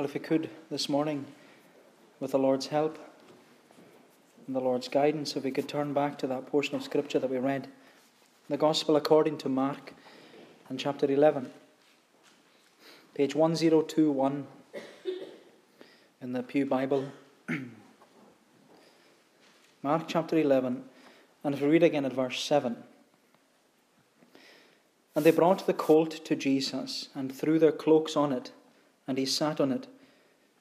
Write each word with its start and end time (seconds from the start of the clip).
Well, 0.00 0.08
if 0.08 0.14
we 0.14 0.20
could 0.20 0.48
this 0.70 0.88
morning, 0.88 1.26
with 2.20 2.30
the 2.30 2.38
Lord's 2.38 2.68
help 2.68 2.98
and 4.46 4.56
the 4.56 4.60
Lord's 4.60 4.88
guidance, 4.88 5.36
if 5.36 5.44
we 5.44 5.50
could 5.50 5.68
turn 5.68 5.92
back 5.92 6.16
to 6.20 6.26
that 6.26 6.46
portion 6.46 6.74
of 6.74 6.82
Scripture 6.82 7.18
that 7.18 7.28
we 7.28 7.36
read, 7.36 7.68
the 8.48 8.56
Gospel 8.56 8.96
according 8.96 9.36
to 9.36 9.50
Mark, 9.50 9.92
and 10.70 10.80
chapter 10.80 11.04
11, 11.04 11.50
page 13.14 13.34
1021 13.34 14.46
in 16.22 16.32
the 16.32 16.42
Pew 16.44 16.64
Bible. 16.64 17.12
Mark 19.82 20.04
chapter 20.08 20.38
11, 20.38 20.82
and 21.44 21.54
if 21.54 21.60
we 21.60 21.68
read 21.68 21.82
again 21.82 22.06
at 22.06 22.14
verse 22.14 22.42
7. 22.42 22.74
And 25.14 25.26
they 25.26 25.30
brought 25.30 25.66
the 25.66 25.74
colt 25.74 26.24
to 26.24 26.34
Jesus, 26.34 27.10
and 27.14 27.30
threw 27.30 27.58
their 27.58 27.70
cloaks 27.70 28.16
on 28.16 28.32
it, 28.32 28.50
and 29.06 29.18
he 29.18 29.26
sat 29.26 29.60
on 29.60 29.72
it. 29.72 29.88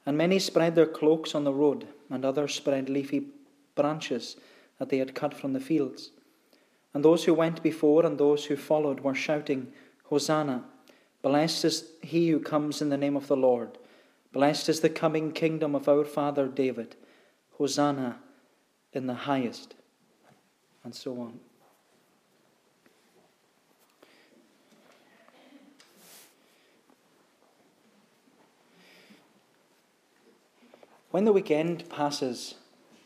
And 0.06 0.18
many 0.18 0.40
spread 0.40 0.76
their 0.76 0.86
cloaks 0.86 1.36
on 1.36 1.44
the 1.44 1.54
road, 1.54 1.88
and 2.10 2.26
others 2.26 2.56
spread 2.56 2.90
leafy 2.90 3.28
branches 3.76 4.38
that 4.78 4.90
they 4.90 4.98
had 4.98 5.14
cut 5.14 5.34
from 5.34 5.54
the 5.54 5.60
fields. 5.60 6.12
And 6.94 7.06
those 7.06 7.26
who 7.26 7.34
went 7.34 7.62
before 7.62 8.06
and 8.06 8.18
those 8.18 8.46
who 8.46 8.56
followed 8.56 9.02
were 9.02 9.16
shouting, 9.16 9.72
Hosanna! 10.06 10.64
Blessed 11.22 11.66
is 11.66 11.92
he 12.02 12.30
who 12.30 12.40
comes 12.40 12.82
in 12.82 12.90
the 12.90 12.98
name 12.98 13.16
of 13.16 13.28
the 13.28 13.38
Lord. 13.38 13.78
Blessed 14.32 14.70
is 14.70 14.80
the 14.80 14.90
coming 14.90 15.32
kingdom 15.32 15.76
of 15.76 15.90
our 15.90 16.06
father 16.06 16.48
David. 16.48 16.96
Hosanna 17.58 18.20
in 18.94 19.06
the 19.08 19.14
highest. 19.14 19.76
And 20.84 20.96
so 20.96 21.20
on. 21.20 21.40
When 31.12 31.26
the 31.26 31.34
weekend 31.34 31.90
passes 31.90 32.54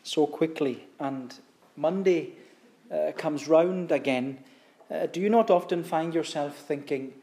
so 0.04 0.28
quickly 0.28 0.88
and 1.00 1.34
Monday 1.78 2.34
uh, 2.92 3.14
comes 3.16 3.48
round 3.48 3.94
again, 3.94 4.40
uh, 4.92 5.06
do 5.06 5.22
you 5.22 5.30
not 5.30 5.50
often 5.50 5.86
find 5.86 6.14
yourself 6.14 6.58
thinking, 6.58 7.14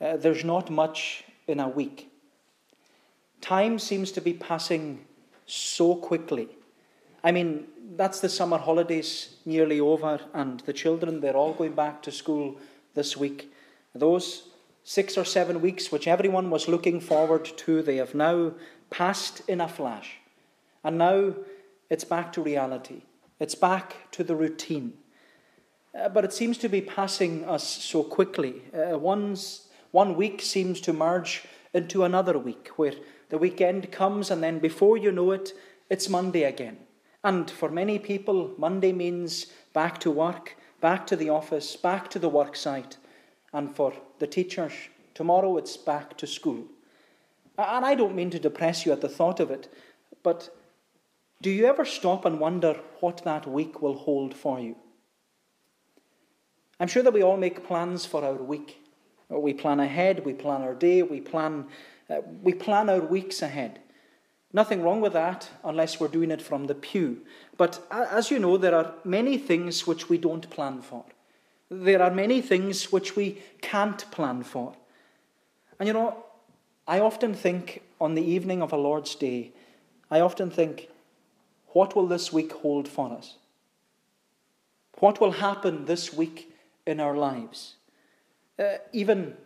uh, 0.00 0.16
there's 0.16 0.44
not 0.44 0.70
much 0.70 1.24
in 1.46 1.60
a 1.60 1.68
week? 1.68 2.10
Time 3.42 3.78
seems 3.78 4.10
to 4.12 4.22
be 4.22 4.32
passing 4.32 5.04
so 5.44 5.94
quickly. 5.94 6.48
I 7.22 7.30
mean, 7.30 7.66
that's 7.94 8.20
the 8.20 8.30
summer 8.30 8.56
holidays 8.56 9.34
nearly 9.44 9.78
over, 9.78 10.20
and 10.32 10.60
the 10.60 10.72
children, 10.72 11.20
they're 11.20 11.36
all 11.36 11.52
going 11.52 11.74
back 11.74 12.00
to 12.04 12.12
school 12.12 12.56
this 12.94 13.14
week. 13.14 13.52
Those 13.94 14.48
six 14.84 15.18
or 15.18 15.24
seven 15.26 15.60
weeks 15.60 15.92
which 15.92 16.08
everyone 16.08 16.48
was 16.48 16.66
looking 16.66 16.98
forward 16.98 17.44
to, 17.44 17.82
they 17.82 17.96
have 17.96 18.14
now 18.14 18.52
passed 18.90 19.42
in 19.48 19.60
a 19.60 19.68
flash. 19.68 20.16
And 20.84 20.98
now 20.98 21.34
it's 21.90 22.04
back 22.04 22.32
to 22.32 22.42
reality. 22.42 23.02
It's 23.40 23.54
back 23.54 24.10
to 24.12 24.24
the 24.24 24.36
routine. 24.36 24.94
Uh, 25.98 26.08
but 26.08 26.24
it 26.24 26.32
seems 26.32 26.58
to 26.58 26.68
be 26.68 26.80
passing 26.80 27.44
us 27.44 27.66
so 27.66 28.02
quickly. 28.02 28.62
Uh, 28.74 28.98
one's, 28.98 29.68
one 29.90 30.16
week 30.16 30.42
seems 30.42 30.80
to 30.82 30.92
merge 30.92 31.44
into 31.72 32.04
another 32.04 32.38
week, 32.38 32.68
where 32.76 32.94
the 33.30 33.38
weekend 33.38 33.90
comes, 33.92 34.30
and 34.30 34.42
then 34.42 34.58
before 34.58 34.96
you 34.96 35.12
know 35.12 35.32
it, 35.32 35.52
it's 35.90 36.08
Monday 36.08 36.44
again. 36.44 36.78
And 37.24 37.50
for 37.50 37.70
many 37.70 37.98
people, 37.98 38.52
Monday 38.58 38.92
means 38.92 39.46
back 39.72 39.98
to 40.00 40.10
work, 40.10 40.56
back 40.80 41.06
to 41.08 41.16
the 41.16 41.30
office, 41.30 41.76
back 41.76 42.08
to 42.10 42.18
the 42.18 42.28
work 42.28 42.56
site. 42.56 42.96
And 43.52 43.74
for 43.74 43.92
the 44.18 44.26
teachers, 44.26 44.72
tomorrow 45.14 45.56
it's 45.56 45.76
back 45.76 46.16
to 46.18 46.26
school. 46.26 46.64
And 47.58 47.84
I 47.84 47.96
don't 47.96 48.14
mean 48.14 48.30
to 48.30 48.38
depress 48.38 48.86
you 48.86 48.92
at 48.92 49.00
the 49.00 49.08
thought 49.08 49.40
of 49.40 49.50
it, 49.50 49.68
but 50.22 50.54
do 51.42 51.50
you 51.50 51.66
ever 51.66 51.84
stop 51.84 52.24
and 52.24 52.38
wonder 52.38 52.80
what 53.00 53.24
that 53.24 53.46
week 53.46 53.82
will 53.82 53.94
hold 53.94 54.34
for 54.34 54.60
you? 54.60 54.76
I'm 56.80 56.88
sure 56.88 57.02
that 57.02 57.12
we 57.12 57.22
all 57.22 57.36
make 57.36 57.66
plans 57.66 58.06
for 58.06 58.24
our 58.24 58.34
week. 58.34 58.78
We 59.28 59.52
plan 59.52 59.80
ahead, 59.80 60.24
we 60.24 60.32
plan 60.32 60.62
our 60.62 60.74
day, 60.74 61.02
we 61.02 61.20
plan, 61.20 61.66
uh, 62.08 62.20
we 62.42 62.54
plan 62.54 62.88
our 62.88 63.00
weeks 63.00 63.42
ahead. 63.42 63.80
Nothing 64.52 64.82
wrong 64.82 65.00
with 65.00 65.12
that 65.12 65.50
unless 65.64 66.00
we're 66.00 66.08
doing 66.08 66.30
it 66.30 66.40
from 66.40 66.66
the 66.66 66.74
pew. 66.74 67.22
But 67.56 67.84
as 67.90 68.30
you 68.30 68.38
know, 68.38 68.56
there 68.56 68.74
are 68.74 68.94
many 69.04 69.36
things 69.36 69.86
which 69.86 70.08
we 70.08 70.16
don't 70.16 70.48
plan 70.48 70.80
for. 70.80 71.04
There 71.70 72.00
are 72.00 72.10
many 72.10 72.40
things 72.40 72.90
which 72.90 73.14
we 73.16 73.42
can't 73.60 74.10
plan 74.10 74.42
for. 74.44 74.74
And 75.78 75.86
you 75.86 75.92
know, 75.92 76.24
I 76.88 77.00
often 77.00 77.34
think 77.34 77.82
on 78.00 78.14
the 78.14 78.24
evening 78.24 78.62
of 78.62 78.72
a 78.72 78.76
Lord's 78.76 79.14
Day, 79.14 79.52
I 80.10 80.20
often 80.20 80.50
think, 80.50 80.88
what 81.68 81.94
will 81.94 82.06
this 82.06 82.32
week 82.32 82.50
hold 82.50 82.88
for 82.88 83.12
us? 83.12 83.36
What 84.98 85.20
will 85.20 85.32
happen 85.32 85.84
this 85.84 86.14
week 86.14 86.50
in 86.86 86.98
our 86.98 87.14
lives? 87.14 87.76
Uh, 88.58 88.78
even 88.94 89.36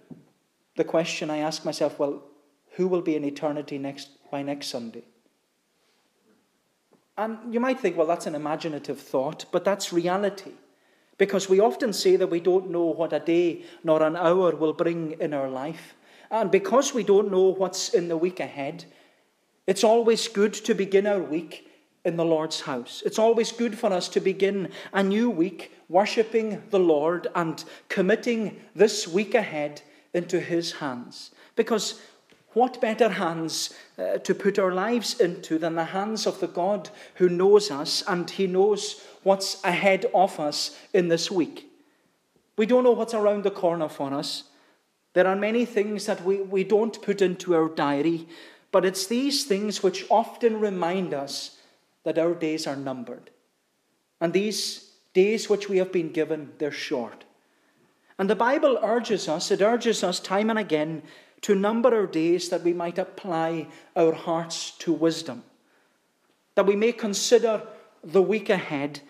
the 0.76 0.84
question 0.84 1.30
I 1.30 1.38
ask 1.38 1.64
myself, 1.64 1.98
well, 1.98 2.22
who 2.76 2.86
will 2.86 3.02
be 3.02 3.16
in 3.16 3.24
eternity 3.24 3.76
next 3.76 4.10
by 4.30 4.42
next 4.42 4.68
Sunday? 4.68 5.02
And 7.18 7.52
you 7.52 7.58
might 7.58 7.80
think, 7.80 7.96
well, 7.96 8.06
that's 8.06 8.26
an 8.26 8.36
imaginative 8.36 9.00
thought, 9.00 9.46
but 9.50 9.64
that's 9.64 9.92
reality. 9.92 10.52
Because 11.18 11.48
we 11.48 11.58
often 11.58 11.92
say 11.92 12.14
that 12.16 12.30
we 12.30 12.40
don't 12.40 12.70
know 12.70 12.84
what 12.84 13.12
a 13.12 13.20
day 13.20 13.64
nor 13.82 14.02
an 14.02 14.16
hour 14.16 14.54
will 14.54 14.72
bring 14.72 15.16
in 15.20 15.34
our 15.34 15.50
life. 15.50 15.94
And 16.32 16.50
because 16.50 16.94
we 16.94 17.04
don't 17.04 17.30
know 17.30 17.50
what's 17.50 17.90
in 17.90 18.08
the 18.08 18.16
week 18.16 18.40
ahead, 18.40 18.86
it's 19.66 19.84
always 19.84 20.28
good 20.28 20.54
to 20.54 20.74
begin 20.74 21.06
our 21.06 21.20
week 21.20 21.68
in 22.06 22.16
the 22.16 22.24
Lord's 22.24 22.62
house. 22.62 23.02
It's 23.04 23.18
always 23.18 23.52
good 23.52 23.78
for 23.78 23.92
us 23.92 24.08
to 24.08 24.20
begin 24.20 24.70
a 24.94 25.02
new 25.02 25.28
week 25.28 25.72
worshipping 25.90 26.62
the 26.70 26.80
Lord 26.80 27.28
and 27.34 27.62
committing 27.90 28.58
this 28.74 29.06
week 29.06 29.34
ahead 29.34 29.82
into 30.14 30.40
His 30.40 30.72
hands. 30.72 31.32
Because 31.54 32.00
what 32.54 32.80
better 32.80 33.10
hands 33.10 33.74
uh, 33.98 34.16
to 34.18 34.34
put 34.34 34.58
our 34.58 34.72
lives 34.72 35.20
into 35.20 35.58
than 35.58 35.74
the 35.74 35.84
hands 35.84 36.26
of 36.26 36.40
the 36.40 36.48
God 36.48 36.88
who 37.16 37.28
knows 37.28 37.70
us 37.70 38.02
and 38.08 38.28
He 38.28 38.46
knows 38.46 39.02
what's 39.22 39.62
ahead 39.64 40.06
of 40.14 40.40
us 40.40 40.78
in 40.94 41.08
this 41.08 41.30
week? 41.30 41.70
We 42.56 42.64
don't 42.64 42.84
know 42.84 42.92
what's 42.92 43.14
around 43.14 43.44
the 43.44 43.50
corner 43.50 43.90
for 43.90 44.14
us. 44.14 44.44
There 45.14 45.26
are 45.26 45.36
many 45.36 45.64
things 45.64 46.06
that 46.06 46.24
we, 46.24 46.36
we 46.36 46.64
don't 46.64 47.02
put 47.02 47.20
into 47.20 47.54
our 47.54 47.68
diary, 47.68 48.26
but 48.70 48.84
it's 48.84 49.06
these 49.06 49.44
things 49.44 49.82
which 49.82 50.06
often 50.10 50.58
remind 50.58 51.12
us 51.12 51.58
that 52.04 52.18
our 52.18 52.34
days 52.34 52.66
are 52.66 52.76
numbered. 52.76 53.30
And 54.20 54.32
these 54.32 54.92
days 55.12 55.50
which 55.50 55.68
we 55.68 55.78
have 55.78 55.92
been 55.92 56.12
given, 56.12 56.52
they're 56.58 56.72
short. 56.72 57.24
And 58.18 58.30
the 58.30 58.36
Bible 58.36 58.78
urges 58.82 59.28
us, 59.28 59.50
it 59.50 59.60
urges 59.60 60.02
us 60.02 60.20
time 60.20 60.48
and 60.48 60.58
again 60.58 61.02
to 61.42 61.54
number 61.54 61.94
our 61.94 62.06
days 62.06 62.48
that 62.48 62.62
we 62.62 62.72
might 62.72 62.98
apply 62.98 63.66
our 63.96 64.12
hearts 64.12 64.70
to 64.78 64.92
wisdom, 64.92 65.42
that 66.54 66.66
we 66.66 66.76
may 66.76 66.92
consider 66.92 67.66
the 68.04 68.22
week 68.22 68.48
ahead 68.48 69.00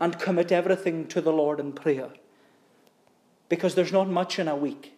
and 0.00 0.18
commit 0.18 0.50
everything 0.50 1.06
to 1.08 1.20
the 1.20 1.32
Lord 1.32 1.60
in 1.60 1.72
prayer. 1.72 2.10
Because 3.48 3.74
there's 3.74 3.92
not 3.92 4.08
much 4.08 4.38
in 4.38 4.48
a 4.48 4.56
week. 4.56 4.97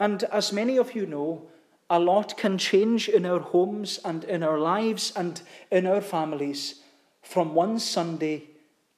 And 0.00 0.24
as 0.24 0.52
many 0.52 0.76
of 0.76 0.94
you 0.94 1.06
know, 1.06 1.48
a 1.90 1.98
lot 1.98 2.36
can 2.36 2.58
change 2.58 3.08
in 3.08 3.24
our 3.24 3.40
homes 3.40 3.98
and 4.04 4.24
in 4.24 4.42
our 4.42 4.58
lives 4.58 5.12
and 5.16 5.40
in 5.70 5.86
our 5.86 6.00
families 6.00 6.80
from 7.22 7.54
one 7.54 7.78
Sunday 7.78 8.44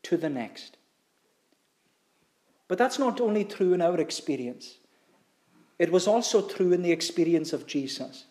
to 0.03 0.16
the 0.16 0.28
next. 0.28 0.77
But 2.69 2.78
that's 2.78 2.98
not 2.98 3.21
only 3.21 3.45
true 3.45 3.72
in 3.72 3.83
our 3.83 3.98
experience, 3.98 4.78
it 5.78 5.91
was 5.91 6.07
also 6.07 6.47
true 6.47 6.72
in 6.72 6.83
the 6.83 6.92
experience 6.92 7.53
of 7.53 7.66
Jesus. 7.66 8.27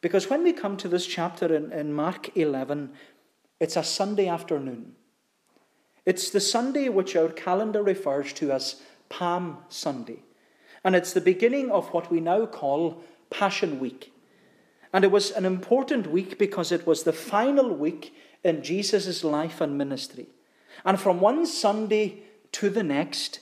Because 0.00 0.30
when 0.30 0.42
we 0.42 0.52
come 0.52 0.76
to 0.78 0.88
this 0.88 1.06
chapter 1.06 1.54
in, 1.54 1.72
in 1.72 1.92
Mark 1.92 2.36
11, 2.36 2.90
it's 3.60 3.76
a 3.76 3.82
Sunday 3.82 4.28
afternoon. 4.28 4.92
It's 6.04 6.30
the 6.30 6.40
Sunday 6.40 6.88
which 6.88 7.16
our 7.16 7.28
calendar 7.28 7.82
refers 7.82 8.32
to 8.34 8.52
as 8.52 8.82
Palm 9.08 9.58
Sunday. 9.68 10.20
And 10.86 10.94
it's 10.94 11.12
the 11.12 11.20
beginning 11.20 11.72
of 11.72 11.92
what 11.92 12.12
we 12.12 12.20
now 12.20 12.46
call 12.46 13.02
Passion 13.28 13.80
Week. 13.80 14.12
And 14.92 15.04
it 15.04 15.10
was 15.10 15.32
an 15.32 15.44
important 15.44 16.06
week 16.06 16.38
because 16.38 16.70
it 16.70 16.86
was 16.86 17.02
the 17.02 17.12
final 17.12 17.74
week 17.74 18.14
in 18.44 18.62
Jesus' 18.62 19.24
life 19.24 19.60
and 19.60 19.76
ministry. 19.76 20.28
And 20.84 21.00
from 21.00 21.18
one 21.18 21.44
Sunday 21.44 22.22
to 22.52 22.70
the 22.70 22.84
next, 22.84 23.40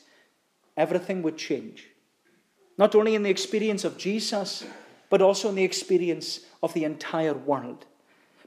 everything 0.75 1.21
would 1.21 1.37
change. 1.37 1.91
Not 2.79 2.95
only 2.95 3.15
in 3.15 3.25
the 3.25 3.31
experience 3.31 3.85
of 3.85 3.99
Jesus, 3.99 4.65
but 5.11 5.21
also 5.21 5.51
in 5.51 5.55
the 5.55 5.65
experience 5.65 6.41
of 6.63 6.73
the 6.73 6.85
entire 6.85 7.35
world. 7.35 7.85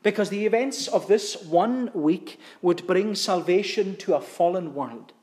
Because 0.02 0.30
the 0.30 0.48
events 0.48 0.88
of 0.88 1.08
this 1.08 1.40
one 1.44 1.92
week 1.94 2.40
would 2.64 2.88
bring 2.88 3.14
salvation 3.14 3.96
to 3.98 4.16
a 4.16 4.22
fallen 4.22 4.74
world. 4.74 5.14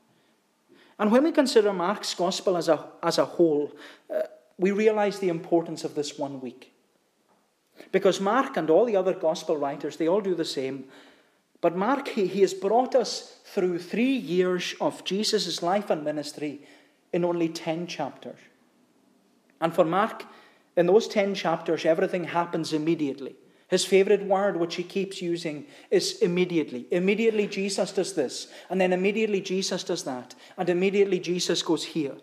And 0.99 1.11
when 1.11 1.25
we 1.25 1.33
consider 1.33 1.73
Mark's 1.73 2.15
gospel 2.15 2.57
as 2.57 2.69
a, 2.69 2.87
as 3.03 3.19
a 3.19 3.25
whole, 3.25 3.73
uh, 4.15 4.23
we 4.59 4.71
realize 4.71 5.19
the 5.19 5.29
importance 5.29 5.85
of 5.85 5.95
this 5.95 6.19
one 6.19 6.41
week. 6.41 6.73
Because 7.91 8.21
Mark 8.21 8.57
and 8.57 8.71
all 8.71 8.85
the 8.85 8.97
other 8.97 9.13
gospel 9.13 9.57
writers, 9.57 9.97
they 9.97 10.09
all 10.09 10.21
do 10.21 10.35
the 10.35 10.45
same. 10.45 10.85
But 11.61 11.77
Mark, 11.77 12.09
he, 12.09 12.27
he 12.27 12.43
has 12.43 12.55
brought 12.55 12.95
us 12.95 13.41
through 13.45 13.79
three 13.79 14.15
years 14.17 14.75
of 14.81 15.05
Jesus' 15.05 15.63
life 15.63 15.91
and 15.91 16.05
ministry 16.05 16.61
in 17.13 17.25
only 17.25 17.49
10 17.49 17.87
chapters. 17.87 18.39
And 19.61 19.75
for 19.75 19.85
Mark, 19.85 20.25
in 20.77 20.87
those 20.87 21.09
10 21.09 21.35
chapters, 21.35 21.85
everything 21.85 22.25
happens 22.25 22.73
immediately. 22.73 23.37
His 23.75 23.85
favorite 23.85 24.23
word, 24.23 24.57
which 24.57 24.77
he 24.77 24.85
keeps 24.85 25.21
using, 25.21 25.67
is 25.91 26.23
immediately. 26.23 26.87
Immediately, 26.93 27.49
Jesus 27.49 27.91
does 27.91 28.13
this, 28.13 28.47
and 28.71 28.81
then 28.81 28.93
immediately, 28.93 29.41
Jesus 29.41 29.83
does 29.83 30.05
that, 30.05 30.37
and 30.57 30.69
immediately, 30.71 31.19
Jesus 31.19 31.61
goes 31.61 31.83
here. 31.83 32.15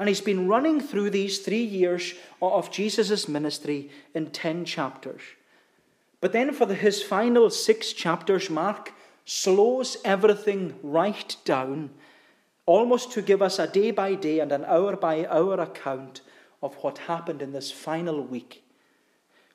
And 0.00 0.08
he's 0.08 0.20
been 0.20 0.48
running 0.48 0.80
through 0.80 1.10
these 1.10 1.38
three 1.38 1.62
years 1.62 2.14
of 2.42 2.72
Jesus' 2.72 3.28
ministry 3.28 3.90
in 4.12 4.30
10 4.30 4.64
chapters. 4.64 5.22
But 6.20 6.32
then, 6.32 6.52
for 6.52 6.66
the, 6.66 6.74
his 6.74 7.00
final 7.00 7.48
six 7.48 7.92
chapters, 7.92 8.50
Mark 8.50 8.92
slows 9.24 9.98
everything 10.04 10.80
right 10.82 11.36
down, 11.44 11.90
almost 12.66 13.12
to 13.12 13.22
give 13.22 13.40
us 13.40 13.60
a 13.60 13.68
day 13.68 13.92
by 13.92 14.16
day 14.16 14.40
and 14.40 14.50
an 14.50 14.64
hour 14.64 14.96
by 14.96 15.26
hour 15.26 15.60
account 15.60 16.22
of 16.60 16.74
what 16.82 16.98
happened 16.98 17.40
in 17.40 17.52
this 17.52 17.70
final 17.70 18.20
week. 18.20 18.64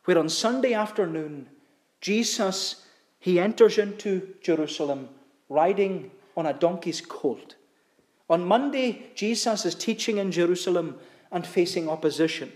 Where 0.05 0.17
on 0.17 0.29
Sunday 0.29 0.73
afternoon, 0.73 1.47
Jesus 2.01 2.83
he 3.19 3.39
enters 3.39 3.77
into 3.77 4.35
Jerusalem 4.41 5.07
riding 5.47 6.11
on 6.35 6.45
a 6.45 6.53
donkey's 6.53 6.99
colt. 6.99 7.55
On 8.29 8.43
Monday, 8.43 9.11
Jesus 9.15 9.65
is 9.65 9.75
teaching 9.75 10.17
in 10.17 10.31
Jerusalem 10.31 10.97
and 11.31 11.47
facing 11.47 11.87
opposition. 11.87 12.51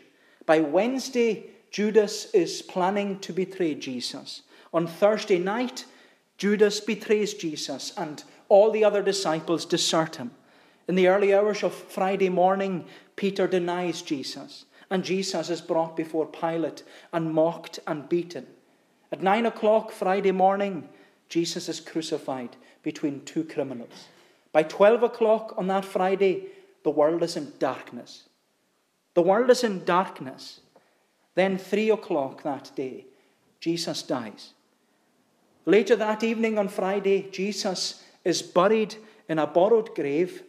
By 0.45 0.59
Wednesday, 0.59 1.51
Judas 1.71 2.31
is 2.33 2.61
planning 2.61 3.19
to 3.19 3.31
betray 3.31 3.75
Jesus. 3.75 4.41
On 4.73 4.87
Thursday 4.87 5.39
night, 5.39 5.85
Judas 6.37 6.79
betrays 6.79 7.33
Jesus 7.33 7.93
and 7.97 8.23
all 8.49 8.71
the 8.71 8.83
other 8.83 9.01
disciples 9.01 9.65
desert 9.65 10.17
him. 10.17 10.31
In 10.87 10.95
the 10.95 11.07
early 11.07 11.33
hours 11.33 11.63
of 11.63 11.73
Friday 11.73 12.29
morning, 12.29 12.85
Peter 13.15 13.47
denies 13.47 14.01
Jesus, 14.01 14.65
and 14.89 15.03
Jesus 15.03 15.49
is 15.49 15.61
brought 15.61 15.95
before 15.97 16.25
Pilate 16.25 16.83
and 17.11 17.33
mocked 17.33 17.79
and 17.87 18.07
beaten. 18.07 18.47
At 19.11 19.21
nine 19.21 19.45
o'clock 19.45 19.91
Friday 19.91 20.31
morning, 20.31 20.87
Jesus 21.29 21.69
is 21.69 21.79
crucified 21.79 22.55
between 22.83 23.25
two 23.25 23.43
criminals. 23.43 24.07
By 24.51 24.63
12 24.63 25.03
o'clock 25.03 25.53
on 25.57 25.67
that 25.67 25.85
Friday, 25.85 26.47
the 26.83 26.89
world 26.89 27.23
is 27.23 27.35
in 27.35 27.51
darkness. 27.59 28.23
The 29.13 29.21
world 29.21 29.49
is 29.49 29.63
in 29.63 29.83
darkness. 29.83 30.61
Then, 31.35 31.57
3 31.57 31.89
o'clock 31.91 32.43
that 32.43 32.71
day, 32.75 33.05
Jesus 33.59 34.03
dies. 34.03 34.53
Later 35.65 35.95
that 35.97 36.23
evening 36.23 36.57
on 36.57 36.69
Friday, 36.69 37.29
Jesus 37.31 38.03
is 38.23 38.41
buried 38.41 38.95
in 39.27 39.37
a 39.37 39.45
borrowed 39.47 39.93
grave, 39.95 40.43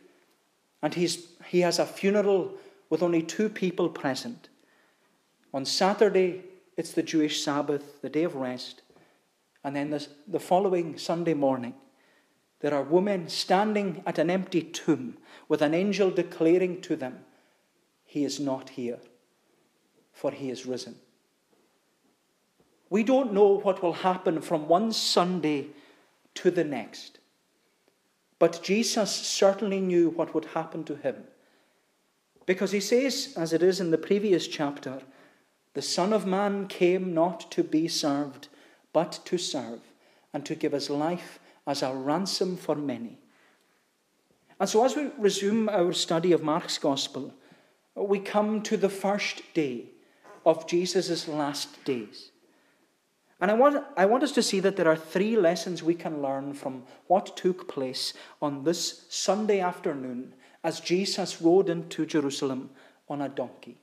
and 0.81 0.94
he's, 0.94 1.26
he 1.46 1.61
has 1.61 1.79
a 1.79 1.87
funeral 1.87 2.52
with 2.90 3.02
only 3.02 3.23
two 3.23 3.49
people 3.49 3.88
present. 3.88 4.49
On 5.52 5.64
Saturday, 5.64 6.44
it's 6.76 6.93
the 6.93 7.02
Jewish 7.02 7.43
Sabbath, 7.43 8.00
the 8.02 8.08
day 8.08 8.25
of 8.25 8.35
rest. 8.35 8.82
And 9.64 9.75
then 9.75 9.90
the, 9.90 10.06
the 10.26 10.40
following 10.40 10.96
Sunday 10.99 11.35
morning, 11.35 11.75
there 12.61 12.75
are 12.75 12.82
women 12.82 13.29
standing 13.29 14.02
at 14.06 14.19
an 14.19 14.31
empty 14.31 14.62
tomb 14.62 15.19
with 15.49 15.62
an 15.62 15.75
angel 15.75 16.11
declaring 16.11 16.81
to 16.82 16.96
them, 16.96 17.20
He 18.05 18.25
is 18.25 18.40
not 18.40 18.70
here, 18.70 18.99
for 20.12 20.31
He 20.31 20.50
is 20.50 20.67
risen. 20.67 20.96
We 22.90 23.02
don't 23.02 23.32
know 23.32 23.58
what 23.58 23.82
will 23.82 23.93
happen 23.93 24.40
from 24.40 24.69
one 24.69 24.93
Sunday 24.93 25.69
to 26.35 26.50
the 26.50 26.64
next. 26.64 27.19
But 28.38 28.62
Jesus 28.62 29.11
certainly 29.11 29.81
knew 29.81 30.11
what 30.11 30.35
would 30.35 30.46
happen 30.46 30.85
to 30.85 30.96
him. 30.96 31.25
Because 32.49 32.73
he 32.73 32.81
says, 32.81 33.35
as 33.37 33.53
it 33.53 33.62
is 33.62 33.79
in 33.79 33.91
the 33.91 33.99
previous 33.99 34.49
chapter, 34.49 35.03
the 35.75 35.83
Son 35.83 36.15
of 36.15 36.25
Man 36.25 36.67
came 36.67 37.12
not 37.12 37.50
to 37.50 37.62
be 37.62 37.89
served, 37.89 38.49
but 38.95 39.21
to 39.27 39.37
serve, 39.37 39.81
and 40.33 40.47
to 40.47 40.55
give 40.55 40.73
his 40.73 40.89
life 40.89 41.41
as 41.67 41.83
a 41.83 41.93
ransom 41.93 42.56
for 42.56 42.75
many. 42.75 43.19
And 44.59 44.67
so, 44.67 44.83
as 44.83 44.97
we 44.97 45.11
resume 45.19 45.69
our 45.69 45.93
study 45.93 46.33
of 46.33 46.43
Mark's 46.43 46.79
Gospel, 46.79 47.35
we 47.95 48.19
come 48.19 48.62
to 48.62 48.79
the 48.79 48.89
first 48.89 49.43
day 49.53 49.91
of 50.47 50.67
Jesus' 50.67 51.29
last 51.29 51.85
days. 51.85 52.31
And 53.43 53.50
I 53.50 53.55
want, 53.55 53.85
I 53.95 54.06
want 54.06 54.23
us 54.23 54.33
to 54.33 54.43
see 54.43 54.61
that 54.61 54.77
there 54.77 54.89
are 54.89 54.97
three 54.97 55.37
lessons 55.37 55.83
we 55.83 55.95
can 55.95 56.23
learn 56.23 56.55
from 56.55 56.85
what 57.09 57.37
took 57.37 57.69
place 57.69 58.15
on 58.41 58.65
this 58.65 59.05
Sunday 59.11 59.61
afternoon 59.61 60.33
as 60.65 60.81
Jesus 60.81 61.41
rode 61.41 61.69
into 61.69 62.07
Jerusalem 62.07 62.71
on 63.09 63.23
a 63.23 63.29
donkey. 63.29 63.79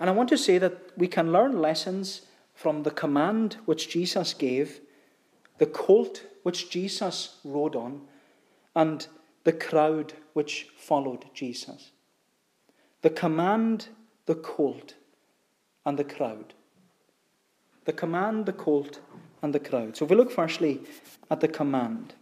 And 0.00 0.08
I 0.08 0.12
want 0.12 0.28
to 0.30 0.38
say 0.38 0.58
that 0.58 0.96
we 0.96 1.08
can 1.08 1.32
learn 1.32 1.60
lessons 1.60 2.22
from 2.54 2.82
the 2.82 2.90
command 2.90 3.58
which 3.66 3.90
Jesus 3.90 4.32
gave, 4.32 4.80
the 5.58 5.66
colt 5.66 6.24
which 6.42 6.70
Jesus 6.70 7.36
rode 7.44 7.76
on, 7.76 8.02
and 8.74 9.06
the 9.44 9.52
crowd 9.52 10.14
which 10.32 10.68
followed 10.76 11.26
Jesus. 11.34 11.92
The 13.02 13.10
command, 13.10 13.88
the 14.26 14.34
colt, 14.34 14.94
and 15.84 15.98
the 15.98 16.04
crowd. 16.04 16.54
The 17.84 17.92
command, 17.92 18.46
the 18.46 18.52
colt, 18.52 19.00
and 19.42 19.54
the 19.54 19.60
crowd. 19.60 19.96
So 19.96 20.04
if 20.04 20.10
we 20.10 20.16
look 20.16 20.32
firstly 20.32 20.80
at 21.30 21.40
the 21.40 21.48
command, 21.48 22.14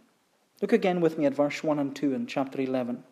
look 0.61 0.73
again 0.73 1.01
with 1.01 1.17
me 1.17 1.25
at 1.25 1.33
verse 1.33 1.63
1 1.63 1.79
and 1.79 1.95
2 1.95 2.13
in 2.13 2.27
chapter 2.27 2.61
11. 2.61 3.03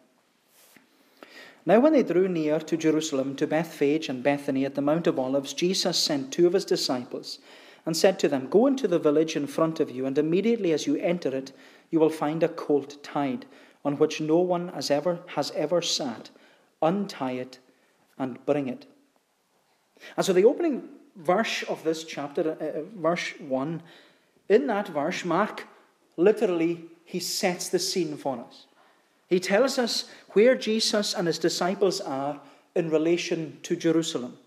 Now, 1.65 1.79
when 1.79 1.93
they 1.93 2.03
drew 2.03 2.27
near 2.27 2.59
to 2.59 2.75
Jerusalem, 2.75 3.35
to 3.37 3.47
Bethphage 3.47 4.09
and 4.09 4.21
Bethany 4.21 4.65
at 4.65 4.75
the 4.75 4.81
Mount 4.81 5.07
of 5.07 5.17
Olives, 5.17 5.53
Jesus 5.53 5.97
sent 5.97 6.33
two 6.33 6.45
of 6.45 6.53
his 6.53 6.65
disciples 6.65 7.39
and 7.85 7.95
said 7.95 8.19
to 8.19 8.27
them, 8.27 8.49
Go 8.49 8.67
into 8.67 8.87
the 8.87 8.99
village 8.99 9.35
in 9.35 9.47
front 9.47 9.79
of 9.79 9.89
you, 9.89 10.05
and 10.05 10.17
immediately 10.17 10.73
as 10.73 10.87
you 10.87 10.97
enter 10.97 11.33
it, 11.33 11.53
you 11.89 11.99
will 11.99 12.09
find 12.09 12.43
a 12.43 12.49
colt 12.49 13.01
tied, 13.01 13.45
on 13.85 13.97
which 13.97 14.19
no 14.19 14.37
one 14.37 14.69
has 14.69 14.91
ever, 14.91 15.19
has 15.27 15.51
ever 15.51 15.81
sat. 15.81 16.29
Untie 16.81 17.31
it 17.31 17.59
and 18.17 18.45
bring 18.45 18.67
it. 18.67 18.85
And 20.17 20.25
so 20.25 20.33
the 20.33 20.45
opening 20.45 20.89
verse 21.15 21.63
of 21.63 21.83
this 21.83 22.03
chapter, 22.03 22.57
uh, 22.59 22.79
uh 22.79 22.81
verse 22.95 23.33
1, 23.39 23.81
in 24.49 24.67
that 24.67 24.89
verse, 24.89 25.23
Mark 25.23 25.65
literally 26.17 26.85
he 27.05 27.19
sets 27.19 27.69
the 27.69 27.79
scene 27.79 28.17
for 28.17 28.39
us. 28.39 28.65
He 29.27 29.39
tells 29.39 29.77
us 29.77 30.05
where 30.33 30.55
Jesus 30.55 31.13
and 31.13 31.27
his 31.27 31.39
disciples 31.39 32.01
are 32.01 32.39
in 32.75 32.89
relation 32.89 33.57
to 33.63 33.75
Jerusalem. 33.75 34.37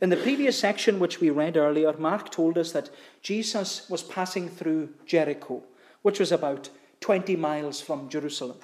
In 0.00 0.10
the 0.10 0.16
previous 0.16 0.58
section, 0.58 0.98
which 0.98 1.20
we 1.20 1.30
read 1.30 1.56
earlier, 1.56 1.92
Mark 1.94 2.30
told 2.30 2.58
us 2.58 2.72
that 2.72 2.90
Jesus 3.22 3.88
was 3.88 4.02
passing 4.02 4.48
through 4.48 4.90
Jericho, 5.06 5.62
which 6.02 6.20
was 6.20 6.32
about 6.32 6.68
20 7.00 7.34
miles 7.36 7.80
from 7.80 8.08
Jerusalem. 8.08 8.58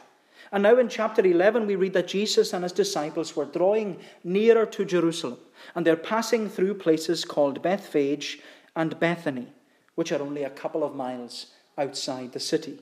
And 0.53 0.65
now 0.65 0.79
in 0.79 0.89
chapter 0.89 1.25
11, 1.25 1.67
we 1.67 1.77
read 1.77 1.95
that 1.95 2.09
Jesus 2.09 2.53
and 2.53 2.63
his 2.65 2.73
disciples 2.73 3.35
were 3.35 3.47
drawing 3.47 3.99
nearer 4.23 4.67
to 4.67 4.85
Jerusalem, 4.85 5.39
and 5.75 5.87
they're 5.87 5.97
passing 5.97 6.51
through 6.51 6.75
places 6.75 7.25
called 7.25 7.63
Bethphage 7.63 8.41
and 8.77 9.01
Bethany, 9.01 9.49
which 9.95 10.13
are 10.13 10.21
only 10.21 10.45
a 10.45 10.51
couple 10.51 10.85
of 10.85 10.95
miles 10.95 11.47
outside 11.77 12.33
the 12.33 12.41
city. 12.41 12.79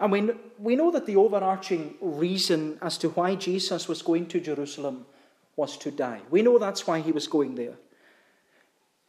And 0.00 0.10
we, 0.10 0.30
we 0.58 0.76
know 0.76 0.90
that 0.90 1.06
the 1.06 1.16
overarching 1.16 1.94
reason 2.00 2.78
as 2.82 2.98
to 2.98 3.10
why 3.10 3.36
Jesus 3.36 3.88
was 3.88 4.02
going 4.02 4.26
to 4.26 4.40
Jerusalem 4.40 5.06
was 5.54 5.76
to 5.78 5.90
die. 5.90 6.22
We 6.30 6.42
know 6.42 6.58
that's 6.58 6.86
why 6.86 7.00
he 7.00 7.12
was 7.12 7.26
going 7.26 7.54
there. 7.54 7.74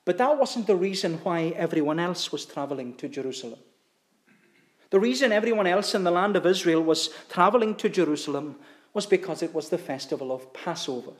But 0.05 0.17
that 0.19 0.37
wasn't 0.37 0.67
the 0.67 0.75
reason 0.75 1.19
why 1.23 1.53
everyone 1.57 1.99
else 1.99 2.31
was 2.31 2.45
traveling 2.45 2.95
to 2.95 3.09
Jerusalem. 3.09 3.59
The 4.89 4.99
reason 4.99 5.33
everyone 5.33 5.67
else 5.67 5.93
in 5.95 6.05
the 6.05 6.11
land 6.11 6.37
of 6.37 6.45
Israel 6.45 6.81
was 6.81 7.09
traveling 7.27 7.75
to 7.75 7.89
Jerusalem 7.89 8.55
was 8.93 9.05
because 9.05 9.43
it 9.43 9.53
was 9.53 9.67
the 9.67 9.77
festival 9.77 10.31
of 10.31 10.53
Passover. 10.53 11.11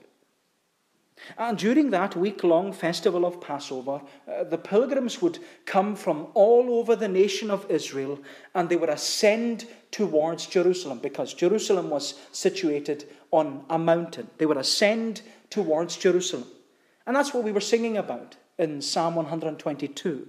And 1.36 1.58
during 1.58 1.90
that 1.90 2.16
week 2.16 2.44
long 2.44 2.72
festival 2.72 3.24
of 3.24 3.40
Passover, 3.40 4.00
uh, 4.26 4.44
the 4.44 4.58
pilgrims 4.58 5.20
would 5.20 5.38
come 5.66 5.96
from 5.96 6.28
all 6.34 6.78
over 6.78 6.96
the 6.96 7.08
nation 7.08 7.50
of 7.50 7.70
Israel 7.70 8.18
and 8.54 8.68
they 8.68 8.76
would 8.76 8.88
ascend 8.88 9.66
towards 9.90 10.46
Jerusalem 10.46 10.98
because 10.98 11.34
Jerusalem 11.34 11.90
was 11.90 12.14
situated 12.32 13.04
on 13.30 13.64
a 13.70 13.78
mountain. 13.78 14.28
They 14.38 14.46
would 14.46 14.56
ascend 14.56 15.22
towards 15.50 15.96
Jerusalem. 15.96 16.46
And 17.06 17.16
that's 17.16 17.32
what 17.32 17.44
we 17.44 17.52
were 17.52 17.60
singing 17.60 17.96
about 17.96 18.36
in 18.58 18.82
Psalm 18.82 19.14
122. 19.14 20.28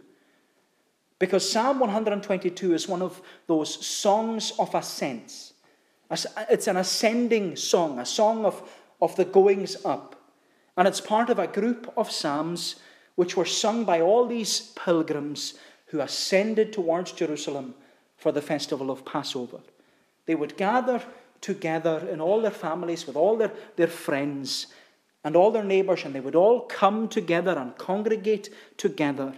Because 1.19 1.49
Psalm 1.49 1.79
122 1.79 2.73
is 2.73 2.87
one 2.87 3.01
of 3.01 3.21
those 3.47 3.85
songs 3.85 4.53
of 4.57 4.73
ascents. 4.73 5.53
It's 6.49 6.67
an 6.67 6.77
ascending 6.77 7.55
song, 7.55 7.99
a 7.99 8.05
song 8.05 8.45
of, 8.45 8.67
of 9.01 9.15
the 9.15 9.25
goings 9.25 9.83
up. 9.85 10.15
And 10.79 10.87
it's 10.87 11.01
part 11.01 11.29
of 11.29 11.39
a 11.39 11.45
group 11.45 11.91
of 11.97 12.09
psalms 12.09 12.77
which 13.15 13.35
were 13.35 13.43
sung 13.43 13.83
by 13.83 13.99
all 13.99 14.25
these 14.25 14.71
pilgrims 14.85 15.55
who 15.87 15.99
ascended 15.99 16.71
towards 16.71 17.11
Jerusalem 17.11 17.75
for 18.15 18.31
the 18.31 18.41
festival 18.41 18.89
of 18.89 19.03
Passover. 19.03 19.59
They 20.25 20.35
would 20.35 20.55
gather 20.55 21.03
together 21.41 22.07
in 22.09 22.21
all 22.21 22.41
their 22.41 22.49
families 22.49 23.05
with 23.05 23.17
all 23.17 23.35
their, 23.35 23.51
their 23.75 23.87
friends 23.87 24.67
and 25.25 25.35
all 25.35 25.51
their 25.51 25.65
neighbours, 25.65 26.05
and 26.05 26.15
they 26.15 26.21
would 26.21 26.33
all 26.33 26.61
come 26.61 27.09
together 27.09 27.57
and 27.59 27.77
congregate 27.77 28.49
together, 28.77 29.33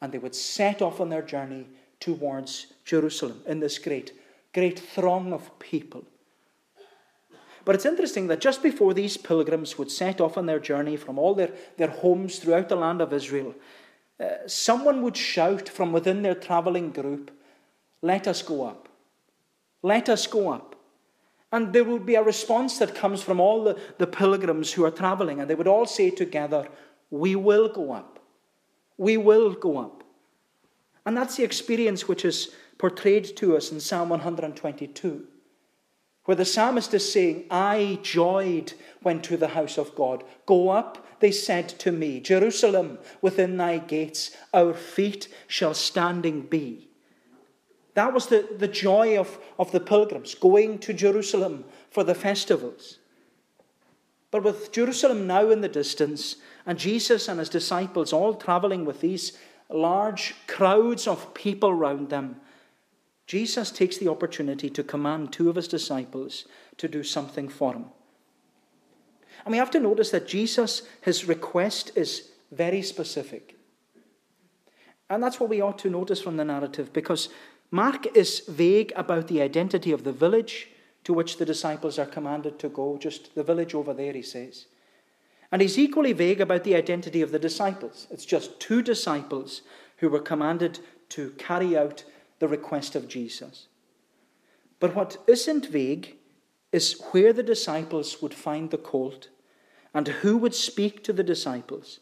and 0.00 0.12
they 0.12 0.18
would 0.18 0.36
set 0.36 0.80
off 0.80 1.00
on 1.00 1.08
their 1.08 1.22
journey 1.22 1.66
towards 1.98 2.68
Jerusalem 2.84 3.42
in 3.48 3.58
this 3.58 3.80
great, 3.80 4.12
great 4.54 4.78
throng 4.78 5.32
of 5.32 5.58
people. 5.58 6.04
But 7.68 7.74
it's 7.74 7.84
interesting 7.84 8.28
that 8.28 8.40
just 8.40 8.62
before 8.62 8.94
these 8.94 9.18
pilgrims 9.18 9.76
would 9.76 9.90
set 9.90 10.22
off 10.22 10.38
on 10.38 10.46
their 10.46 10.58
journey 10.58 10.96
from 10.96 11.18
all 11.18 11.34
their, 11.34 11.50
their 11.76 11.90
homes 11.90 12.38
throughout 12.38 12.70
the 12.70 12.76
land 12.76 13.02
of 13.02 13.12
Israel, 13.12 13.54
uh, 14.18 14.28
someone 14.46 15.02
would 15.02 15.18
shout 15.18 15.68
from 15.68 15.92
within 15.92 16.22
their 16.22 16.34
travelling 16.34 16.92
group, 16.92 17.30
Let 18.00 18.26
us 18.26 18.40
go 18.40 18.64
up. 18.64 18.88
Let 19.82 20.08
us 20.08 20.26
go 20.26 20.50
up. 20.50 20.76
And 21.52 21.74
there 21.74 21.84
would 21.84 22.06
be 22.06 22.14
a 22.14 22.22
response 22.22 22.78
that 22.78 22.94
comes 22.94 23.22
from 23.22 23.38
all 23.38 23.64
the, 23.64 23.78
the 23.98 24.06
pilgrims 24.06 24.72
who 24.72 24.86
are 24.86 24.90
traveling, 24.90 25.38
and 25.38 25.50
they 25.50 25.54
would 25.54 25.68
all 25.68 25.84
say 25.84 26.08
together, 26.08 26.66
We 27.10 27.36
will 27.36 27.68
go 27.68 27.92
up. 27.92 28.18
We 28.96 29.18
will 29.18 29.52
go 29.52 29.76
up. 29.76 30.04
And 31.04 31.14
that's 31.14 31.36
the 31.36 31.44
experience 31.44 32.08
which 32.08 32.24
is 32.24 32.54
portrayed 32.78 33.36
to 33.36 33.58
us 33.58 33.70
in 33.72 33.78
Psalm 33.78 34.08
122, 34.08 35.26
where 36.28 36.36
the 36.36 36.44
psalmist 36.44 36.92
is 36.92 37.10
saying, 37.10 37.42
I 37.50 38.00
joyed 38.02 38.74
when 39.00 39.22
to 39.22 39.38
the 39.38 39.48
house 39.48 39.78
of 39.78 39.94
God. 39.94 40.24
Go 40.44 40.68
up, 40.68 41.06
they 41.20 41.30
said 41.30 41.70
to 41.78 41.90
me, 41.90 42.20
Jerusalem, 42.20 42.98
within 43.22 43.56
thy 43.56 43.78
gates, 43.78 44.36
our 44.52 44.74
feet 44.74 45.28
shall 45.46 45.72
standing 45.72 46.42
be. 46.42 46.90
That 47.94 48.12
was 48.12 48.26
the, 48.26 48.46
the 48.58 48.68
joy 48.68 49.18
of, 49.18 49.38
of 49.58 49.72
the 49.72 49.80
pilgrims, 49.80 50.34
going 50.34 50.80
to 50.80 50.92
Jerusalem 50.92 51.64
for 51.90 52.04
the 52.04 52.14
festivals. 52.14 52.98
But 54.30 54.44
with 54.44 54.70
Jerusalem 54.70 55.26
now 55.26 55.48
in 55.48 55.62
the 55.62 55.66
distance, 55.66 56.36
and 56.66 56.78
Jesus 56.78 57.26
and 57.28 57.38
his 57.38 57.48
disciples 57.48 58.12
all 58.12 58.34
traveling 58.34 58.84
with 58.84 59.00
these 59.00 59.38
large 59.70 60.34
crowds 60.46 61.06
of 61.06 61.32
people 61.32 61.72
round 61.72 62.10
them, 62.10 62.42
Jesus 63.28 63.70
takes 63.70 63.98
the 63.98 64.08
opportunity 64.08 64.70
to 64.70 64.82
command 64.82 65.32
two 65.32 65.50
of 65.50 65.56
his 65.56 65.68
disciples 65.68 66.46
to 66.78 66.88
do 66.88 67.04
something 67.04 67.46
for 67.48 67.74
him. 67.74 67.84
And 69.44 69.52
we 69.52 69.58
have 69.58 69.70
to 69.72 69.80
notice 69.80 70.10
that 70.10 70.26
Jesus, 70.26 70.82
his 71.02 71.28
request 71.28 71.92
is 71.94 72.30
very 72.50 72.80
specific. 72.80 73.56
And 75.10 75.22
that's 75.22 75.38
what 75.38 75.50
we 75.50 75.60
ought 75.60 75.78
to 75.80 75.90
notice 75.90 76.22
from 76.22 76.38
the 76.38 76.44
narrative 76.44 76.92
because 76.94 77.28
Mark 77.70 78.16
is 78.16 78.40
vague 78.48 78.94
about 78.96 79.28
the 79.28 79.42
identity 79.42 79.92
of 79.92 80.04
the 80.04 80.12
village 80.12 80.68
to 81.04 81.12
which 81.12 81.36
the 81.36 81.44
disciples 81.44 81.98
are 81.98 82.06
commanded 82.06 82.58
to 82.58 82.70
go, 82.70 82.96
just 82.96 83.34
the 83.34 83.44
village 83.44 83.74
over 83.74 83.92
there, 83.92 84.14
he 84.14 84.22
says. 84.22 84.66
And 85.52 85.60
he's 85.60 85.78
equally 85.78 86.14
vague 86.14 86.40
about 86.40 86.64
the 86.64 86.74
identity 86.74 87.20
of 87.20 87.30
the 87.30 87.38
disciples. 87.38 88.06
It's 88.10 88.24
just 88.24 88.58
two 88.58 88.80
disciples 88.80 89.62
who 89.98 90.08
were 90.08 90.20
commanded 90.20 90.78
to 91.10 91.30
carry 91.32 91.76
out 91.76 92.04
the 92.38 92.48
request 92.48 92.94
of 92.94 93.08
Jesus. 93.08 93.68
But 94.80 94.94
what 94.94 95.18
isn't 95.26 95.66
vague 95.66 96.16
is 96.72 97.00
where 97.10 97.32
the 97.32 97.42
disciples 97.42 98.20
would 98.22 98.34
find 98.34 98.70
the 98.70 98.78
colt, 98.78 99.28
and 99.94 100.06
who 100.08 100.36
would 100.36 100.54
speak 100.54 101.02
to 101.04 101.12
the 101.12 101.22
disciples, 101.22 102.00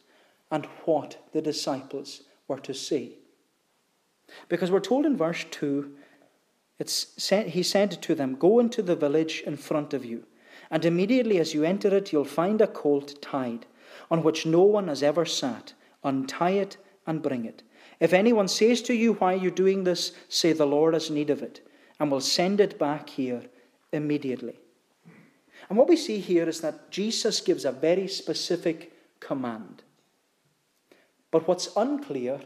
and 0.50 0.66
what 0.84 1.18
the 1.32 1.42
disciples 1.42 2.22
were 2.48 2.58
to 2.58 2.74
see. 2.74 3.18
Because 4.48 4.70
we're 4.70 4.80
told 4.80 5.06
in 5.06 5.16
verse 5.16 5.44
2, 5.50 5.92
it's 6.78 7.28
he 7.28 7.62
said 7.62 8.02
to 8.02 8.14
them, 8.14 8.34
Go 8.34 8.58
into 8.58 8.82
the 8.82 8.96
village 8.96 9.42
in 9.46 9.56
front 9.56 9.94
of 9.94 10.04
you, 10.04 10.24
and 10.70 10.84
immediately 10.84 11.38
as 11.38 11.54
you 11.54 11.64
enter 11.64 11.94
it, 11.94 12.12
you'll 12.12 12.24
find 12.24 12.60
a 12.60 12.66
colt 12.66 13.20
tied, 13.22 13.66
on 14.10 14.22
which 14.22 14.44
no 14.44 14.62
one 14.62 14.88
has 14.88 15.02
ever 15.02 15.24
sat. 15.24 15.72
Untie 16.04 16.50
it 16.50 16.76
and 17.06 17.22
bring 17.22 17.44
it. 17.44 17.62
If 18.00 18.12
anyone 18.12 18.48
says 18.48 18.82
to 18.82 18.94
you, 18.94 19.14
Why 19.14 19.34
are 19.34 19.38
you 19.38 19.50
doing 19.50 19.84
this? 19.84 20.12
say, 20.28 20.52
The 20.52 20.66
Lord 20.66 20.94
has 20.94 21.10
need 21.10 21.30
of 21.30 21.42
it, 21.42 21.66
and 21.98 22.10
will 22.10 22.20
send 22.20 22.60
it 22.60 22.78
back 22.78 23.08
here 23.08 23.42
immediately. 23.92 24.58
And 25.68 25.78
what 25.78 25.88
we 25.88 25.96
see 25.96 26.18
here 26.18 26.48
is 26.48 26.60
that 26.60 26.90
Jesus 26.90 27.40
gives 27.40 27.64
a 27.64 27.72
very 27.72 28.06
specific 28.08 28.92
command. 29.20 29.82
But 31.30 31.48
what's 31.48 31.74
unclear 31.76 32.40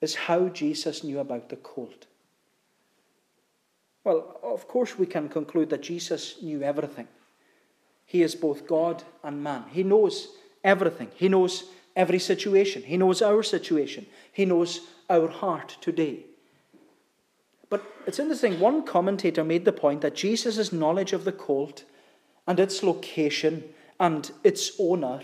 is 0.00 0.14
how 0.14 0.48
Jesus 0.48 1.02
knew 1.02 1.20
about 1.20 1.48
the 1.48 1.56
colt. 1.56 2.06
Well, 4.04 4.38
of 4.42 4.68
course, 4.68 4.98
we 4.98 5.06
can 5.06 5.30
conclude 5.30 5.70
that 5.70 5.80
Jesus 5.80 6.42
knew 6.42 6.62
everything. 6.62 7.08
He 8.04 8.22
is 8.22 8.34
both 8.34 8.66
God 8.66 9.02
and 9.22 9.42
man. 9.42 9.64
He 9.70 9.82
knows 9.82 10.28
everything. 10.62 11.10
He 11.14 11.28
knows 11.28 11.64
every 11.96 12.18
situation. 12.18 12.82
He 12.82 12.96
knows 12.96 13.22
our 13.22 13.42
situation. 13.42 14.06
He 14.32 14.44
knows 14.44 14.80
our 15.08 15.28
heart 15.28 15.76
today. 15.80 16.26
But 17.70 17.84
it's 18.06 18.18
interesting, 18.18 18.60
one 18.60 18.84
commentator 18.84 19.44
made 19.44 19.64
the 19.64 19.72
point 19.72 20.00
that 20.02 20.14
Jesus' 20.14 20.72
knowledge 20.72 21.12
of 21.12 21.24
the 21.24 21.32
colt 21.32 21.84
and 22.46 22.60
its 22.60 22.82
location 22.82 23.64
and 23.98 24.30
its 24.42 24.72
owner, 24.78 25.22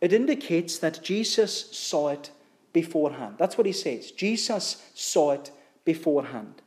it 0.00 0.12
indicates 0.12 0.78
that 0.78 1.02
Jesus 1.02 1.70
saw 1.70 2.08
it 2.08 2.30
beforehand. 2.72 3.36
That's 3.38 3.56
what 3.56 3.66
he 3.66 3.72
says. 3.72 4.10
Jesus 4.10 4.82
saw 4.94 5.32
it 5.32 5.50
beforehand. 5.84 6.62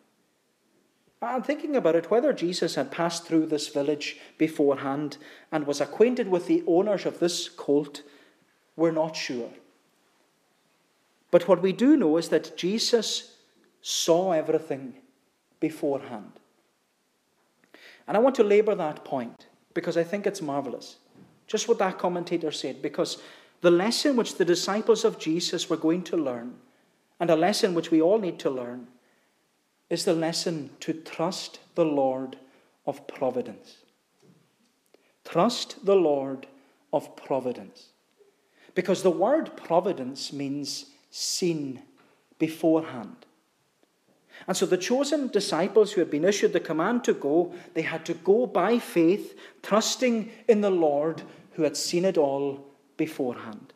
I'm 1.21 1.43
thinking 1.43 1.75
about 1.75 1.95
it 1.95 2.11
whether 2.11 2.33
Jesus 2.33 2.75
had 2.75 2.91
passed 2.91 3.25
through 3.25 3.47
this 3.47 3.67
village 3.67 4.17
beforehand 4.37 5.17
and 5.51 5.65
was 5.65 5.81
acquainted 5.81 6.29
with 6.29 6.45
the 6.45 6.63
owners 6.67 7.05
of 7.05 7.19
this 7.19 7.49
colt, 7.49 8.03
we're 8.75 8.91
not 8.91 9.15
sure. 9.15 9.49
But 11.31 11.47
what 11.47 11.61
we 11.61 11.73
do 11.73 11.97
know 11.97 12.17
is 12.17 12.29
that 12.29 12.57
Jesus 12.57 13.35
saw 13.81 14.31
everything 14.31 14.93
beforehand. 15.59 16.31
And 18.07 18.15
I 18.15 18.19
want 18.19 18.35
to 18.35 18.43
labour 18.43 18.75
that 18.75 19.03
point 19.03 19.47
because 19.73 19.97
I 19.97 20.03
think 20.03 20.25
it's 20.25 20.41
marvellous. 20.41 20.97
Just 21.47 21.67
what 21.67 21.79
that 21.79 21.97
commentator 21.97 22.51
said, 22.51 22.81
because 22.81 23.21
the 23.61 23.71
lesson 23.71 24.15
which 24.15 24.35
the 24.35 24.45
disciples 24.45 25.03
of 25.03 25.19
Jesus 25.19 25.69
were 25.69 25.77
going 25.77 26.03
to 26.03 26.17
learn, 26.17 26.55
and 27.19 27.29
a 27.29 27.35
lesson 27.35 27.73
which 27.73 27.91
we 27.91 28.01
all 28.01 28.19
need 28.19 28.39
to 28.39 28.49
learn, 28.49 28.87
is 29.89 30.05
the 30.05 30.13
lesson 30.13 30.71
to 30.79 30.93
trust 30.93 31.59
the 31.75 31.85
Lord 31.85 32.37
of 32.85 33.07
providence. 33.07 33.77
Trust 35.23 35.85
the 35.85 35.95
Lord 35.95 36.47
of 36.91 37.15
providence. 37.15 37.89
Because 38.75 39.01
the 39.01 39.11
word 39.11 39.55
providence 39.55 40.31
means 40.31 40.87
seen 41.09 41.81
beforehand. 42.37 43.25
And 44.47 44.55
so 44.55 44.65
the 44.65 44.77
chosen 44.77 45.29
disciples 45.29 45.93
who 45.93 46.01
had 46.01 46.11
been 46.11 46.25
issued 46.25 46.53
the 46.53 46.59
command 46.59 47.03
to 47.05 47.13
go, 47.13 47.53
they 47.73 47.81
had 47.81 48.05
to 48.05 48.13
go 48.13 48.45
by 48.45 48.79
faith, 48.79 49.39
trusting 49.63 50.29
in 50.47 50.61
the 50.61 50.69
Lord 50.69 51.23
who 51.53 51.63
had 51.63 51.77
seen 51.77 52.03
it 52.03 52.17
all 52.17 52.65
beforehand. 52.97 53.73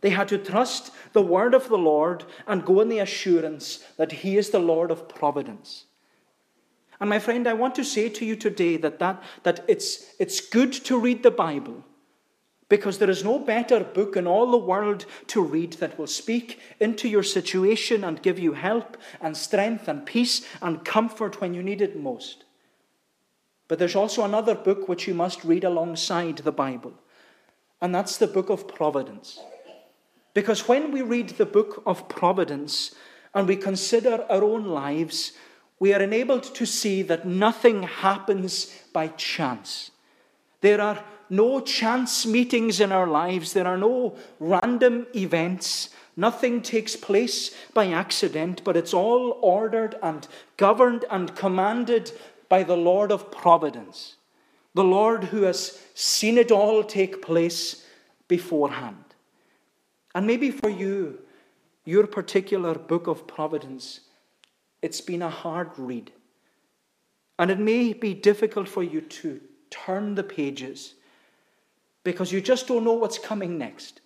They 0.00 0.10
had 0.10 0.28
to 0.28 0.38
trust 0.38 0.92
the 1.12 1.22
word 1.22 1.54
of 1.54 1.68
the 1.68 1.78
Lord 1.78 2.24
and 2.46 2.64
go 2.64 2.80
in 2.80 2.88
the 2.88 3.00
assurance 3.00 3.84
that 3.96 4.12
He 4.12 4.38
is 4.38 4.50
the 4.50 4.58
Lord 4.58 4.90
of 4.90 5.08
providence. 5.08 5.84
And 7.00 7.10
my 7.10 7.18
friend, 7.18 7.46
I 7.46 7.52
want 7.52 7.74
to 7.76 7.84
say 7.84 8.08
to 8.08 8.24
you 8.24 8.34
today 8.34 8.76
that, 8.78 8.98
that, 8.98 9.22
that 9.42 9.64
it's, 9.68 10.14
it's 10.18 10.40
good 10.40 10.72
to 10.72 10.98
read 10.98 11.22
the 11.22 11.30
Bible 11.30 11.84
because 12.68 12.98
there 12.98 13.10
is 13.10 13.24
no 13.24 13.38
better 13.38 13.80
book 13.80 14.16
in 14.16 14.26
all 14.26 14.50
the 14.50 14.58
world 14.58 15.06
to 15.28 15.42
read 15.42 15.74
that 15.74 15.98
will 15.98 16.06
speak 16.06 16.60
into 16.80 17.08
your 17.08 17.22
situation 17.22 18.04
and 18.04 18.22
give 18.22 18.38
you 18.38 18.52
help 18.52 18.96
and 19.20 19.36
strength 19.36 19.88
and 19.88 20.04
peace 20.04 20.46
and 20.60 20.84
comfort 20.84 21.40
when 21.40 21.54
you 21.54 21.62
need 21.62 21.80
it 21.80 21.98
most. 21.98 22.44
But 23.68 23.78
there's 23.78 23.96
also 23.96 24.24
another 24.24 24.54
book 24.54 24.88
which 24.88 25.06
you 25.08 25.14
must 25.14 25.44
read 25.44 25.64
alongside 25.64 26.38
the 26.38 26.52
Bible 26.52 26.94
and 27.80 27.94
that's 27.94 28.16
the 28.18 28.26
book 28.26 28.50
of 28.50 28.68
Providence. 28.68 29.38
Because 30.34 30.68
when 30.68 30.92
we 30.92 31.02
read 31.02 31.30
the 31.30 31.46
book 31.46 31.82
of 31.86 32.08
Providence 32.08 32.94
and 33.34 33.46
we 33.46 33.56
consider 33.56 34.26
our 34.28 34.42
own 34.42 34.64
lives, 34.64 35.32
we 35.78 35.94
are 35.94 36.02
enabled 36.02 36.42
to 36.42 36.66
see 36.66 37.02
that 37.02 37.26
nothing 37.26 37.84
happens 37.84 38.72
by 38.92 39.08
chance. 39.08 39.90
There 40.60 40.80
are 40.80 41.04
no 41.30 41.60
chance 41.60 42.26
meetings 42.26 42.80
in 42.80 42.92
our 42.92 43.06
lives, 43.06 43.52
there 43.52 43.66
are 43.66 43.78
no 43.78 44.16
random 44.40 45.06
events. 45.14 45.90
Nothing 46.16 46.62
takes 46.62 46.96
place 46.96 47.54
by 47.74 47.88
accident, 47.88 48.62
but 48.64 48.76
it's 48.76 48.94
all 48.94 49.38
ordered 49.40 49.96
and 50.02 50.26
governed 50.56 51.04
and 51.10 51.34
commanded 51.36 52.12
by 52.48 52.62
the 52.62 52.76
Lord 52.76 53.12
of 53.12 53.30
Providence 53.30 54.16
the 54.78 54.84
Lord 54.84 55.24
who 55.24 55.42
has 55.42 55.82
seen 55.94 56.38
it 56.38 56.52
all 56.52 56.84
take 56.84 57.20
place 57.20 57.84
beforehand. 58.28 59.04
And 60.14 60.24
maybe 60.24 60.52
for 60.52 60.68
you, 60.68 61.18
your 61.84 62.06
particular 62.06 62.74
book 62.74 63.08
of 63.08 63.26
Providence, 63.26 64.00
it's 64.80 65.00
been 65.00 65.22
a 65.22 65.30
hard 65.30 65.70
read. 65.76 66.12
And 67.40 67.50
it 67.50 67.58
may 67.58 67.92
be 67.92 68.14
difficult 68.14 68.68
for 68.68 68.84
you 68.84 69.00
to 69.00 69.40
turn 69.68 70.14
the 70.14 70.22
pages 70.22 70.94
because 72.08 72.32
you 72.32 72.40
just 72.40 72.66
don't 72.66 72.84
know 72.84 72.94
what's 72.94 73.18
coming 73.18 73.58
next. 73.58 74.00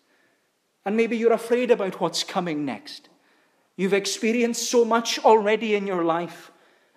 And 0.84 0.96
maybe 0.96 1.16
you're 1.16 1.32
afraid 1.32 1.70
about 1.70 2.00
what's 2.00 2.24
coming 2.24 2.64
next. 2.64 3.08
You've 3.76 3.92
experienced 3.92 4.68
so 4.68 4.84
much 4.84 5.20
already 5.20 5.76
in 5.76 5.86
your 5.86 6.02
life, 6.02 6.50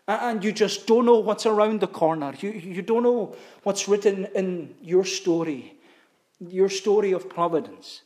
and 0.07 0.43
you 0.43 0.51
just 0.51 0.87
don't 0.87 1.05
know 1.05 1.19
what's 1.19 1.45
around 1.45 1.79
the 1.79 1.87
corner. 1.87 2.33
You, 2.39 2.49
you 2.49 2.81
don't 2.81 3.03
know 3.03 3.35
what's 3.61 3.87
written 3.87 4.25
in 4.33 4.73
your 4.81 5.05
story, 5.05 5.75
your 6.39 6.69
story 6.69 7.11
of 7.11 7.29
providence. 7.29 8.01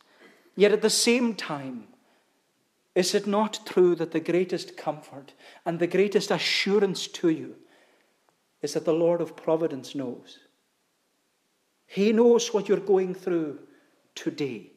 Yet 0.54 0.72
at 0.72 0.82
the 0.82 0.90
same 0.90 1.34
time, 1.34 1.84
is 2.94 3.14
it 3.14 3.26
not 3.26 3.60
true 3.64 3.94
that 3.94 4.10
the 4.10 4.20
greatest 4.20 4.76
comfort 4.76 5.32
and 5.64 5.78
the 5.78 5.86
greatest 5.86 6.30
assurance 6.30 7.06
to 7.06 7.30
you 7.30 7.56
is 8.60 8.74
that 8.74 8.84
the 8.84 8.92
Lord 8.92 9.22
of 9.22 9.36
providence 9.36 9.94
knows? 9.94 10.38
He 11.90 12.12
knows 12.12 12.54
what 12.54 12.68
you're 12.68 12.78
going 12.78 13.16
through 13.16 13.58
today. 14.14 14.70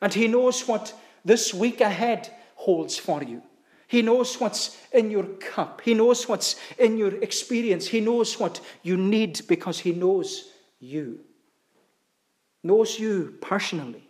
And 0.00 0.14
He 0.14 0.26
knows 0.26 0.66
what 0.66 0.94
this 1.22 1.52
week 1.52 1.82
ahead 1.82 2.30
holds 2.54 2.96
for 2.96 3.22
you. 3.22 3.42
He 3.88 4.00
knows 4.00 4.40
what's 4.40 4.78
in 4.90 5.10
your 5.10 5.24
cup. 5.24 5.82
He 5.82 5.92
knows 5.92 6.26
what's 6.26 6.56
in 6.78 6.96
your 6.96 7.14
experience. 7.16 7.88
He 7.88 8.00
knows 8.00 8.40
what 8.40 8.62
you 8.82 8.96
need 8.96 9.42
because 9.46 9.80
He 9.80 9.92
knows 9.92 10.48
you. 10.80 11.20
Knows 12.64 12.98
you 12.98 13.34
personally. 13.42 14.08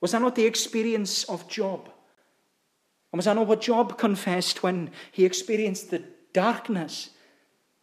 Was 0.00 0.12
that 0.12 0.22
not 0.22 0.36
the 0.36 0.46
experience 0.46 1.24
of 1.24 1.46
Job? 1.48 1.84
And 3.12 3.18
was 3.18 3.26
that 3.26 3.36
not 3.36 3.46
what 3.46 3.60
Job 3.60 3.98
confessed 3.98 4.62
when 4.62 4.90
he 5.12 5.26
experienced 5.26 5.90
the 5.90 6.02
darkness? 6.32 7.10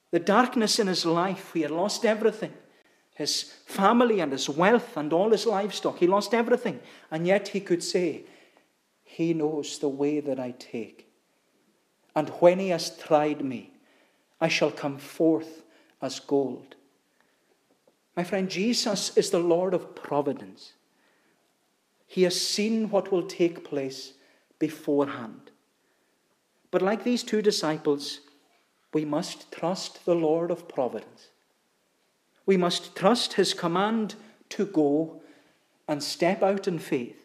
The 0.10 0.20
darkness 0.20 0.80
in 0.80 0.88
his 0.88 1.06
life. 1.06 1.52
He 1.54 1.62
had 1.62 1.72
lost 1.72 2.04
everything 2.04 2.54
his 3.16 3.44
family 3.66 4.20
and 4.20 4.32
his 4.32 4.50
wealth 4.50 4.98
and 4.98 5.14
all 5.14 5.32
his 5.32 5.46
livestock. 5.46 5.98
He 5.98 6.08
lost 6.08 6.34
everything. 6.34 6.80
And 7.10 7.28
yet 7.28 7.50
he 7.50 7.60
could 7.60 7.84
say, 7.84 8.24
He 9.04 9.34
knows 9.34 9.80
the 9.80 9.90
way 9.90 10.20
that 10.20 10.40
I 10.40 10.52
take. 10.52 11.08
And 12.16 12.30
when 12.40 12.60
he 12.60 12.70
has 12.70 12.98
tried 12.98 13.44
me, 13.44 13.72
I 14.40 14.48
shall 14.48 14.72
come 14.72 14.98
forth 14.98 15.64
as 16.02 16.20
gold. 16.20 16.76
My 18.16 18.24
friend, 18.24 18.50
Jesus 18.50 19.16
is 19.18 19.30
the 19.30 19.40
Lord 19.40 19.74
of 19.74 19.96
providence. 19.96 20.74
He 22.08 22.24
has 22.24 22.40
seen 22.40 22.90
what 22.90 23.12
will 23.12 23.24
take 23.24 23.64
place 23.64 24.14
beforehand. 24.60 25.52
But 26.72 26.82
like 26.82 27.04
these 27.04 27.24
two 27.24 27.42
disciples, 27.42 28.20
we 28.94 29.06
must 29.06 29.52
trust 29.52 30.06
the 30.06 30.16
Lord 30.16 30.52
of 30.52 30.68
providence. 30.68 31.31
We 32.46 32.58
must 32.58 32.96
trust 32.96 33.34
his 33.34 33.54
command 33.54 34.16
to 34.50 34.66
go 34.66 35.22
and 35.88 36.02
step 36.02 36.42
out 36.44 36.68
in 36.68 36.80
faith. 36.80 37.18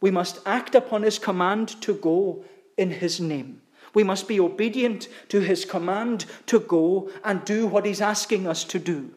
We 0.00 0.10
must 0.10 0.40
act 0.46 0.74
upon 0.74 1.02
his 1.02 1.18
command 1.18 1.80
to 1.82 1.94
go 1.94 2.44
in 2.76 2.90
his 2.90 3.20
name. 3.20 3.62
We 3.94 4.04
must 4.04 4.28
be 4.28 4.38
obedient 4.38 5.08
to 5.28 5.40
his 5.40 5.64
command 5.64 6.26
to 6.46 6.60
go 6.60 7.10
and 7.24 7.44
do 7.44 7.66
what 7.66 7.86
he's 7.86 8.00
asking 8.00 8.46
us 8.46 8.62
to 8.64 8.78
do. 8.78 9.14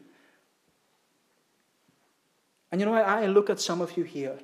And 2.71 2.79
you 2.79 2.85
know, 2.85 2.93
I 2.93 3.25
look 3.25 3.49
at 3.49 3.59
some 3.59 3.81
of 3.81 3.97
you 3.97 4.03
here, 4.03 4.39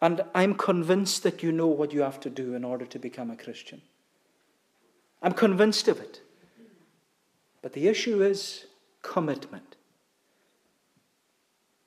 and 0.00 0.24
I'm 0.34 0.54
convinced 0.54 1.22
that 1.24 1.42
you 1.42 1.50
know 1.50 1.66
what 1.66 1.92
you 1.92 2.02
have 2.02 2.20
to 2.20 2.30
do 2.30 2.54
in 2.54 2.64
order 2.64 2.86
to 2.86 2.98
become 2.98 3.30
a 3.30 3.36
Christian. 3.36 3.82
I'm 5.22 5.32
convinced 5.32 5.88
of 5.88 5.98
it. 6.00 6.20
But 7.62 7.72
the 7.72 7.88
issue 7.88 8.22
is 8.22 8.66
commitment. 9.04 9.76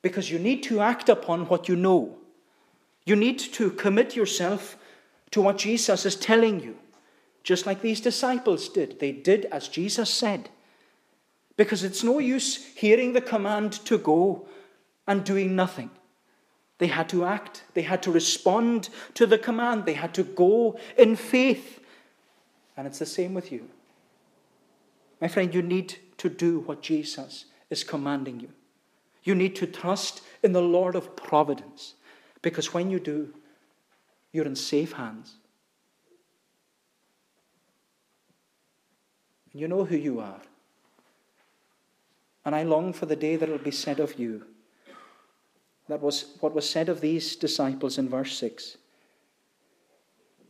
Because 0.00 0.30
you 0.30 0.38
need 0.38 0.62
to 0.62 0.80
act 0.80 1.10
upon 1.10 1.46
what 1.48 1.68
you 1.68 1.76
know. 1.76 2.16
You 3.04 3.16
need 3.16 3.38
to 3.38 3.70
commit 3.70 4.16
yourself 4.16 4.78
to 5.32 5.42
what 5.42 5.58
Jesus 5.58 6.06
is 6.06 6.16
telling 6.16 6.60
you, 6.60 6.76
just 7.42 7.66
like 7.66 7.82
these 7.82 8.00
disciples 8.00 8.70
did. 8.70 9.00
They 9.00 9.12
did 9.12 9.44
as 9.46 9.68
Jesus 9.68 10.08
said. 10.08 10.48
Because 11.56 11.82
it's 11.84 12.04
no 12.04 12.20
use 12.20 12.64
hearing 12.76 13.12
the 13.12 13.20
command 13.20 13.72
to 13.86 13.98
go 13.98 14.46
and 15.06 15.24
doing 15.24 15.56
nothing. 15.56 15.90
They 16.78 16.86
had 16.86 17.08
to 17.08 17.24
act, 17.24 17.64
they 17.74 17.82
had 17.82 18.02
to 18.04 18.12
respond 18.12 18.88
to 19.14 19.26
the 19.26 19.38
command, 19.38 19.84
they 19.84 19.94
had 19.94 20.14
to 20.14 20.22
go 20.22 20.78
in 20.96 21.16
faith. 21.16 21.80
And 22.76 22.86
it's 22.86 23.00
the 23.00 23.06
same 23.06 23.34
with 23.34 23.50
you. 23.50 23.68
My 25.20 25.26
friend, 25.26 25.52
you 25.52 25.62
need 25.62 25.96
to 26.18 26.28
do 26.28 26.60
what 26.60 26.82
Jesus 26.82 27.46
is 27.70 27.84
commanding 27.84 28.40
you. 28.40 28.50
You 29.24 29.34
need 29.34 29.56
to 29.56 29.66
trust 29.66 30.22
in 30.42 30.52
the 30.52 30.62
Lord 30.62 30.94
of 30.94 31.16
providence 31.16 31.94
because 32.42 32.72
when 32.72 32.90
you 32.90 33.00
do, 33.00 33.34
you're 34.32 34.46
in 34.46 34.56
safe 34.56 34.92
hands. 34.92 35.34
And 39.52 39.60
you 39.60 39.68
know 39.68 39.84
who 39.84 39.96
you 39.96 40.20
are. 40.20 40.40
And 42.44 42.54
I 42.54 42.62
long 42.62 42.92
for 42.92 43.06
the 43.06 43.16
day 43.16 43.36
that 43.36 43.48
it 43.48 43.52
will 43.52 43.58
be 43.58 43.70
said 43.70 44.00
of 44.00 44.18
you. 44.18 44.44
That 45.88 46.00
was 46.00 46.36
what 46.40 46.54
was 46.54 46.68
said 46.68 46.88
of 46.88 47.00
these 47.00 47.36
disciples 47.36 47.98
in 47.98 48.08
verse 48.08 48.36
6. 48.38 48.76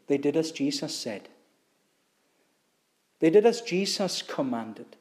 They 0.09 0.19
did 0.19 0.37
as 0.37 0.51
Jesus 0.53 0.95
said. 0.95 1.29
They 3.21 3.31
did 3.31 3.47
as 3.47 3.61
Jesus 3.61 4.23
commanded. 4.23 4.97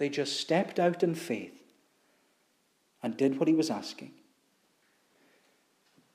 They 0.00 0.08
just 0.08 0.40
stepped 0.40 0.80
out 0.80 1.02
in 1.02 1.14
faith 1.14 1.62
and 3.02 3.18
did 3.18 3.38
what 3.38 3.48
he 3.48 3.54
was 3.54 3.68
asking. 3.68 4.12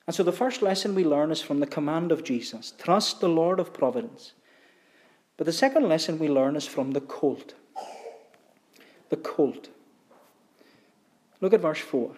And 0.08 0.16
so 0.16 0.24
the 0.24 0.32
first 0.32 0.60
lesson 0.60 0.92
we 0.92 1.04
learn 1.04 1.30
is 1.30 1.40
from 1.40 1.60
the 1.60 1.68
command 1.68 2.10
of 2.10 2.24
Jesus 2.24 2.72
trust 2.78 3.20
the 3.20 3.28
Lord 3.28 3.60
of 3.60 3.72
providence. 3.72 4.32
But 5.36 5.46
the 5.46 5.52
second 5.52 5.88
lesson 5.88 6.18
we 6.18 6.26
learn 6.26 6.56
is 6.56 6.66
from 6.66 6.90
the 6.90 7.00
colt. 7.00 7.54
The 9.10 9.18
colt. 9.18 9.68
Look 11.40 11.54
at 11.54 11.60
verse 11.60 11.78
4. 11.78 12.10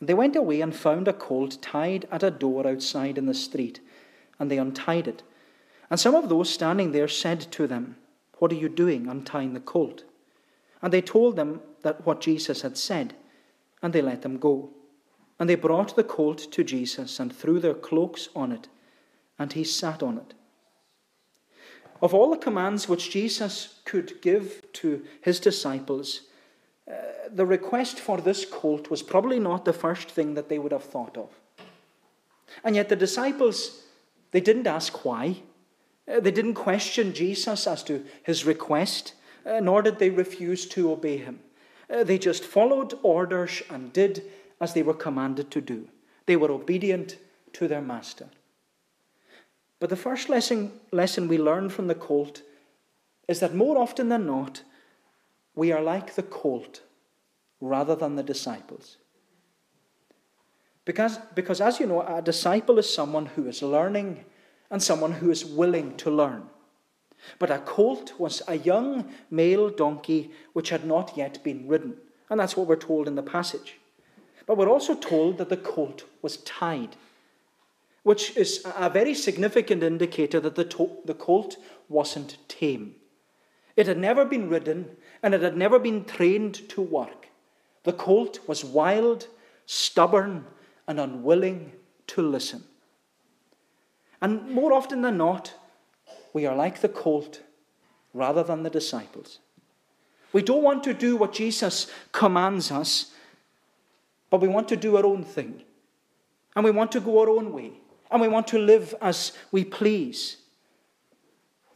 They 0.00 0.14
went 0.14 0.36
away 0.36 0.62
and 0.62 0.74
found 0.74 1.06
a 1.06 1.12
colt 1.12 1.60
tied 1.60 2.08
at 2.10 2.22
a 2.22 2.30
door 2.30 2.66
outside 2.66 3.18
in 3.18 3.26
the 3.26 3.34
street, 3.34 3.80
and 4.38 4.50
they 4.50 4.56
untied 4.56 5.06
it. 5.06 5.22
And 5.90 6.00
some 6.00 6.14
of 6.14 6.30
those 6.30 6.48
standing 6.48 6.92
there 6.92 7.08
said 7.08 7.42
to 7.52 7.66
them, 7.66 7.96
what 8.38 8.52
are 8.52 8.56
you 8.56 8.68
doing 8.68 9.08
untying 9.08 9.54
the 9.54 9.60
colt? 9.60 10.04
And 10.82 10.92
they 10.92 11.02
told 11.02 11.36
them 11.36 11.60
that 11.82 12.06
what 12.06 12.20
Jesus 12.20 12.62
had 12.62 12.76
said, 12.76 13.14
and 13.82 13.92
they 13.92 14.02
let 14.02 14.22
them 14.22 14.38
go. 14.38 14.70
And 15.38 15.48
they 15.48 15.54
brought 15.54 15.94
the 15.94 16.04
colt 16.04 16.38
to 16.52 16.64
Jesus 16.64 17.20
and 17.20 17.34
threw 17.34 17.60
their 17.60 17.74
cloaks 17.74 18.28
on 18.34 18.52
it, 18.52 18.68
and 19.38 19.52
he 19.52 19.64
sat 19.64 20.02
on 20.02 20.18
it. 20.18 20.34
Of 22.00 22.14
all 22.14 22.30
the 22.30 22.36
commands 22.36 22.88
which 22.88 23.10
Jesus 23.10 23.80
could 23.84 24.20
give 24.22 24.62
to 24.74 25.02
his 25.20 25.40
disciples, 25.40 26.22
uh, 26.88 26.94
the 27.32 27.46
request 27.46 27.98
for 27.98 28.18
this 28.18 28.44
colt 28.44 28.88
was 28.90 29.02
probably 29.02 29.40
not 29.40 29.64
the 29.64 29.72
first 29.72 30.08
thing 30.08 30.34
that 30.34 30.48
they 30.48 30.58
would 30.58 30.72
have 30.72 30.84
thought 30.84 31.16
of. 31.16 31.30
And 32.64 32.76
yet 32.76 32.88
the 32.88 32.96
disciples, 32.96 33.82
they 34.30 34.40
didn't 34.40 34.66
ask 34.66 35.04
why. 35.04 35.42
Uh, 36.08 36.20
they 36.20 36.30
didn't 36.30 36.54
question 36.54 37.12
Jesus 37.12 37.66
as 37.66 37.82
to 37.84 38.04
his 38.22 38.44
request, 38.44 39.14
uh, 39.44 39.60
nor 39.60 39.82
did 39.82 39.98
they 39.98 40.10
refuse 40.10 40.66
to 40.68 40.90
obey 40.90 41.18
him. 41.18 41.40
Uh, 41.90 42.04
they 42.04 42.18
just 42.18 42.44
followed 42.44 42.98
orders 43.02 43.62
and 43.70 43.92
did 43.92 44.22
as 44.60 44.74
they 44.74 44.82
were 44.82 44.94
commanded 44.94 45.50
to 45.50 45.60
do. 45.60 45.88
They 46.26 46.36
were 46.36 46.50
obedient 46.50 47.16
to 47.54 47.68
their 47.68 47.82
master. 47.82 48.28
But 49.80 49.90
the 49.90 49.96
first 49.96 50.28
lesson, 50.28 50.72
lesson 50.92 51.28
we 51.28 51.38
learn 51.38 51.70
from 51.70 51.86
the 51.86 51.94
colt 51.94 52.42
is 53.28 53.40
that 53.40 53.54
more 53.54 53.78
often 53.78 54.08
than 54.08 54.26
not, 54.26 54.62
we 55.54 55.72
are 55.72 55.82
like 55.82 56.14
the 56.14 56.22
colt 56.22 56.82
rather 57.60 57.94
than 57.94 58.16
the 58.16 58.22
disciples. 58.22 58.96
Because, 60.84 61.18
because 61.34 61.60
as 61.60 61.78
you 61.80 61.86
know, 61.86 62.00
a 62.00 62.22
disciple 62.22 62.78
is 62.78 62.92
someone 62.92 63.26
who 63.26 63.46
is 63.46 63.62
learning 63.62 64.24
and 64.70 64.82
someone 64.82 65.12
who 65.12 65.30
is 65.30 65.44
willing 65.44 65.96
to 65.96 66.10
learn. 66.10 66.44
But 67.38 67.50
a 67.50 67.58
colt 67.58 68.12
was 68.18 68.42
a 68.46 68.58
young 68.58 69.12
male 69.30 69.70
donkey 69.70 70.30
which 70.52 70.70
had 70.70 70.84
not 70.84 71.16
yet 71.16 71.42
been 71.42 71.66
ridden. 71.68 71.96
And 72.30 72.38
that's 72.38 72.56
what 72.56 72.66
we're 72.66 72.76
told 72.76 73.08
in 73.08 73.14
the 73.14 73.22
passage. 73.22 73.78
But 74.46 74.56
we're 74.56 74.68
also 74.68 74.94
told 74.94 75.38
that 75.38 75.48
the 75.48 75.56
colt 75.56 76.04
was 76.22 76.38
tied, 76.38 76.96
which 78.02 78.36
is 78.36 78.62
a 78.76 78.88
very 78.88 79.14
significant 79.14 79.82
indicator 79.82 80.40
that 80.40 80.54
the, 80.54 80.64
to- 80.64 80.98
the 81.04 81.14
colt 81.14 81.56
wasn't 81.88 82.38
tame. 82.48 82.94
It 83.76 83.86
had 83.86 83.98
never 83.98 84.24
been 84.24 84.48
ridden 84.48 84.96
and 85.22 85.34
it 85.34 85.42
had 85.42 85.56
never 85.56 85.78
been 85.78 86.04
trained 86.04 86.68
to 86.70 86.80
work. 86.80 87.28
The 87.84 87.92
colt 87.92 88.40
was 88.46 88.64
wild, 88.64 89.28
stubborn, 89.66 90.46
and 90.86 90.98
unwilling 90.98 91.72
to 92.08 92.22
listen. 92.22 92.64
And 94.20 94.50
more 94.50 94.72
often 94.72 95.02
than 95.02 95.16
not, 95.16 95.54
we 96.32 96.46
are 96.46 96.56
like 96.56 96.80
the 96.80 96.88
colt 96.88 97.42
rather 98.12 98.42
than 98.42 98.62
the 98.62 98.70
disciples. 98.70 99.38
We 100.32 100.42
don't 100.42 100.62
want 100.62 100.84
to 100.84 100.94
do 100.94 101.16
what 101.16 101.32
Jesus 101.32 101.90
commands 102.12 102.70
us, 102.70 103.12
but 104.30 104.40
we 104.40 104.48
want 104.48 104.68
to 104.68 104.76
do 104.76 104.96
our 104.96 105.06
own 105.06 105.24
thing. 105.24 105.62
And 106.54 106.64
we 106.64 106.70
want 106.70 106.92
to 106.92 107.00
go 107.00 107.20
our 107.20 107.30
own 107.30 107.52
way. 107.52 107.72
And 108.10 108.20
we 108.20 108.28
want 108.28 108.48
to 108.48 108.58
live 108.58 108.94
as 109.00 109.32
we 109.52 109.64
please. 109.64 110.38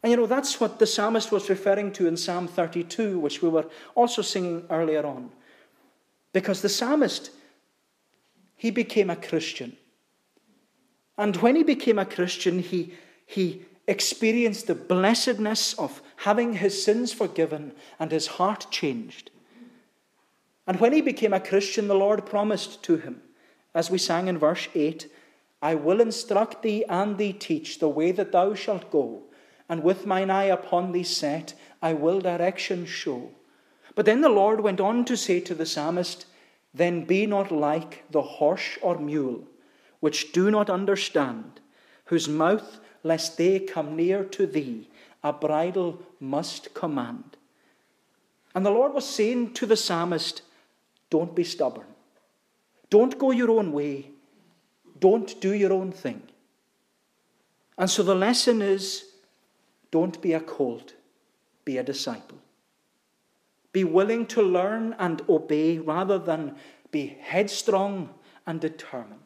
And 0.02 0.10
you 0.10 0.16
know, 0.16 0.26
that's 0.26 0.60
what 0.60 0.78
the 0.78 0.86
psalmist 0.86 1.30
was 1.30 1.48
referring 1.48 1.92
to 1.92 2.06
in 2.06 2.16
Psalm 2.16 2.48
32, 2.48 3.18
which 3.18 3.40
we 3.40 3.48
were 3.48 3.66
also 3.94 4.22
singing 4.22 4.64
earlier 4.68 5.06
on. 5.06 5.30
Because 6.32 6.62
the 6.62 6.68
psalmist, 6.68 7.30
he 8.56 8.70
became 8.70 9.10
a 9.10 9.16
Christian. 9.16 9.76
And 11.22 11.36
when 11.36 11.54
he 11.54 11.62
became 11.62 12.00
a 12.00 12.04
Christian, 12.04 12.58
he, 12.58 12.94
he 13.24 13.62
experienced 13.86 14.66
the 14.66 14.74
blessedness 14.74 15.72
of 15.74 16.02
having 16.16 16.54
his 16.54 16.82
sins 16.82 17.12
forgiven 17.12 17.74
and 18.00 18.10
his 18.10 18.26
heart 18.26 18.66
changed. 18.72 19.30
And 20.66 20.80
when 20.80 20.92
he 20.92 21.00
became 21.00 21.32
a 21.32 21.38
Christian, 21.38 21.86
the 21.86 21.94
Lord 21.94 22.26
promised 22.26 22.82
to 22.82 22.96
him, 22.96 23.22
as 23.72 23.88
we 23.88 23.98
sang 23.98 24.26
in 24.26 24.36
verse 24.36 24.66
8, 24.74 25.08
I 25.62 25.76
will 25.76 26.00
instruct 26.00 26.62
thee 26.62 26.84
and 26.88 27.16
thee 27.16 27.32
teach 27.32 27.78
the 27.78 27.88
way 27.88 28.10
that 28.10 28.32
thou 28.32 28.54
shalt 28.54 28.90
go, 28.90 29.22
and 29.68 29.84
with 29.84 30.04
mine 30.04 30.28
eye 30.28 30.46
upon 30.46 30.90
thee 30.90 31.04
set, 31.04 31.54
I 31.80 31.92
will 31.92 32.20
direction 32.20 32.84
show. 32.84 33.30
But 33.94 34.06
then 34.06 34.22
the 34.22 34.28
Lord 34.28 34.58
went 34.60 34.80
on 34.80 35.04
to 35.04 35.16
say 35.16 35.38
to 35.38 35.54
the 35.54 35.66
psalmist, 35.66 36.26
Then 36.74 37.04
be 37.04 37.26
not 37.26 37.52
like 37.52 38.02
the 38.10 38.22
horse 38.22 38.76
or 38.82 38.98
mule, 38.98 39.46
which 40.02 40.32
do 40.32 40.50
not 40.50 40.68
understand, 40.68 41.60
whose 42.06 42.28
mouth, 42.28 42.80
lest 43.04 43.38
they 43.38 43.60
come 43.60 43.94
near 43.94 44.24
to 44.24 44.48
thee, 44.48 44.88
a 45.22 45.32
bridle 45.32 46.02
must 46.18 46.74
command. 46.74 47.36
And 48.52 48.66
the 48.66 48.70
Lord 48.72 48.94
was 48.94 49.08
saying 49.08 49.54
to 49.54 49.64
the 49.64 49.76
psalmist, 49.76 50.42
Don't 51.08 51.36
be 51.36 51.44
stubborn. 51.44 51.86
Don't 52.90 53.16
go 53.16 53.30
your 53.30 53.52
own 53.52 53.70
way. 53.70 54.10
Don't 54.98 55.40
do 55.40 55.54
your 55.54 55.72
own 55.72 55.92
thing. 55.92 56.22
And 57.78 57.88
so 57.88 58.02
the 58.02 58.16
lesson 58.16 58.60
is 58.60 59.04
don't 59.92 60.20
be 60.20 60.32
a 60.32 60.40
colt, 60.40 60.94
be 61.64 61.78
a 61.78 61.84
disciple. 61.84 62.38
Be 63.72 63.84
willing 63.84 64.26
to 64.26 64.42
learn 64.42 64.96
and 64.98 65.22
obey 65.28 65.78
rather 65.78 66.18
than 66.18 66.56
be 66.90 67.06
headstrong 67.20 68.10
and 68.48 68.60
determined. 68.60 69.21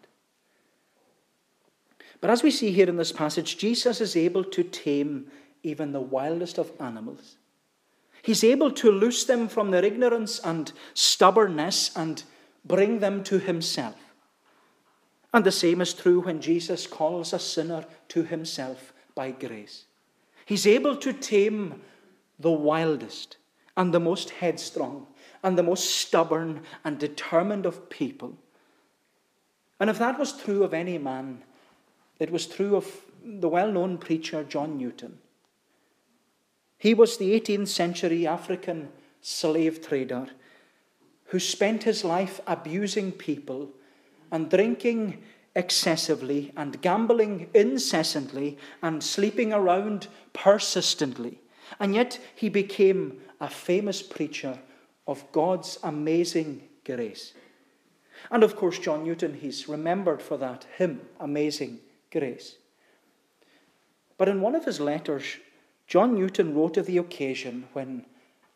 But 2.20 2.30
as 2.30 2.42
we 2.42 2.50
see 2.50 2.72
here 2.72 2.88
in 2.88 2.96
this 2.96 3.12
passage, 3.12 3.58
Jesus 3.58 4.00
is 4.00 4.16
able 4.16 4.44
to 4.44 4.62
tame 4.62 5.26
even 5.62 5.92
the 5.92 6.00
wildest 6.00 6.58
of 6.58 6.70
animals. 6.80 7.36
He's 8.22 8.42
able 8.42 8.70
to 8.72 8.90
loose 8.90 9.24
them 9.24 9.48
from 9.48 9.70
their 9.70 9.84
ignorance 9.84 10.40
and 10.40 10.72
stubbornness 10.94 11.94
and 11.96 12.22
bring 12.64 12.98
them 12.98 13.22
to 13.24 13.38
himself. 13.38 13.96
And 15.32 15.44
the 15.44 15.52
same 15.52 15.80
is 15.80 15.92
true 15.92 16.20
when 16.20 16.40
Jesus 16.40 16.86
calls 16.86 17.32
a 17.32 17.38
sinner 17.38 17.84
to 18.08 18.22
himself 18.22 18.92
by 19.14 19.30
grace. 19.30 19.84
He's 20.44 20.66
able 20.66 20.96
to 20.96 21.12
tame 21.12 21.82
the 22.38 22.50
wildest 22.50 23.36
and 23.76 23.92
the 23.92 24.00
most 24.00 24.30
headstrong 24.30 25.06
and 25.42 25.58
the 25.58 25.62
most 25.62 25.90
stubborn 25.90 26.62
and 26.84 26.98
determined 26.98 27.66
of 27.66 27.90
people. 27.90 28.38
And 29.78 29.90
if 29.90 29.98
that 29.98 30.18
was 30.18 30.40
true 30.40 30.64
of 30.64 30.72
any 30.72 30.98
man, 30.98 31.42
it 32.18 32.30
was 32.30 32.46
true 32.46 32.76
of 32.76 32.86
the 33.24 33.48
well 33.48 33.70
known 33.70 33.98
preacher 33.98 34.44
John 34.44 34.78
Newton. 34.78 35.18
He 36.78 36.94
was 36.94 37.16
the 37.16 37.38
18th 37.38 37.68
century 37.68 38.26
African 38.26 38.88
slave 39.20 39.86
trader 39.86 40.28
who 41.26 41.40
spent 41.40 41.82
his 41.82 42.04
life 42.04 42.40
abusing 42.46 43.12
people 43.12 43.70
and 44.30 44.50
drinking 44.50 45.22
excessively 45.54 46.52
and 46.56 46.80
gambling 46.82 47.48
incessantly 47.54 48.58
and 48.82 49.02
sleeping 49.02 49.52
around 49.52 50.06
persistently. 50.32 51.40
And 51.80 51.94
yet 51.94 52.20
he 52.34 52.48
became 52.48 53.20
a 53.40 53.48
famous 53.48 54.02
preacher 54.02 54.58
of 55.08 55.24
God's 55.32 55.78
amazing 55.82 56.62
grace. 56.84 57.32
And 58.30 58.44
of 58.44 58.54
course, 58.54 58.78
John 58.78 59.04
Newton, 59.04 59.34
he's 59.34 59.68
remembered 59.68 60.22
for 60.22 60.36
that 60.36 60.66
hymn, 60.76 61.00
Amazing 61.18 61.80
Grace. 62.10 62.56
But 64.18 64.28
in 64.28 64.40
one 64.40 64.54
of 64.54 64.64
his 64.64 64.80
letters, 64.80 65.24
John 65.86 66.14
Newton 66.14 66.54
wrote 66.54 66.76
of 66.76 66.86
the 66.86 66.98
occasion 66.98 67.68
when 67.72 68.06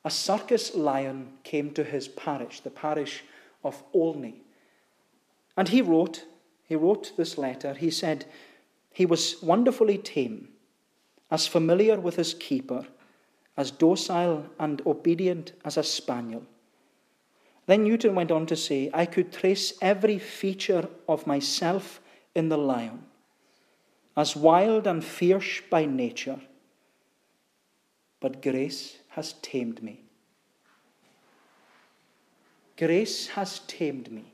a 0.04 0.10
circus 0.10 0.74
lion 0.74 1.32
came 1.44 1.72
to 1.72 1.84
his 1.84 2.08
parish, 2.08 2.60
the 2.60 2.70
parish 2.70 3.22
of 3.62 3.82
Olney. 3.92 4.42
And 5.56 5.68
he 5.68 5.82
wrote, 5.82 6.24
he 6.70 6.76
wrote 6.76 7.16
this 7.16 7.36
letter. 7.36 7.74
He 7.74 7.90
said, 7.90 8.26
He 8.92 9.04
was 9.04 9.42
wonderfully 9.42 9.98
tame, 9.98 10.48
as 11.30 11.46
familiar 11.46 12.00
with 12.00 12.16
his 12.16 12.32
keeper, 12.32 12.86
as 13.56 13.70
docile 13.70 14.46
and 14.58 14.80
obedient 14.86 15.52
as 15.64 15.76
a 15.76 15.82
spaniel. 15.82 16.44
Then 17.66 17.84
Newton 17.84 18.14
went 18.14 18.30
on 18.30 18.46
to 18.46 18.56
say, 18.56 18.88
I 18.94 19.04
could 19.04 19.32
trace 19.32 19.74
every 19.82 20.18
feature 20.18 20.88
of 21.08 21.26
myself 21.26 22.00
in 22.34 22.48
the 22.48 22.56
lion, 22.56 23.04
as 24.16 24.36
wild 24.36 24.86
and 24.86 25.04
fierce 25.04 25.60
by 25.70 25.84
nature 25.84 26.40
but 28.20 28.42
grace 28.42 28.98
has 29.08 29.32
tamed 29.42 29.82
me. 29.82 30.02
Grace 32.76 33.28
has 33.28 33.60
tamed 33.60 34.12
me. 34.12 34.32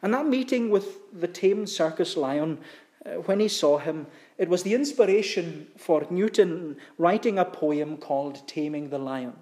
And 0.00 0.14
that 0.14 0.26
meeting 0.26 0.70
with 0.70 0.98
the 1.12 1.28
tamed 1.28 1.68
circus 1.68 2.16
lion, 2.16 2.58
uh, 3.04 3.14
when 3.26 3.40
he 3.40 3.48
saw 3.48 3.78
him, 3.78 4.06
it 4.38 4.48
was 4.48 4.62
the 4.62 4.74
inspiration 4.74 5.66
for 5.76 6.06
Newton 6.08 6.76
writing 6.98 7.38
a 7.38 7.44
poem 7.44 7.96
called 7.96 8.46
Taming 8.46 8.90
the 8.90 8.98
Lion. 8.98 9.34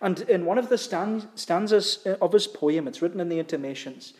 And 0.00 0.20
in 0.22 0.44
one 0.44 0.58
of 0.58 0.68
the 0.68 0.78
stanzas 0.78 2.06
uh, 2.06 2.16
of 2.20 2.32
his 2.32 2.46
poem, 2.46 2.86
it's 2.86 3.02
written 3.02 3.18
in 3.18 3.28
the 3.28 3.40
intimations, 3.40 4.14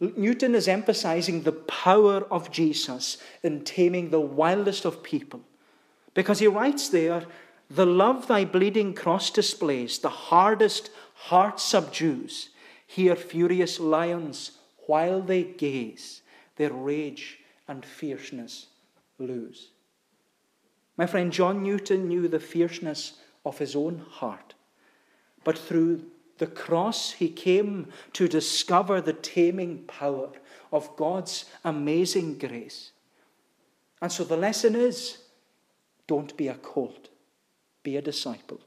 Newton 0.00 0.54
is 0.54 0.68
emphasizing 0.68 1.42
the 1.42 1.52
power 1.52 2.24
of 2.30 2.50
Jesus 2.50 3.18
in 3.42 3.64
taming 3.64 4.10
the 4.10 4.20
wildest 4.20 4.84
of 4.84 5.02
people. 5.02 5.40
Because 6.14 6.38
he 6.38 6.46
writes 6.46 6.88
there 6.88 7.24
the 7.70 7.86
love 7.86 8.26
thy 8.26 8.44
bleeding 8.44 8.94
cross 8.94 9.30
displays, 9.30 9.98
the 9.98 10.08
hardest 10.08 10.90
heart 11.14 11.60
subdues. 11.60 12.50
Here 12.86 13.16
furious 13.16 13.78
lions, 13.78 14.52
while 14.86 15.20
they 15.20 15.42
gaze, 15.42 16.22
their 16.56 16.72
rage 16.72 17.38
and 17.66 17.84
fierceness 17.84 18.66
lose. 19.18 19.70
My 20.96 21.06
friend 21.06 21.30
John 21.30 21.62
Newton 21.62 22.08
knew 22.08 22.26
the 22.28 22.40
fierceness 22.40 23.20
of 23.44 23.58
his 23.58 23.76
own 23.76 23.98
heart, 23.98 24.54
but 25.44 25.58
through 25.58 26.06
the 26.38 26.46
cross 26.46 27.12
he 27.12 27.28
came 27.28 27.88
to 28.14 28.28
discover 28.28 29.00
the 29.00 29.12
taming 29.12 29.84
power 29.84 30.30
of 30.72 30.96
God's 30.96 31.44
amazing 31.64 32.38
grace. 32.38 32.92
And 34.00 34.10
so 34.10 34.24
the 34.24 34.36
lesson 34.36 34.74
is 34.74 35.18
don't 36.06 36.36
be 36.36 36.48
a 36.48 36.54
colt 36.54 37.10
be 37.88 37.96
a 37.96 38.02
disciple. 38.02 38.60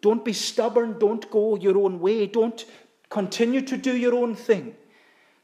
Don't 0.00 0.24
be 0.24 0.32
stubborn. 0.32 0.98
Don't 0.98 1.30
go 1.30 1.56
your 1.56 1.76
own 1.76 2.00
way. 2.00 2.26
Don't 2.26 2.64
continue 3.10 3.60
to 3.62 3.76
do 3.76 3.94
your 3.96 4.14
own 4.14 4.34
thing. 4.34 4.74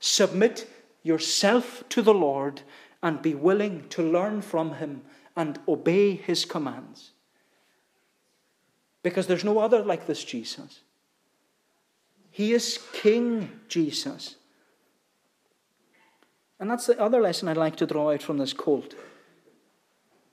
Submit 0.00 0.66
yourself 1.02 1.84
to 1.90 2.00
the 2.00 2.14
Lord 2.14 2.62
and 3.02 3.20
be 3.20 3.34
willing 3.34 3.88
to 3.90 4.02
learn 4.02 4.40
from 4.40 4.76
Him 4.76 5.02
and 5.36 5.58
obey 5.68 6.14
His 6.14 6.44
commands. 6.44 7.10
Because 9.02 9.26
there's 9.26 9.44
no 9.44 9.58
other 9.58 9.82
like 9.84 10.06
this 10.06 10.24
Jesus. 10.24 10.80
He 12.34 12.52
is 12.52 12.80
King 12.92 13.60
Jesus. 13.68 14.34
And 16.58 16.68
that's 16.68 16.86
the 16.86 17.00
other 17.00 17.20
lesson 17.20 17.46
I'd 17.46 17.56
like 17.56 17.76
to 17.76 17.86
draw 17.86 18.10
out 18.10 18.22
from 18.22 18.38
this 18.38 18.52
cult. 18.52 18.96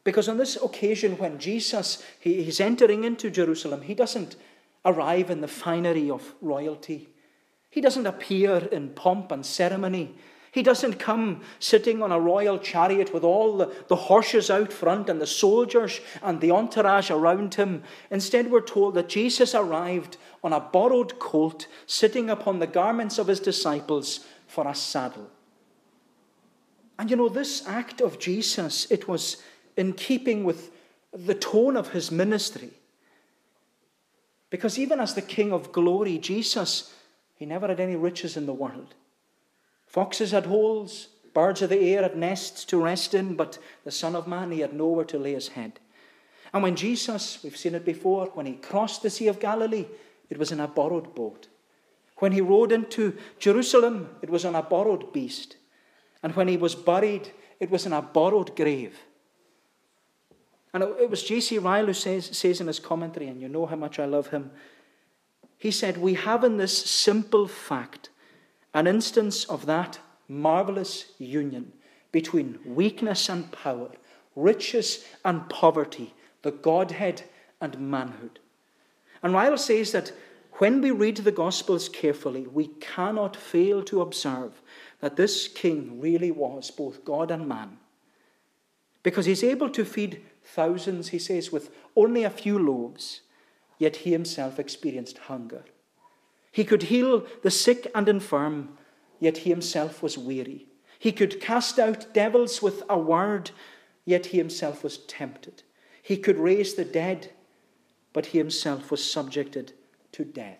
Because 0.03 0.27
on 0.27 0.37
this 0.37 0.55
occasion, 0.55 1.19
when 1.19 1.37
Jesus 1.37 2.03
he, 2.19 2.41
he's 2.41 2.59
entering 2.59 3.03
into 3.03 3.29
Jerusalem, 3.29 3.83
he 3.83 3.93
doesn't 3.93 4.35
arrive 4.83 5.29
in 5.29 5.41
the 5.41 5.47
finery 5.47 6.09
of 6.09 6.33
royalty. 6.41 7.09
He 7.69 7.81
doesn't 7.81 8.07
appear 8.07 8.67
in 8.71 8.95
pomp 8.95 9.31
and 9.31 9.45
ceremony. 9.45 10.15
He 10.51 10.63
doesn't 10.63 10.99
come 10.99 11.41
sitting 11.59 12.03
on 12.03 12.11
a 12.11 12.19
royal 12.19 12.59
chariot 12.59 13.13
with 13.13 13.23
all 13.23 13.57
the, 13.57 13.73
the 13.87 13.95
horses 13.95 14.49
out 14.49 14.73
front 14.73 15.09
and 15.09 15.21
the 15.21 15.27
soldiers 15.27 16.01
and 16.21 16.41
the 16.41 16.51
entourage 16.51 17.09
around 17.09 17.55
him. 17.55 17.83
Instead, 18.09 18.51
we're 18.51 18.59
told 18.59 18.95
that 18.95 19.07
Jesus 19.07 19.55
arrived 19.55 20.17
on 20.43 20.51
a 20.51 20.59
borrowed 20.59 21.19
colt, 21.19 21.67
sitting 21.85 22.29
upon 22.29 22.59
the 22.59 22.67
garments 22.67 23.17
of 23.17 23.27
his 23.27 23.39
disciples 23.39 24.25
for 24.45 24.67
a 24.67 24.75
saddle. 24.75 25.29
And 26.99 27.09
you 27.09 27.15
know, 27.15 27.29
this 27.29 27.65
act 27.65 28.01
of 28.01 28.19
Jesus, 28.19 28.91
it 28.91 29.07
was 29.07 29.37
in 29.77 29.93
keeping 29.93 30.43
with 30.43 30.69
the 31.13 31.33
tone 31.33 31.77
of 31.77 31.91
his 31.91 32.11
ministry. 32.11 32.71
Because 34.49 34.77
even 34.77 34.99
as 34.99 35.13
the 35.13 35.21
King 35.21 35.53
of 35.53 35.71
glory, 35.71 36.17
Jesus, 36.17 36.93
he 37.35 37.45
never 37.45 37.69
had 37.69 37.79
any 37.79 37.95
riches 37.95 38.35
in 38.35 38.45
the 38.45 38.53
world. 38.53 38.95
Foxes 39.91 40.31
had 40.31 40.45
holes, 40.45 41.09
birds 41.33 41.61
of 41.61 41.69
the 41.69 41.81
air 41.81 42.01
had 42.01 42.15
nests 42.15 42.63
to 42.63 42.81
rest 42.81 43.13
in, 43.13 43.35
but 43.35 43.59
the 43.83 43.91
Son 43.91 44.15
of 44.15 44.25
Man, 44.25 44.51
he 44.51 44.61
had 44.61 44.73
nowhere 44.73 45.03
to 45.03 45.19
lay 45.19 45.33
his 45.33 45.49
head. 45.49 45.81
And 46.53 46.63
when 46.63 46.77
Jesus, 46.77 47.43
we've 47.43 47.57
seen 47.57 47.75
it 47.75 47.83
before, 47.83 48.27
when 48.27 48.45
he 48.45 48.53
crossed 48.53 49.03
the 49.03 49.09
Sea 49.09 49.27
of 49.27 49.41
Galilee, 49.41 49.87
it 50.29 50.37
was 50.37 50.53
in 50.53 50.61
a 50.61 50.67
borrowed 50.67 51.13
boat. 51.13 51.49
When 52.19 52.31
he 52.31 52.39
rode 52.39 52.71
into 52.71 53.17
Jerusalem, 53.37 54.07
it 54.21 54.29
was 54.29 54.45
on 54.45 54.55
a 54.55 54.63
borrowed 54.63 55.11
beast. 55.11 55.57
And 56.23 56.33
when 56.37 56.47
he 56.47 56.55
was 56.55 56.73
buried, 56.73 57.29
it 57.59 57.69
was 57.69 57.85
in 57.85 57.91
a 57.91 58.01
borrowed 58.01 58.55
grave. 58.55 58.97
And 60.73 60.83
it 60.83 61.09
was 61.09 61.23
J.C. 61.23 61.57
Ryle 61.57 61.87
who 61.87 61.93
says, 61.93 62.27
says 62.27 62.61
in 62.61 62.67
his 62.67 62.79
commentary, 62.79 63.27
and 63.27 63.41
you 63.41 63.49
know 63.49 63.65
how 63.65 63.75
much 63.75 63.99
I 63.99 64.05
love 64.05 64.27
him. 64.27 64.51
He 65.57 65.69
said, 65.69 65.97
We 65.97 66.13
have 66.13 66.45
in 66.45 66.55
this 66.55 66.77
simple 66.77 67.45
fact 67.45 68.09
an 68.73 68.87
instance 68.87 69.45
of 69.45 69.65
that 69.65 69.99
marvelous 70.27 71.05
union 71.17 71.73
between 72.11 72.59
weakness 72.65 73.29
and 73.29 73.51
power, 73.51 73.89
riches 74.35 75.05
and 75.25 75.49
poverty, 75.49 76.13
the 76.41 76.51
Godhead 76.51 77.23
and 77.59 77.79
manhood. 77.79 78.39
And 79.21 79.33
Ryle 79.33 79.57
says 79.57 79.91
that 79.91 80.11
when 80.53 80.81
we 80.81 80.91
read 80.91 81.17
the 81.17 81.31
Gospels 81.31 81.89
carefully, 81.89 82.47
we 82.47 82.67
cannot 82.79 83.35
fail 83.35 83.83
to 83.83 84.01
observe 84.01 84.61
that 84.99 85.15
this 85.15 85.47
king 85.47 85.99
really 85.99 86.31
was 86.31 86.71
both 86.71 87.03
God 87.03 87.31
and 87.31 87.47
man. 87.47 87.77
Because 89.03 89.25
he's 89.25 89.43
able 89.43 89.69
to 89.71 89.85
feed 89.85 90.21
thousands, 90.43 91.09
he 91.09 91.19
says, 91.19 91.51
with 91.51 91.71
only 91.95 92.23
a 92.23 92.29
few 92.29 92.59
loaves, 92.59 93.21
yet 93.79 93.97
he 93.97 94.11
himself 94.11 94.59
experienced 94.59 95.17
hunger. 95.17 95.63
He 96.51 96.65
could 96.65 96.83
heal 96.83 97.25
the 97.43 97.51
sick 97.51 97.89
and 97.95 98.09
infirm, 98.09 98.77
yet 99.19 99.39
he 99.39 99.49
himself 99.49 100.03
was 100.03 100.17
weary. 100.17 100.67
He 100.99 101.11
could 101.11 101.39
cast 101.39 101.79
out 101.79 102.13
devils 102.13 102.61
with 102.61 102.83
a 102.89 102.97
word, 102.97 103.51
yet 104.05 104.27
he 104.27 104.37
himself 104.37 104.83
was 104.83 104.99
tempted. 104.99 105.63
He 106.01 106.17
could 106.17 106.37
raise 106.37 106.75
the 106.75 106.85
dead, 106.85 107.31
but 108.13 108.27
he 108.27 108.37
himself 108.37 108.91
was 108.91 109.03
subjected 109.03 109.73
to 110.11 110.25
death. 110.25 110.59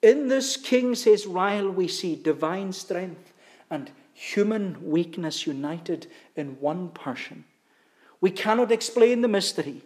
In 0.00 0.28
this 0.28 0.56
king, 0.56 0.94
says 0.94 1.26
Ryle, 1.26 1.70
we 1.70 1.88
see 1.88 2.16
divine 2.16 2.72
strength 2.72 3.32
and 3.70 3.90
human 4.14 4.90
weakness 4.90 5.46
united 5.46 6.06
in 6.34 6.60
one 6.60 6.88
person. 6.90 7.44
We 8.20 8.30
cannot 8.30 8.72
explain 8.72 9.20
the 9.20 9.28
mystery, 9.28 9.82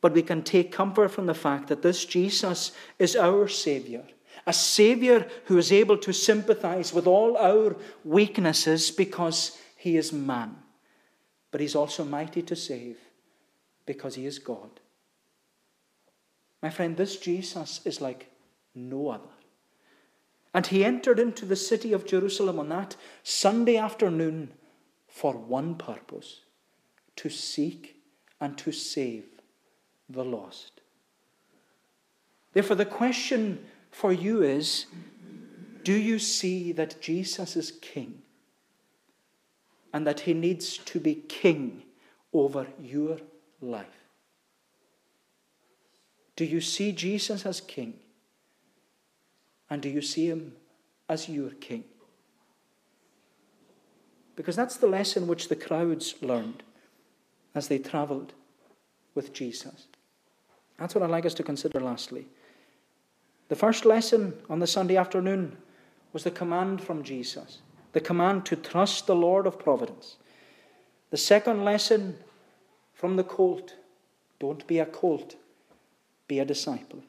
but 0.00 0.12
we 0.12 0.22
can 0.22 0.42
take 0.42 0.72
comfort 0.72 1.10
from 1.10 1.26
the 1.26 1.34
fact 1.34 1.68
that 1.68 1.82
this 1.82 2.04
Jesus 2.04 2.72
is 2.98 3.14
our 3.16 3.46
Savior 3.48 4.02
a 4.50 4.52
Savior 4.52 5.28
who 5.44 5.58
is 5.58 5.70
able 5.70 5.96
to 5.98 6.12
sympathize 6.12 6.92
with 6.92 7.06
all 7.06 7.36
our 7.36 7.76
weaknesses 8.04 8.90
because 8.90 9.56
He 9.76 9.96
is 9.96 10.12
man. 10.12 10.56
But 11.52 11.60
He's 11.60 11.76
also 11.76 12.04
mighty 12.04 12.42
to 12.42 12.56
save 12.56 12.98
because 13.86 14.16
He 14.16 14.26
is 14.26 14.40
God. 14.40 14.80
My 16.60 16.68
friend, 16.68 16.96
this 16.96 17.16
Jesus 17.16 17.80
is 17.84 18.00
like 18.00 18.28
no 18.74 19.10
other. 19.10 19.34
And 20.52 20.66
He 20.66 20.84
entered 20.84 21.20
into 21.20 21.46
the 21.46 21.54
city 21.54 21.92
of 21.92 22.04
Jerusalem 22.04 22.58
on 22.58 22.70
that 22.70 22.96
Sunday 23.22 23.76
afternoon 23.76 24.50
for 25.06 25.34
one 25.34 25.76
purpose 25.76 26.40
to 27.14 27.30
seek 27.30 28.02
and 28.40 28.58
to 28.58 28.72
save 28.72 29.26
the 30.08 30.24
lost. 30.24 30.80
Therefore, 32.52 32.74
the 32.74 32.84
question 32.84 33.64
for 33.90 34.12
you 34.12 34.42
is 34.42 34.86
do 35.82 35.92
you 35.92 36.18
see 36.18 36.72
that 36.72 37.00
Jesus 37.00 37.56
is 37.56 37.72
king 37.72 38.22
and 39.92 40.06
that 40.06 40.20
he 40.20 40.34
needs 40.34 40.78
to 40.78 41.00
be 41.00 41.14
king 41.14 41.82
over 42.32 42.66
your 42.80 43.18
life? 43.60 43.86
Do 46.36 46.44
you 46.44 46.60
see 46.60 46.92
Jesus 46.92 47.44
as 47.44 47.60
king? 47.60 47.94
And 49.68 49.82
do 49.82 49.88
you 49.88 50.02
see 50.02 50.26
him 50.26 50.54
as 51.08 51.28
your 51.28 51.50
king? 51.50 51.84
Because 54.36 54.56
that's 54.56 54.76
the 54.76 54.86
lesson 54.86 55.26
which 55.26 55.48
the 55.48 55.56
crowds 55.56 56.14
learned 56.22 56.62
as 57.54 57.68
they 57.68 57.78
travelled 57.78 58.32
with 59.14 59.32
Jesus. 59.32 59.86
That's 60.78 60.94
what 60.94 61.04
I'd 61.04 61.10
like 61.10 61.26
us 61.26 61.34
to 61.34 61.42
consider 61.42 61.78
lastly. 61.80 62.26
The 63.50 63.56
first 63.56 63.84
lesson 63.84 64.34
on 64.48 64.60
the 64.60 64.66
Sunday 64.68 64.96
afternoon 64.96 65.56
was 66.12 66.22
the 66.22 66.30
command 66.30 66.80
from 66.80 67.02
Jesus, 67.02 67.58
the 67.92 68.00
command 68.00 68.46
to 68.46 68.54
trust 68.54 69.08
the 69.08 69.16
Lord 69.16 69.44
of 69.44 69.58
providence. 69.58 70.18
The 71.10 71.16
second 71.16 71.64
lesson 71.64 72.16
from 72.94 73.16
the 73.16 73.24
colt 73.24 73.74
don't 74.38 74.64
be 74.68 74.78
a 74.78 74.86
colt, 74.86 75.34
be 76.28 76.38
a 76.38 76.44
disciple. 76.44 77.02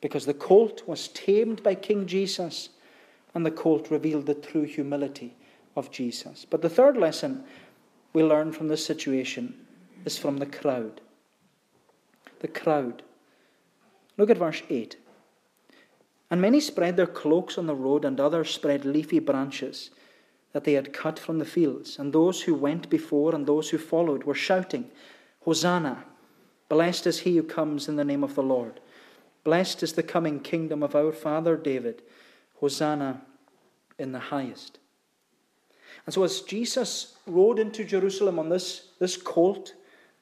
Because 0.00 0.26
the 0.26 0.32
colt 0.32 0.84
was 0.86 1.08
tamed 1.08 1.60
by 1.64 1.74
King 1.74 2.06
Jesus, 2.06 2.68
and 3.34 3.44
the 3.44 3.50
colt 3.50 3.90
revealed 3.90 4.26
the 4.26 4.34
true 4.34 4.62
humility 4.62 5.34
of 5.74 5.90
Jesus. 5.90 6.46
But 6.48 6.62
the 6.62 6.70
third 6.70 6.96
lesson 6.96 7.42
we 8.12 8.22
learn 8.22 8.52
from 8.52 8.68
this 8.68 8.86
situation 8.86 9.56
is 10.04 10.16
from 10.16 10.36
the 10.36 10.46
crowd. 10.46 11.00
The 12.38 12.48
crowd. 12.48 13.02
Look 14.16 14.30
at 14.30 14.38
verse 14.38 14.62
8. 14.70 14.98
And 16.32 16.40
many 16.40 16.60
spread 16.60 16.96
their 16.96 17.06
cloaks 17.06 17.58
on 17.58 17.66
the 17.66 17.74
road, 17.74 18.06
and 18.06 18.18
others 18.18 18.54
spread 18.54 18.86
leafy 18.86 19.18
branches 19.18 19.90
that 20.52 20.64
they 20.64 20.72
had 20.72 20.94
cut 20.94 21.18
from 21.18 21.38
the 21.38 21.44
fields. 21.44 21.98
And 21.98 22.10
those 22.10 22.40
who 22.40 22.54
went 22.54 22.88
before 22.88 23.34
and 23.34 23.46
those 23.46 23.68
who 23.68 23.76
followed 23.76 24.24
were 24.24 24.34
shouting, 24.34 24.90
Hosanna! 25.44 26.04
Blessed 26.70 27.06
is 27.06 27.20
he 27.20 27.36
who 27.36 27.42
comes 27.42 27.86
in 27.86 27.96
the 27.96 28.04
name 28.04 28.24
of 28.24 28.34
the 28.34 28.42
Lord. 28.42 28.80
Blessed 29.44 29.82
is 29.82 29.92
the 29.92 30.02
coming 30.02 30.40
kingdom 30.40 30.82
of 30.82 30.96
our 30.96 31.12
father 31.12 31.54
David. 31.54 32.00
Hosanna 32.60 33.20
in 33.98 34.12
the 34.12 34.18
highest. 34.18 34.78
And 36.06 36.14
so, 36.14 36.24
as 36.24 36.40
Jesus 36.40 37.18
rode 37.26 37.58
into 37.58 37.84
Jerusalem 37.84 38.38
on 38.38 38.48
this, 38.48 38.88
this 38.98 39.18
colt 39.18 39.74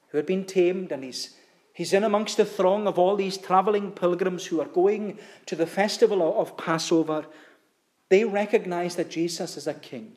who 0.08 0.18
had 0.18 0.26
been 0.26 0.44
tamed, 0.44 0.90
and 0.90 1.04
he's 1.04 1.36
He's 1.80 1.94
in 1.94 2.04
amongst 2.04 2.36
the 2.36 2.44
throng 2.44 2.86
of 2.86 2.98
all 2.98 3.16
these 3.16 3.38
traveling 3.38 3.92
pilgrims 3.92 4.44
who 4.44 4.60
are 4.60 4.66
going 4.66 5.18
to 5.46 5.56
the 5.56 5.66
festival 5.66 6.38
of 6.38 6.58
Passover. 6.58 7.24
They 8.10 8.22
recognize 8.22 8.96
that 8.96 9.08
Jesus 9.08 9.56
is 9.56 9.66
a 9.66 9.72
king. 9.72 10.12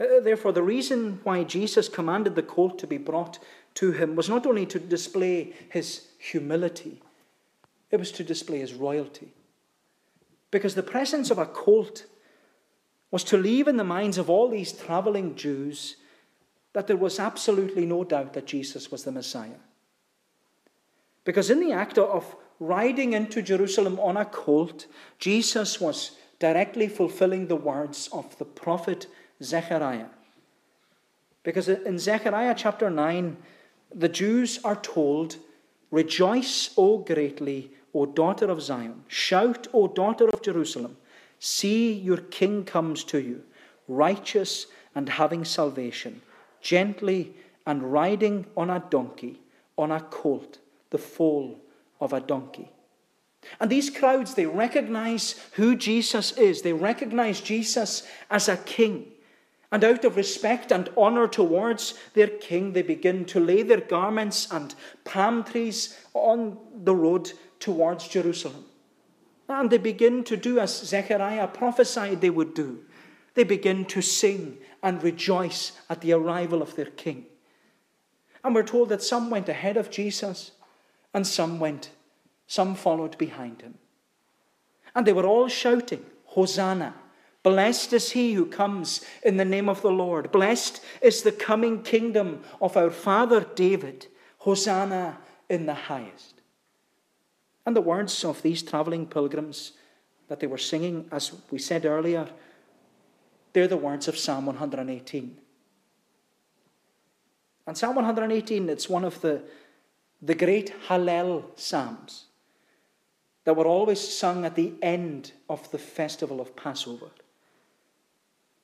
Uh, 0.00 0.18
therefore, 0.20 0.50
the 0.50 0.60
reason 0.64 1.20
why 1.22 1.44
Jesus 1.44 1.88
commanded 1.88 2.34
the 2.34 2.42
colt 2.42 2.80
to 2.80 2.86
be 2.88 2.98
brought 2.98 3.38
to 3.74 3.92
him 3.92 4.16
was 4.16 4.28
not 4.28 4.44
only 4.44 4.66
to 4.66 4.80
display 4.80 5.52
his 5.70 6.08
humility, 6.18 7.00
it 7.92 7.98
was 7.98 8.10
to 8.10 8.24
display 8.24 8.58
his 8.58 8.74
royalty. 8.74 9.32
Because 10.50 10.74
the 10.74 10.82
presence 10.82 11.30
of 11.30 11.38
a 11.38 11.46
colt 11.46 12.06
was 13.12 13.22
to 13.22 13.36
leave 13.36 13.68
in 13.68 13.76
the 13.76 13.84
minds 13.84 14.18
of 14.18 14.28
all 14.28 14.48
these 14.48 14.72
traveling 14.72 15.36
Jews 15.36 15.94
that 16.72 16.88
there 16.88 16.96
was 16.96 17.20
absolutely 17.20 17.86
no 17.86 18.02
doubt 18.02 18.32
that 18.32 18.46
Jesus 18.46 18.90
was 18.90 19.04
the 19.04 19.12
Messiah. 19.12 19.60
Because 21.28 21.50
in 21.50 21.60
the 21.60 21.72
act 21.72 21.98
of 21.98 22.34
riding 22.58 23.12
into 23.12 23.42
Jerusalem 23.42 24.00
on 24.00 24.16
a 24.16 24.24
colt, 24.24 24.86
Jesus 25.18 25.78
was 25.78 26.12
directly 26.38 26.88
fulfilling 26.88 27.48
the 27.48 27.62
words 27.70 28.08
of 28.14 28.38
the 28.38 28.46
prophet 28.46 29.06
Zechariah. 29.42 30.06
Because 31.42 31.68
in 31.68 31.98
Zechariah 31.98 32.54
chapter 32.56 32.88
9, 32.88 33.36
the 33.94 34.08
Jews 34.08 34.58
are 34.64 34.76
told, 34.76 35.36
Rejoice, 35.90 36.70
O 36.78 36.96
greatly, 36.96 37.72
O 37.92 38.06
daughter 38.06 38.46
of 38.46 38.62
Zion. 38.62 39.04
Shout, 39.06 39.68
O 39.74 39.86
daughter 39.86 40.30
of 40.30 40.40
Jerusalem. 40.40 40.96
See, 41.38 41.92
your 41.92 42.22
king 42.38 42.64
comes 42.64 43.04
to 43.04 43.20
you, 43.20 43.42
righteous 43.86 44.68
and 44.94 45.10
having 45.10 45.44
salvation, 45.44 46.22
gently 46.62 47.34
and 47.66 47.92
riding 47.92 48.46
on 48.56 48.70
a 48.70 48.82
donkey, 48.88 49.42
on 49.76 49.92
a 49.92 50.00
colt 50.00 50.60
the 50.90 50.98
foal 50.98 51.60
of 52.00 52.12
a 52.12 52.20
donkey. 52.20 52.70
And 53.60 53.70
these 53.70 53.90
crowds, 53.90 54.34
they 54.34 54.46
recognize 54.46 55.40
who 55.52 55.76
Jesus 55.76 56.32
is. 56.32 56.62
They 56.62 56.72
recognize 56.72 57.40
Jesus 57.40 58.06
as 58.30 58.48
a 58.48 58.56
king. 58.56 59.12
And 59.70 59.84
out 59.84 60.04
of 60.04 60.16
respect 60.16 60.72
and 60.72 60.88
honor 60.96 61.28
towards 61.28 61.94
their 62.14 62.28
king, 62.28 62.72
they 62.72 62.82
begin 62.82 63.24
to 63.26 63.40
lay 63.40 63.62
their 63.62 63.80
garments 63.80 64.50
and 64.50 64.74
palm 65.04 65.44
trees 65.44 65.98
on 66.14 66.58
the 66.74 66.94
road 66.94 67.32
towards 67.60 68.08
Jerusalem. 68.08 68.64
And 69.48 69.70
they 69.70 69.78
begin 69.78 70.24
to 70.24 70.36
do 70.36 70.58
as 70.58 70.86
Zechariah 70.86 71.48
prophesied 71.48 72.20
they 72.20 72.30
would 72.30 72.54
do. 72.54 72.80
They 73.34 73.44
begin 73.44 73.84
to 73.86 74.02
sing 74.02 74.58
and 74.82 75.02
rejoice 75.02 75.72
at 75.88 76.00
the 76.00 76.12
arrival 76.12 76.62
of 76.62 76.74
their 76.76 76.86
king. 76.86 77.26
And 78.42 78.54
we're 78.54 78.62
told 78.62 78.88
that 78.88 79.02
some 79.02 79.30
went 79.30 79.48
ahead 79.48 79.76
of 79.76 79.90
Jesus 79.90 80.52
and 81.14 81.26
some 81.26 81.58
went, 81.58 81.90
some 82.46 82.74
followed 82.74 83.16
behind 83.18 83.62
him. 83.62 83.74
And 84.94 85.06
they 85.06 85.12
were 85.12 85.26
all 85.26 85.48
shouting, 85.48 86.04
Hosanna! 86.26 86.94
Blessed 87.42 87.92
is 87.92 88.10
he 88.10 88.34
who 88.34 88.46
comes 88.46 89.04
in 89.22 89.36
the 89.36 89.44
name 89.44 89.68
of 89.68 89.80
the 89.80 89.90
Lord. 89.90 90.32
Blessed 90.32 90.82
is 91.00 91.22
the 91.22 91.32
coming 91.32 91.82
kingdom 91.82 92.42
of 92.60 92.76
our 92.76 92.90
father 92.90 93.46
David. 93.54 94.06
Hosanna 94.38 95.18
in 95.48 95.66
the 95.66 95.74
highest. 95.74 96.40
And 97.64 97.76
the 97.76 97.80
words 97.80 98.24
of 98.24 98.42
these 98.42 98.62
traveling 98.62 99.06
pilgrims 99.06 99.72
that 100.28 100.40
they 100.40 100.46
were 100.46 100.58
singing, 100.58 101.06
as 101.10 101.32
we 101.50 101.58
said 101.58 101.84
earlier, 101.84 102.28
they're 103.52 103.68
the 103.68 103.76
words 103.76 104.08
of 104.08 104.16
Psalm 104.16 104.46
118. 104.46 105.38
And 107.66 107.76
Psalm 107.76 107.96
118, 107.96 108.68
it's 108.68 108.88
one 108.88 109.04
of 109.04 109.20
the, 109.20 109.42
the 110.20 110.34
great 110.34 110.72
Hallel 110.88 111.44
Psalms 111.56 112.26
that 113.44 113.54
were 113.54 113.66
always 113.66 114.00
sung 114.00 114.44
at 114.44 114.54
the 114.54 114.74
end 114.82 115.32
of 115.48 115.70
the 115.70 115.78
festival 115.78 116.40
of 116.40 116.54
Passover. 116.56 117.10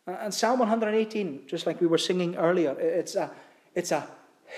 And 0.07 0.35
Psalm 0.35 0.59
118, 0.59 1.47
just 1.47 1.67
like 1.67 1.81
we 1.81 1.87
were 1.87 1.99
singing 1.99 2.37
earlier, 2.37 2.77
it's 2.79 3.15
a, 3.15 3.31
it's 3.75 3.93
a 3.93 4.07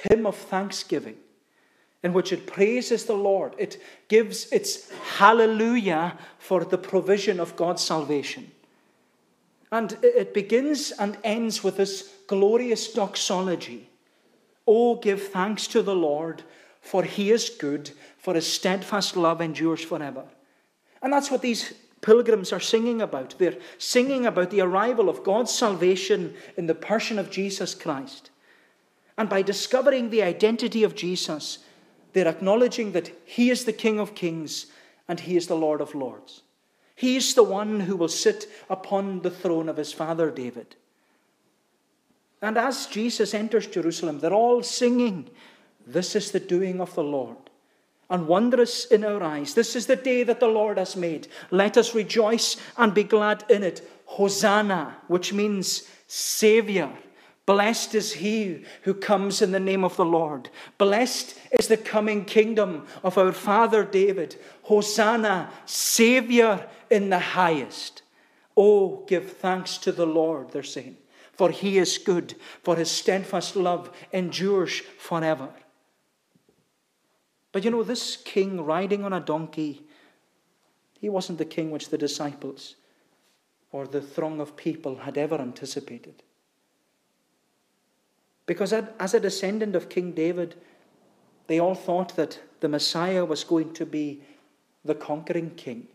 hymn 0.09 0.27
of 0.27 0.37
thanksgiving 0.37 1.17
in 2.03 2.13
which 2.13 2.33
it 2.33 2.47
praises 2.47 3.05
the 3.05 3.15
Lord. 3.15 3.55
It 3.59 3.81
gives 4.09 4.51
its 4.53 4.91
hallelujah 5.19 6.19
for 6.39 6.65
the 6.65 6.79
provision 6.79 7.39
of 7.39 7.57
God's 7.57 7.83
salvation. 7.83 8.51
And 9.71 9.97
it 10.03 10.33
begins 10.35 10.93
and 10.93 11.19
ends 11.23 11.63
with 11.63 11.77
this 11.77 12.13
glorious 12.27 12.93
doxology 12.93 13.91
Oh, 14.67 14.97
give 14.97 15.29
thanks 15.29 15.69
to 15.69 15.83
the 15.83 15.95
Lord, 15.95 16.43
for 16.87 17.03
he 17.03 17.31
is 17.31 17.51
good, 17.51 17.91
for 18.19 18.35
his 18.35 18.51
steadfast 18.51 19.17
love 19.17 19.41
endures 19.41 19.83
forever. 19.83 20.25
And 21.03 21.13
that's 21.13 21.31
what 21.31 21.43
these 21.43 21.75
pilgrims 22.01 22.53
are 22.53 22.61
singing 22.61 23.03
about. 23.03 23.35
They're 23.39 23.59
singing 23.79 24.27
about 24.27 24.51
the 24.51 24.61
arrival 24.61 25.09
of 25.09 25.25
God's 25.25 25.53
salvation 25.53 26.35
in 26.57 26.67
the 26.67 26.75
person 26.75 27.19
of 27.19 27.31
Jesus 27.31 27.75
Christ. 27.75 28.31
And 29.19 29.29
by 29.29 29.43
discovering 29.43 30.11
the 30.11 30.23
identity 30.23 30.85
of 30.85 30.95
Jesus, 30.95 31.59
they're 32.13 32.29
acknowledging 32.29 32.93
that 32.93 33.11
He 33.25 33.51
is 33.51 33.65
the 33.65 33.73
King 33.73 33.99
of 33.99 34.15
kings 34.15 34.67
and 35.09 35.19
He 35.21 35.37
is 35.37 35.49
the 35.49 35.57
Lord 35.57 35.81
of 35.81 35.95
lords. 35.95 36.43
He 36.95 37.17
is 37.17 37.35
the 37.35 37.43
one 37.43 37.81
who 37.81 37.97
will 37.97 38.09
sit 38.09 38.47
upon 38.71 39.21
the 39.21 39.31
throne 39.31 39.69
of 39.69 39.77
his 39.77 39.93
father 39.93 40.31
David. 40.31 40.77
And 42.41 42.57
as 42.57 42.87
Jesus 42.87 43.35
enters 43.35 43.67
Jerusalem, 43.67 44.21
they're 44.21 44.33
all 44.33 44.63
singing, 44.63 45.29
This 45.87 46.17
is 46.17 46.33
the 46.33 46.41
doing 46.41 46.81
of 46.81 46.95
the 46.95 47.05
Lord 47.05 47.37
and 48.09 48.29
wondrous 48.29 48.85
in 48.87 49.05
our 49.05 49.23
eyes. 49.23 49.55
This 49.55 49.75
is 49.77 49.87
the 49.87 49.97
day 49.97 50.23
that 50.23 50.41
the 50.41 50.49
Lord 50.49 50.79
has 50.79 50.97
made. 50.97 51.29
Let 51.51 51.77
us 51.77 51.95
rejoice 51.95 52.57
and 52.77 52.95
be 52.95 53.05
glad 53.05 53.45
in 53.49 53.63
it. 53.63 53.89
Hosanna, 54.07 54.97
which 55.09 55.33
means 55.33 55.89
Savior. 56.07 56.91
Blessed 57.47 57.95
is 57.95 58.15
he 58.15 58.65
who 58.83 58.95
comes 58.95 59.41
in 59.41 59.53
the 59.53 59.61
name 59.61 59.85
of 59.85 59.97
the 59.97 60.05
Lord. 60.05 60.51
Blessed 60.79 61.39
is 61.53 61.69
the 61.69 61.77
coming 61.77 62.25
kingdom 62.25 62.87
of 63.05 63.19
our 63.19 63.33
father 63.33 63.85
David. 63.85 64.37
Hosanna, 64.63 65.51
Savior 65.65 66.69
in 66.91 67.11
the 67.11 67.21
highest. 67.21 68.03
Oh, 68.57 69.05
give 69.07 69.33
thanks 69.33 69.79
to 69.79 69.93
the 69.93 70.07
Lord, 70.07 70.51
they're 70.51 70.63
saying, 70.63 70.97
for 71.33 71.51
he 71.51 71.79
is 71.79 71.99
good, 71.99 72.35
for 72.63 72.75
his 72.75 72.91
steadfast 72.91 73.55
love 73.55 73.91
endures 74.13 74.81
forever. 74.99 75.51
But 77.57 77.65
you 77.65 77.71
know, 77.71 77.83
this 77.83 78.17
king 78.17 78.67
riding 78.67 79.03
on 79.03 79.15
a 79.15 79.19
donkey, 79.19 79.81
he 81.01 81.09
wasn't 81.09 81.39
the 81.39 81.47
king 81.47 81.71
which 81.71 81.89
the 81.89 81.97
disciples 81.97 82.75
or 83.73 83.87
the 83.87 84.03
throng 84.03 84.41
of 84.43 84.59
people 84.59 84.97
had 84.97 85.17
ever 85.17 85.37
anticipated. 85.37 86.23
Because 88.45 88.75
as 88.75 89.15
a 89.15 89.21
descendant 89.21 89.75
of 89.75 89.89
King 89.89 90.13
David, 90.13 90.57
they 91.47 91.59
all 91.59 91.75
thought 91.75 92.15
that 92.17 92.41
the 92.61 92.69
Messiah 92.69 93.25
was 93.25 93.43
going 93.43 93.73
to 93.73 93.87
be 93.87 94.21
the 94.85 94.95
conquering 94.95 95.53
king. 95.55 95.89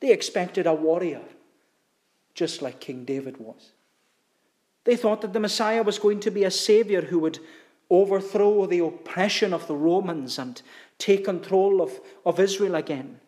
They 0.00 0.10
expected 0.10 0.66
a 0.66 0.74
warrior, 0.74 1.22
just 2.34 2.62
like 2.62 2.80
King 2.80 3.04
David 3.04 3.36
was. 3.36 3.70
They 4.82 4.96
thought 4.96 5.20
that 5.20 5.34
the 5.34 5.38
Messiah 5.38 5.84
was 5.84 6.00
going 6.00 6.18
to 6.18 6.32
be 6.32 6.42
a 6.42 6.50
savior 6.50 7.02
who 7.02 7.20
would 7.20 7.38
overthrow 7.90 8.66
the 8.66 8.80
oppression 8.80 9.52
of 9.52 9.66
the 9.66 9.76
Romans 9.76 10.38
and 10.38 10.60
take 10.98 11.24
control 11.24 11.80
of, 11.80 12.00
of 12.24 12.38
Israel 12.38 12.74
again. 12.74 13.20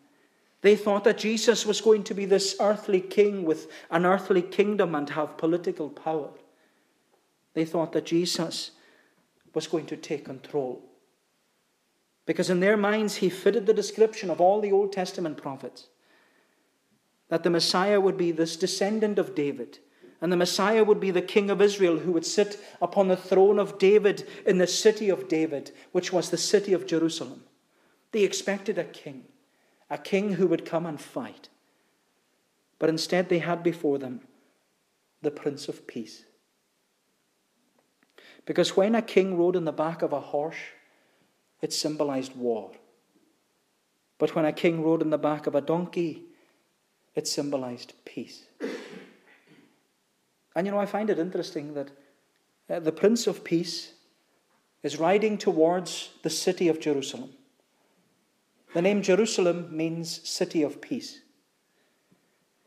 They 0.61 0.75
thought 0.75 1.03
that 1.05 1.17
Jesus 1.17 1.65
was 1.65 1.81
going 1.81 2.03
to 2.03 2.13
be 2.13 2.25
this 2.25 2.55
earthly 2.59 3.01
king 3.01 3.45
with 3.45 3.71
an 3.89 4.05
earthly 4.05 4.43
kingdom 4.43 4.93
and 4.93 5.09
have 5.09 5.37
political 5.37 5.89
power. 5.89 6.29
They 7.53 7.65
thought 7.65 7.93
that 7.93 8.05
Jesus 8.05 8.71
was 9.53 9.67
going 9.67 9.87
to 9.87 9.97
take 9.97 10.25
control. 10.25 10.83
Because 12.25 12.49
in 12.49 12.59
their 12.59 12.77
minds, 12.77 13.15
he 13.15 13.29
fitted 13.29 13.65
the 13.65 13.73
description 13.73 14.29
of 14.29 14.39
all 14.39 14.61
the 14.61 14.71
Old 14.71 14.93
Testament 14.93 15.37
prophets 15.37 15.87
that 17.29 17.43
the 17.43 17.49
Messiah 17.49 17.99
would 17.99 18.17
be 18.17 18.31
this 18.31 18.57
descendant 18.57 19.17
of 19.17 19.33
David 19.33 19.79
and 20.21 20.31
the 20.31 20.37
Messiah 20.37 20.83
would 20.83 20.99
be 20.99 21.09
the 21.09 21.21
king 21.21 21.49
of 21.49 21.61
Israel 21.61 21.97
who 21.97 22.11
would 22.11 22.25
sit 22.25 22.63
upon 22.79 23.07
the 23.07 23.17
throne 23.17 23.57
of 23.57 23.79
David 23.79 24.27
in 24.45 24.59
the 24.59 24.67
city 24.67 25.09
of 25.09 25.27
David, 25.27 25.71
which 25.91 26.13
was 26.13 26.29
the 26.29 26.37
city 26.37 26.73
of 26.73 26.85
Jerusalem. 26.85 27.43
They 28.11 28.23
expected 28.23 28.77
a 28.77 28.83
king, 28.83 29.23
a 29.89 29.97
king 29.97 30.33
who 30.33 30.45
would 30.45 30.63
come 30.63 30.85
and 30.85 31.01
fight. 31.01 31.49
But 32.77 32.89
instead, 32.89 33.29
they 33.29 33.39
had 33.39 33.63
before 33.63 33.97
them 33.97 34.21
the 35.23 35.31
Prince 35.31 35.67
of 35.67 35.87
Peace. 35.87 36.23
Because 38.45 38.77
when 38.77 38.95
a 38.95 39.01
king 39.01 39.37
rode 39.37 39.55
on 39.55 39.65
the 39.65 39.71
back 39.71 40.03
of 40.03 40.13
a 40.13 40.19
horse, 40.19 40.55
it 41.61 41.73
symbolized 41.73 42.35
war. 42.35 42.71
But 44.19 44.35
when 44.35 44.45
a 44.45 44.53
king 44.53 44.83
rode 44.83 45.01
on 45.01 45.09
the 45.09 45.17
back 45.17 45.47
of 45.47 45.55
a 45.55 45.61
donkey, 45.61 46.23
it 47.15 47.27
symbolized 47.27 47.93
peace. 48.05 48.45
And 50.55 50.67
you 50.67 50.71
know, 50.71 50.79
I 50.79 50.85
find 50.85 51.09
it 51.09 51.19
interesting 51.19 51.73
that 51.73 51.91
uh, 52.69 52.79
the 52.79 52.91
Prince 52.91 53.27
of 53.27 53.43
Peace 53.43 53.93
is 54.83 54.97
riding 54.99 55.37
towards 55.37 56.09
the 56.23 56.29
city 56.29 56.67
of 56.67 56.79
Jerusalem. 56.79 57.31
The 58.73 58.81
name 58.81 59.01
Jerusalem 59.01 59.75
means 59.75 60.27
city 60.27 60.63
of 60.63 60.81
peace. 60.81 61.19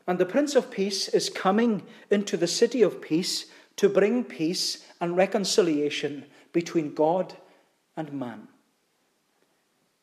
And 0.07 0.19
the 0.19 0.25
Prince 0.25 0.55
of 0.55 0.69
Peace 0.69 1.07
is 1.07 1.29
coming 1.29 1.81
into 2.11 2.37
the 2.37 2.47
city 2.47 2.83
of 2.83 3.01
peace 3.01 3.47
to 3.77 3.89
bring 3.89 4.23
peace 4.23 4.85
and 5.01 5.17
reconciliation 5.17 6.25
between 6.53 6.93
God 6.93 7.35
and 7.97 8.13
man. 8.13 8.47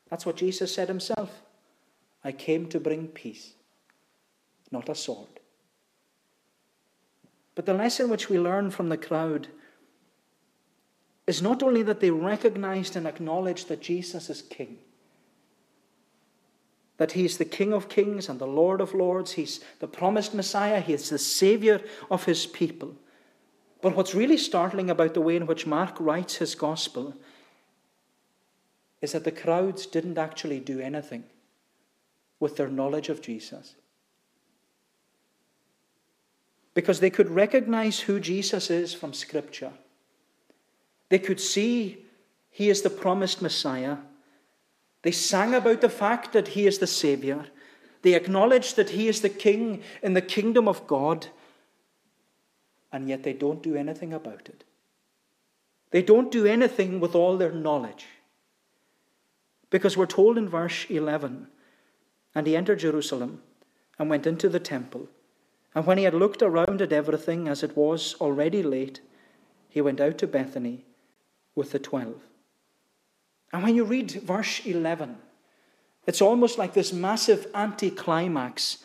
That's 0.09 0.25
what 0.25 0.35
Jesus 0.35 0.73
said 0.73 0.89
himself. 0.89 1.41
I 2.23 2.31
came 2.31 2.67
to 2.69 2.79
bring 2.79 3.07
peace, 3.07 3.53
not 4.71 4.89
a 4.89 4.95
sword. 4.95 5.32
But 7.55 7.65
the 7.65 7.73
lesson 7.73 8.09
which 8.09 8.29
we 8.29 8.39
learn 8.39 8.71
from 8.71 8.89
the 8.89 8.97
crowd 8.97 9.47
is 11.27 11.41
not 11.41 11.63
only 11.63 11.83
that 11.83 11.99
they 11.99 12.11
recognized 12.11 12.95
and 12.95 13.07
acknowledged 13.07 13.67
that 13.69 13.81
Jesus 13.81 14.29
is 14.29 14.41
King, 14.41 14.79
that 16.97 17.13
he 17.13 17.25
is 17.25 17.37
the 17.37 17.45
King 17.45 17.73
of 17.73 17.89
kings 17.89 18.29
and 18.29 18.39
the 18.39 18.47
Lord 18.47 18.81
of 18.81 18.93
lords, 18.93 19.33
He's 19.33 19.59
the 19.79 19.87
promised 19.87 20.33
Messiah, 20.33 20.79
He 20.79 20.93
is 20.93 21.09
the 21.09 21.17
Savior 21.17 21.81
of 22.09 22.25
His 22.25 22.45
people. 22.45 22.95
But 23.81 23.95
what's 23.95 24.15
really 24.15 24.37
startling 24.37 24.89
about 24.89 25.13
the 25.13 25.21
way 25.21 25.35
in 25.35 25.45
which 25.45 25.67
Mark 25.67 25.99
writes 25.99 26.37
his 26.37 26.55
gospel 26.55 27.15
is 29.01 29.11
that 29.11 29.25
the 29.25 29.31
crowds 29.31 29.85
didn't 29.85 30.17
actually 30.17 30.61
do 30.61 30.79
anything 30.79 31.25
with 32.39 32.55
their 32.55 32.69
knowledge 32.69 33.09
of 33.09 33.21
Jesus 33.21 33.75
because 36.73 36.99
they 36.99 37.09
could 37.09 37.29
recognize 37.29 38.01
who 38.01 38.19
Jesus 38.19 38.69
is 38.69 38.93
from 38.93 39.13
Scripture. 39.13 39.73
They 41.09 41.19
could 41.19 41.39
see 41.39 42.05
he 42.49 42.69
is 42.69 42.81
the 42.81 42.89
promised 42.89 43.41
Messiah, 43.41 43.97
They 45.01 45.11
sang 45.11 45.53
about 45.53 45.81
the 45.81 45.89
fact 45.89 46.33
that 46.33 46.49
he 46.49 46.65
is 46.65 46.77
the 46.77 46.87
Savior. 46.87 47.47
They 48.03 48.13
acknowledged 48.13 48.75
that 48.75 48.91
he 48.91 49.07
is 49.07 49.21
the 49.21 49.29
King 49.29 49.81
in 50.01 50.13
the 50.13 50.21
kingdom 50.21 50.67
of 50.67 50.87
God, 50.87 51.27
and 52.91 53.09
yet 53.09 53.23
they 53.23 53.33
don't 53.33 53.63
do 53.63 53.75
anything 53.75 54.13
about 54.13 54.47
it. 54.49 54.63
They 55.91 56.01
don't 56.01 56.31
do 56.31 56.45
anything 56.45 56.99
with 56.99 57.15
all 57.15 57.37
their 57.37 57.51
knowledge. 57.51 58.05
Because 59.69 59.97
we're 59.97 60.05
told 60.05 60.37
in 60.37 60.47
verse 60.47 60.85
11, 60.89 61.47
and 62.35 62.47
he 62.47 62.55
entered 62.55 62.79
Jerusalem 62.79 63.41
and 63.97 64.09
went 64.09 64.27
into 64.27 64.47
the 64.47 64.59
temple. 64.59 65.07
And 65.75 65.85
when 65.85 65.97
he 65.97 66.03
had 66.03 66.13
looked 66.13 66.41
around 66.41 66.81
at 66.81 66.93
everything, 66.93 67.47
as 67.47 67.63
it 67.63 67.75
was 67.75 68.15
already 68.21 68.61
late, 68.61 69.01
he 69.69 69.81
went 69.81 69.99
out 69.99 70.17
to 70.19 70.27
Bethany 70.27 70.85
with 71.55 71.71
the 71.71 71.79
twelve. 71.79 72.21
And 73.51 73.63
when 73.63 73.75
you 73.75 73.83
read 73.83 74.11
verse 74.11 74.65
11, 74.65 75.17
it's 76.05 76.21
almost 76.21 76.57
like 76.57 76.73
this 76.73 76.91
massive 76.91 77.47
anticlimax 77.53 78.79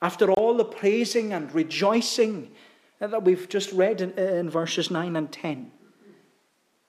after 0.00 0.32
all 0.32 0.56
the 0.56 0.64
praising 0.64 1.32
and 1.32 1.54
rejoicing 1.54 2.50
that 2.98 3.22
we've 3.22 3.48
just 3.48 3.72
read 3.72 4.00
in, 4.00 4.12
in 4.12 4.50
verses 4.50 4.90
9 4.90 5.16
and 5.16 5.30
10. 5.30 5.70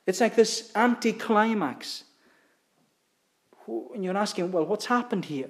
It's 0.07 0.21
like 0.21 0.35
this 0.35 0.71
anticlimax. 0.75 2.03
And 3.67 4.03
you're 4.03 4.17
asking, 4.17 4.51
well, 4.51 4.65
what's 4.65 4.85
happened 4.85 5.25
here? 5.25 5.49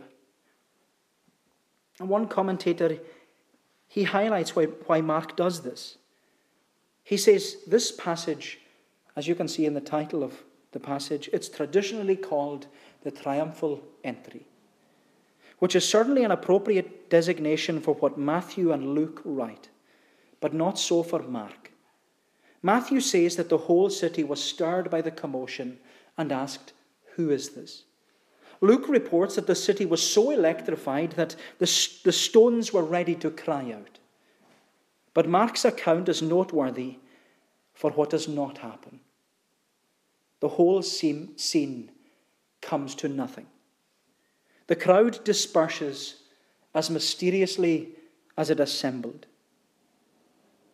And 2.00 2.10
one 2.10 2.28
commentator, 2.28 2.98
he 3.96 4.04
highlights 4.04 4.58
why, 4.58 4.66
why 4.88 5.00
Mark 5.00 5.38
does 5.38 5.62
this. 5.62 5.98
He 7.06 7.16
says, 7.16 7.56
this 7.66 7.94
passage, 7.94 8.60
as 9.16 9.26
you 9.26 9.36
can 9.36 9.48
see 9.48 9.66
in 9.66 9.74
the 9.74 9.80
title 9.80 10.22
of 10.22 10.44
the 10.74 10.82
passage, 10.82 11.30
it's 11.32 11.48
traditionally 11.48 12.18
called 12.18 12.68
the 13.04 13.12
triumphal 13.12 13.82
entry, 14.04 14.46
which 15.60 15.78
is 15.78 15.88
certainly 15.88 16.26
an 16.26 16.32
appropriate 16.32 17.10
designation 17.10 17.80
for 17.80 17.96
what 17.96 18.18
Matthew 18.18 18.74
and 18.74 18.96
Luke 18.96 19.22
write, 19.24 19.70
but 20.42 20.54
not 20.54 20.78
so 20.78 21.02
for 21.02 21.24
Mark. 21.24 21.72
Matthew 22.62 23.00
says 23.00 23.38
that 23.38 23.48
the 23.48 23.60
whole 23.60 23.90
city 23.90 24.26
was 24.26 24.44
stirred 24.44 24.90
by 24.90 25.00
the 25.00 25.12
commotion 25.12 25.78
and 26.18 26.34
asked, 26.34 26.74
Who 27.14 27.30
is 27.30 27.52
this? 27.52 27.85
Luke 28.66 28.88
reports 28.88 29.36
that 29.36 29.48
the 29.48 29.56
city 29.56 29.86
was 29.86 30.02
so 30.02 30.32
electrified 30.32 31.12
that 31.14 31.36
the, 31.60 31.66
the 32.04 32.12
stones 32.12 32.74
were 32.74 32.84
ready 32.84 33.16
to 33.16 33.30
cry 33.30 33.72
out. 33.72 34.00
But 35.14 35.30
Mark's 35.30 35.66
account 35.66 36.10
is 36.10 36.22
noteworthy 36.22 37.00
for 37.74 37.92
what 37.92 38.10
does 38.10 38.28
not 38.28 38.60
happen. 38.60 39.00
The 40.40 40.50
whole 40.50 40.82
scene 40.82 41.92
comes 42.62 42.96
to 42.96 43.08
nothing. 43.08 43.48
The 44.68 44.76
crowd 44.76 45.24
disperses 45.24 46.24
as 46.74 46.90
mysteriously 46.90 47.90
as 48.38 48.50
it 48.50 48.60
assembled. 48.60 49.26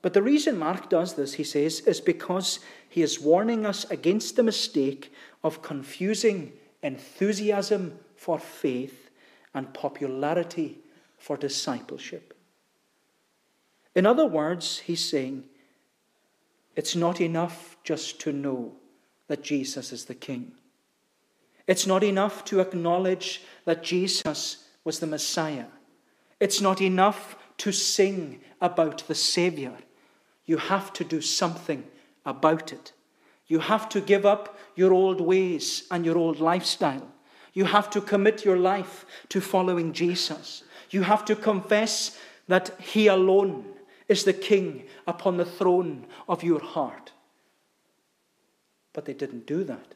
But 0.01 0.13
the 0.13 0.23
reason 0.23 0.57
Mark 0.57 0.89
does 0.89 1.13
this, 1.13 1.33
he 1.33 1.43
says, 1.43 1.81
is 1.81 2.01
because 2.01 2.59
he 2.89 3.03
is 3.03 3.19
warning 3.19 3.65
us 3.65 3.89
against 3.91 4.35
the 4.35 4.43
mistake 4.43 5.13
of 5.43 5.61
confusing 5.61 6.53
enthusiasm 6.83 7.99
for 8.15 8.39
faith 8.39 9.09
and 9.53 9.73
popularity 9.73 10.79
for 11.17 11.37
discipleship. 11.37 12.33
In 13.95 14.05
other 14.05 14.25
words, 14.25 14.79
he's 14.79 15.03
saying, 15.03 15.43
it's 16.75 16.95
not 16.95 17.19
enough 17.19 17.77
just 17.83 18.19
to 18.21 18.31
know 18.31 18.73
that 19.27 19.43
Jesus 19.43 19.91
is 19.91 20.05
the 20.05 20.15
King. 20.15 20.53
It's 21.67 21.85
not 21.85 22.03
enough 22.03 22.43
to 22.45 22.59
acknowledge 22.59 23.43
that 23.65 23.83
Jesus 23.83 24.67
was 24.83 24.99
the 24.99 25.07
Messiah. 25.07 25.67
It's 26.39 26.61
not 26.61 26.81
enough 26.81 27.35
to 27.57 27.71
sing 27.71 28.41
about 28.59 29.07
the 29.07 29.15
Savior. 29.15 29.73
You 30.45 30.57
have 30.57 30.91
to 30.93 31.03
do 31.03 31.21
something 31.21 31.83
about 32.25 32.73
it. 32.73 32.93
You 33.47 33.59
have 33.59 33.89
to 33.89 34.01
give 34.01 34.25
up 34.25 34.57
your 34.81 34.93
old 34.93 35.21
ways 35.21 35.83
and 35.91 36.03
your 36.03 36.17
old 36.17 36.39
lifestyle. 36.39 37.07
You 37.53 37.65
have 37.65 37.91
to 37.91 38.01
commit 38.01 38.43
your 38.43 38.57
life 38.57 39.05
to 39.29 39.39
following 39.39 39.93
Jesus. 39.93 40.63
You 40.89 41.03
have 41.03 41.23
to 41.25 41.35
confess 41.35 42.17
that 42.47 42.71
He 42.79 43.05
alone 43.05 43.63
is 44.07 44.23
the 44.23 44.33
King 44.33 44.85
upon 45.05 45.37
the 45.37 45.45
throne 45.45 46.07
of 46.27 46.43
your 46.43 46.59
heart. 46.59 47.11
But 48.91 49.05
they 49.05 49.13
didn't 49.13 49.45
do 49.45 49.63
that. 49.65 49.93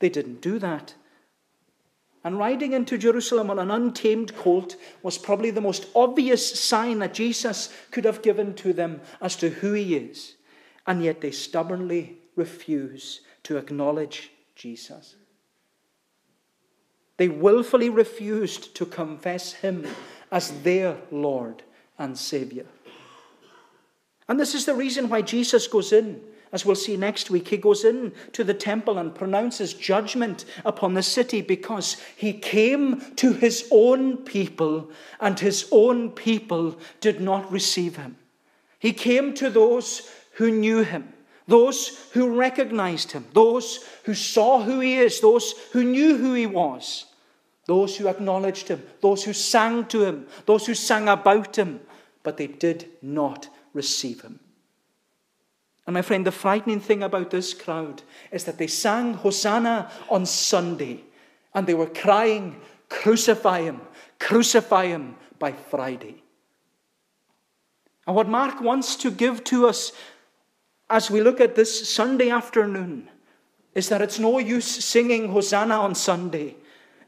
They 0.00 0.10
didn't 0.10 0.42
do 0.42 0.58
that. 0.58 0.94
And 2.22 2.38
riding 2.38 2.74
into 2.74 2.98
Jerusalem 2.98 3.50
on 3.50 3.58
an 3.58 3.70
untamed 3.70 4.36
colt 4.36 4.76
was 5.02 5.16
probably 5.16 5.50
the 5.50 5.62
most 5.62 5.86
obvious 5.94 6.60
sign 6.60 6.98
that 6.98 7.14
Jesus 7.14 7.72
could 7.90 8.04
have 8.04 8.20
given 8.20 8.52
to 8.56 8.74
them 8.74 9.00
as 9.22 9.36
to 9.36 9.48
who 9.48 9.72
he 9.72 9.96
is. 9.96 10.34
And 10.86 11.02
yet 11.02 11.22
they 11.22 11.30
stubbornly 11.30 12.18
refuse 12.36 13.20
to 13.42 13.56
acknowledge 13.56 14.30
Jesus. 14.54 15.16
They 17.16 17.28
willfully 17.28 17.88
refused 17.88 18.74
to 18.76 18.86
confess 18.86 19.54
him 19.54 19.86
as 20.30 20.62
their 20.62 20.96
Lord 21.10 21.62
and 21.98 22.16
Savior. 22.16 22.66
And 24.28 24.38
this 24.38 24.54
is 24.54 24.66
the 24.66 24.74
reason 24.74 25.08
why 25.08 25.22
Jesus 25.22 25.66
goes 25.66 25.92
in 25.92 26.20
as 26.52 26.64
we'll 26.64 26.76
see 26.76 26.96
next 26.96 27.28
week, 27.28 27.48
he 27.48 27.56
goes 27.56 27.84
in 27.84 28.12
to 28.32 28.44
the 28.44 28.54
temple 28.54 28.98
and 28.98 29.14
pronounces 29.14 29.74
judgment 29.74 30.44
upon 30.64 30.94
the 30.94 31.02
city 31.02 31.42
because 31.42 31.96
he 32.16 32.32
came 32.32 33.00
to 33.16 33.32
his 33.32 33.68
own 33.70 34.18
people 34.18 34.90
and 35.20 35.38
his 35.38 35.68
own 35.72 36.10
people 36.10 36.78
did 37.00 37.20
not 37.20 37.50
receive 37.50 37.96
him. 37.96 38.16
He 38.78 38.92
came 38.92 39.34
to 39.34 39.50
those 39.50 40.10
who 40.34 40.50
knew 40.50 40.82
him, 40.82 41.12
those 41.46 42.08
who 42.12 42.36
recognized 42.36 43.12
him, 43.12 43.24
those 43.32 43.84
who 44.04 44.14
saw 44.14 44.62
who 44.62 44.80
he 44.80 44.96
is, 44.96 45.20
those 45.20 45.54
who 45.72 45.84
knew 45.84 46.16
who 46.16 46.34
he 46.34 46.46
was, 46.46 47.06
those 47.66 47.96
who 47.96 48.08
acknowledged 48.08 48.68
him, 48.68 48.82
those 49.00 49.24
who 49.24 49.32
sang 49.32 49.86
to 49.86 50.04
him, 50.04 50.26
those 50.46 50.66
who 50.66 50.74
sang 50.74 51.08
about 51.08 51.56
him, 51.56 51.80
but 52.22 52.36
they 52.36 52.46
did 52.46 52.88
not 53.00 53.48
receive 53.72 54.22
him. 54.22 54.40
And 55.86 55.94
my 55.94 56.02
friend, 56.02 56.26
the 56.26 56.32
frightening 56.32 56.80
thing 56.80 57.04
about 57.04 57.30
this 57.30 57.54
crowd 57.54 58.02
is 58.32 58.44
that 58.44 58.58
they 58.58 58.66
sang 58.66 59.14
Hosanna 59.14 59.90
on 60.10 60.26
Sunday 60.26 61.04
and 61.54 61.66
they 61.66 61.74
were 61.74 61.86
crying, 61.86 62.60
Crucify 62.88 63.62
him, 63.62 63.80
crucify 64.18 64.86
him 64.86 65.16
by 65.38 65.52
Friday. 65.52 66.22
And 68.06 68.14
what 68.14 68.28
Mark 68.28 68.60
wants 68.60 68.94
to 68.96 69.10
give 69.10 69.42
to 69.44 69.66
us 69.66 69.92
as 70.88 71.10
we 71.10 71.20
look 71.20 71.40
at 71.40 71.54
this 71.54 71.88
Sunday 71.88 72.30
afternoon 72.30 73.08
is 73.74 73.88
that 73.88 74.02
it's 74.02 74.18
no 74.18 74.38
use 74.38 74.84
singing 74.84 75.28
Hosanna 75.28 75.74
on 75.74 75.94
Sunday 75.94 76.56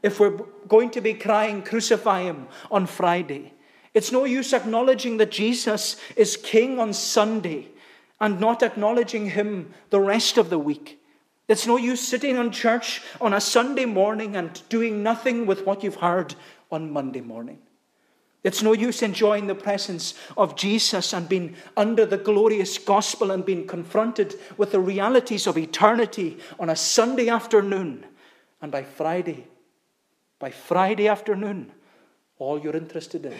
if 0.01 0.19
we're 0.19 0.37
going 0.67 0.91
to 0.91 1.01
be 1.01 1.13
crying, 1.13 1.61
Crucify 1.61 2.23
him 2.23 2.47
on 2.71 2.85
Friday. 2.85 3.53
It's 3.93 4.11
no 4.11 4.23
use 4.23 4.53
acknowledging 4.53 5.17
that 5.17 5.31
Jesus 5.31 5.97
is 6.15 6.37
King 6.37 6.79
on 6.79 6.93
Sunday 6.93 7.69
and 8.19 8.39
not 8.39 8.63
acknowledging 8.63 9.29
Him 9.31 9.73
the 9.89 9.99
rest 9.99 10.37
of 10.37 10.49
the 10.49 10.59
week. 10.59 11.01
It's 11.47 11.65
no 11.65 11.77
use 11.77 12.05
sitting 12.05 12.37
in 12.37 12.51
church 12.51 13.01
on 13.19 13.33
a 13.33 13.41
Sunday 13.41 13.85
morning 13.85 14.35
and 14.35 14.61
doing 14.69 15.01
nothing 15.01 15.47
with 15.47 15.65
what 15.65 15.83
you've 15.83 15.95
heard 15.95 16.35
on 16.71 16.91
Monday 16.91 17.21
morning. 17.21 17.59
It's 18.43 18.63
no 18.63 18.73
use 18.73 19.01
enjoying 19.01 19.47
the 19.47 19.55
presence 19.55 20.13
of 20.37 20.55
Jesus 20.55 21.13
and 21.13 21.27
being 21.27 21.55
under 21.75 22.05
the 22.05 22.17
glorious 22.17 22.77
gospel 22.77 23.31
and 23.31 23.45
being 23.45 23.67
confronted 23.67 24.39
with 24.57 24.71
the 24.71 24.79
realities 24.79 25.45
of 25.45 25.57
eternity 25.57 26.37
on 26.59 26.69
a 26.69 26.75
Sunday 26.75 27.27
afternoon. 27.27 28.05
And 28.61 28.71
by 28.71 28.83
Friday, 28.83 29.47
by 30.39 30.51
Friday 30.51 31.07
afternoon, 31.07 31.71
all 32.37 32.59
you're 32.59 32.75
interested 32.75 33.25
in 33.25 33.35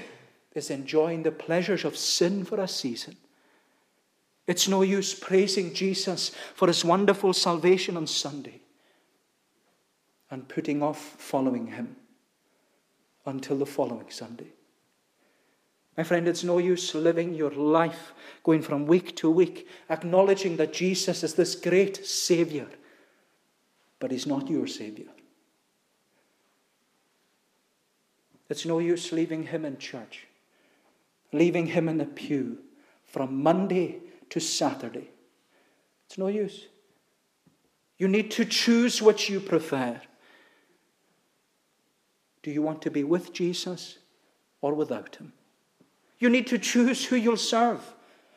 is 0.54 0.70
enjoying 0.70 1.24
the 1.24 1.32
pleasures 1.32 1.86
of 1.86 1.95
sin 1.95 2.43
for 2.43 2.60
a 2.60 2.68
season 2.68 3.16
it's 4.50 4.68
no 4.68 4.82
use 4.82 5.14
praising 5.14 5.76
Jesus 5.76 6.32
for 6.56 6.68
his 6.68 6.84
wonderful 6.84 7.34
salvation 7.34 7.95
on 7.95 8.08
Sunday 8.08 8.62
and 10.32 10.50
putting 10.50 10.82
off 10.82 10.97
following 10.97 11.68
him 11.68 11.95
until 13.28 13.60
the 13.60 13.68
following 13.68 14.10
Sunday. 14.10 14.47
My 15.98 16.04
friend, 16.04 16.28
it's 16.28 16.44
no 16.44 16.60
use 16.60 16.96
living 16.96 17.34
your 17.34 17.52
life 17.52 18.14
going 18.44 18.62
from 18.62 18.86
week 18.86 19.16
to 19.18 19.30
week, 19.30 19.68
acknowledging 19.90 20.56
that 20.58 20.74
Jesus 20.74 21.24
is 21.24 21.34
this 21.34 21.56
great 21.56 22.06
Savior, 22.06 22.68
but 24.00 24.12
He's 24.12 24.28
not 24.28 24.50
your 24.50 24.68
Savior. 24.68 25.10
It's 28.50 28.66
no 28.66 28.80
use 28.80 29.12
leaving 29.12 29.44
Him 29.44 29.66
in 29.66 29.78
church, 29.78 30.28
leaving 31.34 31.68
Him 31.68 31.90
in 31.90 31.98
the 31.98 32.06
pew 32.06 32.60
from 33.06 33.44
Monday 33.44 34.00
to 34.30 34.40
Saturday. 34.40 35.10
It's 36.06 36.18
no 36.18 36.28
use. 36.28 36.68
You 37.98 38.08
need 38.08 38.32
to 38.32 38.46
choose 38.46 39.02
which 39.02 39.30
you 39.30 39.40
prefer. 39.40 40.02
Do 42.42 42.52
you 42.52 42.62
want 42.62 42.82
to 42.84 42.92
be 42.92 43.04
with 43.04 43.34
Jesus 43.34 43.98
or 44.62 44.74
without 44.74 45.18
him? 45.18 45.34
You 46.20 46.30
need 46.30 46.47
to 46.47 46.57
choose 46.57 47.05
who 47.05 47.15
you'll 47.15 47.38
serve 47.38 47.82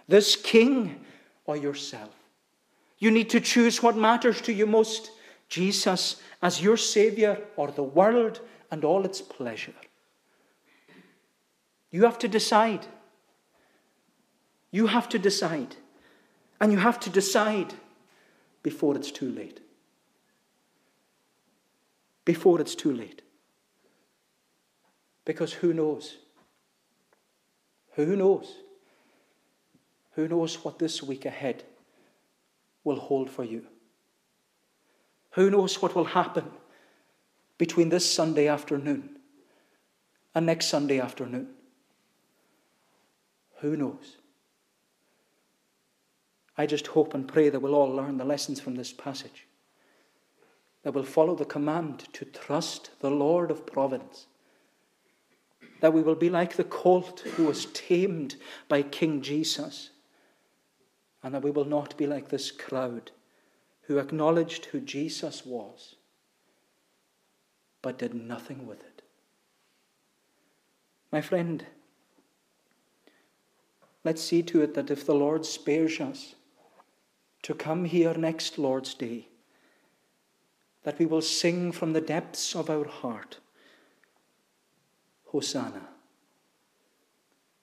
this 0.08 0.36
king 0.36 1.04
or 1.46 1.56
yourself. 1.56 2.14
You 2.98 3.10
need 3.10 3.30
to 3.30 3.40
choose 3.40 3.82
what 3.82 3.96
matters 3.96 4.40
to 4.42 4.52
you 4.52 4.66
most 4.66 5.10
Jesus 5.48 6.20
as 6.40 6.62
your 6.62 6.76
Savior 6.76 7.40
or 7.56 7.70
the 7.70 7.82
world 7.82 8.40
and 8.70 8.84
all 8.84 9.04
its 9.04 9.20
pleasure. 9.20 9.74
You 11.90 12.04
have 12.04 12.18
to 12.20 12.28
decide. 12.28 12.86
You 14.70 14.86
have 14.86 15.08
to 15.10 15.18
decide. 15.18 15.76
And 16.60 16.72
you 16.72 16.78
have 16.78 17.00
to 17.00 17.10
decide 17.10 17.74
before 18.62 18.96
it's 18.96 19.10
too 19.10 19.30
late. 19.30 19.60
Before 22.24 22.60
it's 22.60 22.74
too 22.74 22.92
late. 22.92 23.22
Because 25.24 25.52
who 25.52 25.74
knows? 25.74 26.16
Who 27.92 28.16
knows? 28.16 28.56
Who 30.12 30.28
knows 30.28 30.64
what 30.64 30.78
this 30.78 31.02
week 31.02 31.24
ahead 31.24 31.64
will 32.84 32.98
hold 32.98 33.30
for 33.30 33.44
you? 33.44 33.66
Who 35.32 35.50
knows 35.50 35.80
what 35.80 35.94
will 35.94 36.04
happen 36.04 36.50
between 37.58 37.88
this 37.88 38.10
Sunday 38.10 38.48
afternoon 38.48 39.16
and 40.34 40.46
next 40.46 40.66
Sunday 40.66 41.00
afternoon? 41.00 41.48
Who 43.60 43.76
knows? 43.76 44.16
I 46.56 46.66
just 46.66 46.88
hope 46.88 47.14
and 47.14 47.26
pray 47.26 47.48
that 47.48 47.60
we'll 47.60 47.74
all 47.74 47.90
learn 47.90 48.18
the 48.18 48.24
lessons 48.24 48.60
from 48.60 48.74
this 48.74 48.92
passage. 48.92 49.46
That 50.82 50.92
we'll 50.92 51.04
follow 51.04 51.34
the 51.34 51.44
command 51.44 52.00
to 52.12 52.24
trust 52.24 52.90
the 53.00 53.10
Lord 53.10 53.50
of 53.50 53.64
providence. 53.64 54.26
That 55.82 55.92
we 55.92 56.00
will 56.00 56.14
be 56.14 56.30
like 56.30 56.54
the 56.54 56.64
colt 56.64 57.20
who 57.34 57.44
was 57.44 57.66
tamed 57.66 58.36
by 58.68 58.82
King 58.82 59.20
Jesus. 59.20 59.90
And 61.22 61.34
that 61.34 61.42
we 61.42 61.50
will 61.50 61.64
not 61.64 61.96
be 61.96 62.06
like 62.06 62.28
this 62.28 62.50
crowd 62.50 63.10
who 63.82 63.98
acknowledged 63.98 64.66
who 64.66 64.80
Jesus 64.80 65.44
was, 65.44 65.96
but 67.82 67.98
did 67.98 68.14
nothing 68.14 68.64
with 68.66 68.80
it. 68.80 69.02
My 71.10 71.20
friend, 71.20 71.66
let's 74.04 74.22
see 74.22 74.42
to 74.44 74.62
it 74.62 74.74
that 74.74 74.90
if 74.90 75.04
the 75.04 75.14
Lord 75.14 75.44
spares 75.44 76.00
us 76.00 76.36
to 77.42 77.54
come 77.54 77.86
here 77.86 78.14
next 78.14 78.56
Lord's 78.56 78.94
Day, 78.94 79.26
that 80.84 80.98
we 81.00 81.06
will 81.06 81.22
sing 81.22 81.72
from 81.72 81.92
the 81.92 82.00
depths 82.00 82.54
of 82.54 82.70
our 82.70 82.86
heart 82.86 83.38
Hosanna. 85.32 85.88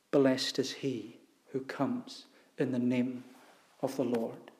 Blessed 0.09 0.57
is 0.57 0.71
he 0.71 1.17
who 1.51 1.59
comes 1.61 2.25
in 2.57 2.71
the 2.71 2.79
name 2.79 3.23
of 3.83 3.95
the 3.95 4.03
Lord. 4.03 4.51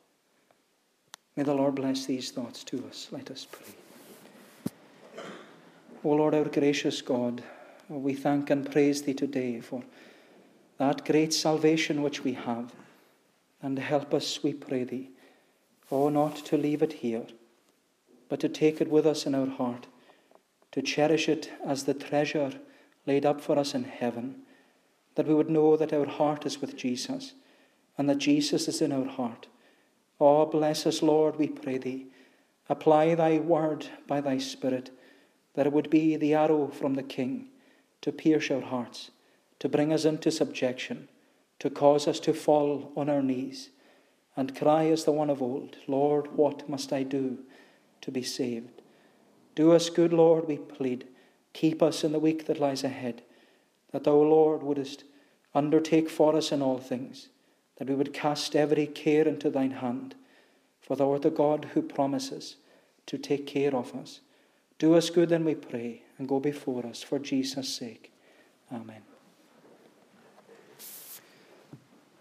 May 1.35 1.41
the 1.41 1.55
Lord 1.55 1.73
bless 1.73 2.05
these 2.05 2.29
thoughts 2.29 2.63
to 2.65 2.85
us. 2.87 3.07
Let 3.11 3.31
us 3.31 3.47
pray. 3.51 5.23
O 6.03 6.09
Lord, 6.09 6.35
our 6.35 6.45
gracious 6.45 7.01
God, 7.01 7.41
we 7.89 8.13
thank 8.13 8.51
and 8.51 8.71
praise 8.71 9.01
Thee 9.01 9.15
today 9.15 9.59
for 9.59 9.83
that 10.77 11.03
great 11.03 11.33
salvation 11.33 12.03
which 12.03 12.23
we 12.23 12.33
have. 12.33 12.73
And 13.61 13.79
help 13.79 14.13
us, 14.13 14.43
we 14.43 14.53
pray 14.53 14.83
Thee, 14.83 15.09
oh, 15.91 16.09
not 16.09 16.35
to 16.45 16.57
leave 16.57 16.83
it 16.83 16.93
here, 16.93 17.25
but 18.29 18.39
to 18.41 18.49
take 18.49 18.79
it 18.79 18.89
with 18.89 19.07
us 19.07 19.25
in 19.25 19.33
our 19.33 19.47
heart, 19.47 19.87
to 20.71 20.81
cherish 20.83 21.27
it 21.27 21.51
as 21.65 21.83
the 21.83 21.95
treasure 21.95 22.53
laid 23.09 23.25
up 23.25 23.41
for 23.41 23.57
us 23.57 23.73
in 23.73 23.83
heaven, 23.83 24.27
that 25.15 25.27
we 25.27 25.33
would 25.33 25.49
know 25.49 25.75
that 25.75 25.93
our 25.93 26.05
heart 26.05 26.45
is 26.45 26.61
with 26.61 26.77
Jesus, 26.77 27.33
and 27.97 28.09
that 28.09 28.25
Jesus 28.29 28.67
is 28.67 28.81
in 28.81 28.91
our 28.91 29.11
heart 29.19 29.47
Oh, 30.19 30.45
bless 30.45 30.85
us, 30.85 31.01
Lord, 31.01 31.37
we 31.37 31.47
pray 31.47 31.77
thee. 31.77 32.07
Apply 32.67 33.15
thy 33.15 33.39
word 33.39 33.87
by 34.05 34.19
thy 34.19 34.37
Spirit, 34.37 34.91
that 35.53 35.65
it 35.65 35.73
would 35.73 35.89
be 35.89 36.17
the 36.17 36.33
arrow 36.33 36.67
from 36.67 36.95
the 36.95 37.03
King 37.03 37.47
to 38.01 38.11
pierce 38.11 38.51
our 38.51 38.61
hearts, 38.61 39.11
to 39.59 39.69
bring 39.69 39.93
us 39.93 40.05
into 40.05 40.29
subjection, 40.29 41.07
to 41.59 41.69
cause 41.69 42.07
us 42.07 42.19
to 42.21 42.33
fall 42.33 42.91
on 42.95 43.09
our 43.09 43.21
knees 43.21 43.69
and 44.35 44.55
cry 44.55 44.85
as 44.87 45.05
the 45.05 45.11
one 45.11 45.29
of 45.29 45.41
old, 45.41 45.77
Lord, 45.87 46.35
what 46.35 46.69
must 46.69 46.93
I 46.93 47.03
do 47.03 47.39
to 48.01 48.11
be 48.11 48.23
saved? 48.23 48.81
Do 49.55 49.71
us 49.71 49.89
good, 49.89 50.13
Lord, 50.13 50.47
we 50.47 50.57
plead. 50.57 51.07
Keep 51.53 51.81
us 51.81 52.03
in 52.03 52.11
the 52.11 52.19
week 52.19 52.45
that 52.45 52.59
lies 52.59 52.83
ahead, 52.83 53.23
that 53.91 54.03
thou, 54.03 54.15
Lord, 54.15 54.63
wouldest 54.63 55.03
undertake 55.53 56.09
for 56.09 56.35
us 56.35 56.51
in 56.51 56.61
all 56.61 56.77
things 56.77 57.29
that 57.77 57.87
we 57.87 57.95
would 57.95 58.13
cast 58.13 58.55
every 58.55 58.85
care 58.85 59.27
into 59.27 59.49
thine 59.49 59.71
hand, 59.71 60.13
for 60.81 60.95
thou 60.95 61.11
art 61.13 61.21
the 61.21 61.29
God 61.29 61.69
who 61.73 61.81
promises 61.81 62.57
to 63.05 63.17
take 63.17 63.47
care 63.47 63.73
of 63.73 63.95
us. 63.95 64.19
Do 64.77 64.95
us 64.95 65.09
good, 65.09 65.29
then 65.29 65.45
we 65.45 65.55
pray, 65.55 66.03
and 66.17 66.27
go 66.27 66.39
before 66.39 66.85
us 66.85 67.01
for 67.01 67.19
Jesus' 67.19 67.73
sake. 67.73 68.11
Amen. 68.71 69.01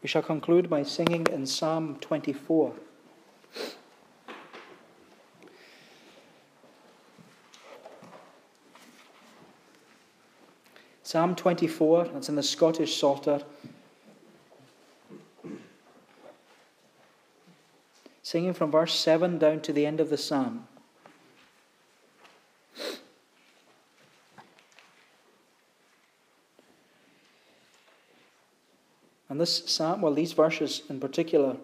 We 0.01 0.09
shall 0.09 0.23
conclude 0.23 0.71
by 0.71 0.85
singing 0.85 1.27
in 1.33 1.45
Psalm 1.45 1.97
24. 2.01 2.73
Psalm 11.09 11.35
24, 11.35 12.09
that's 12.13 12.29
in 12.29 12.35
the 12.35 12.43
Scottish 12.43 13.01
Psalter. 13.01 13.41
singing 18.21 18.53
from 18.53 18.71
verse 18.71 18.93
7 18.93 19.39
down 19.39 19.59
to 19.61 19.73
the 19.73 19.87
end 19.87 20.01
of 20.01 20.11
the 20.11 20.19
psalm. 20.19 20.69
And 29.31 29.41
this 29.41 29.63
psalm, 29.65 30.03
well, 30.03 30.13
these 30.13 30.35
verses 30.35 30.83
in 30.91 31.01
particular, 31.01 31.57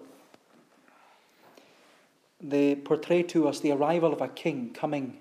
they 2.41 2.75
portray 2.75 3.23
to 3.25 3.47
us 3.47 3.61
the 3.61 3.73
arrival 3.73 4.15
of 4.15 4.23
a 4.23 4.29
king 4.29 4.71
coming 4.73 5.19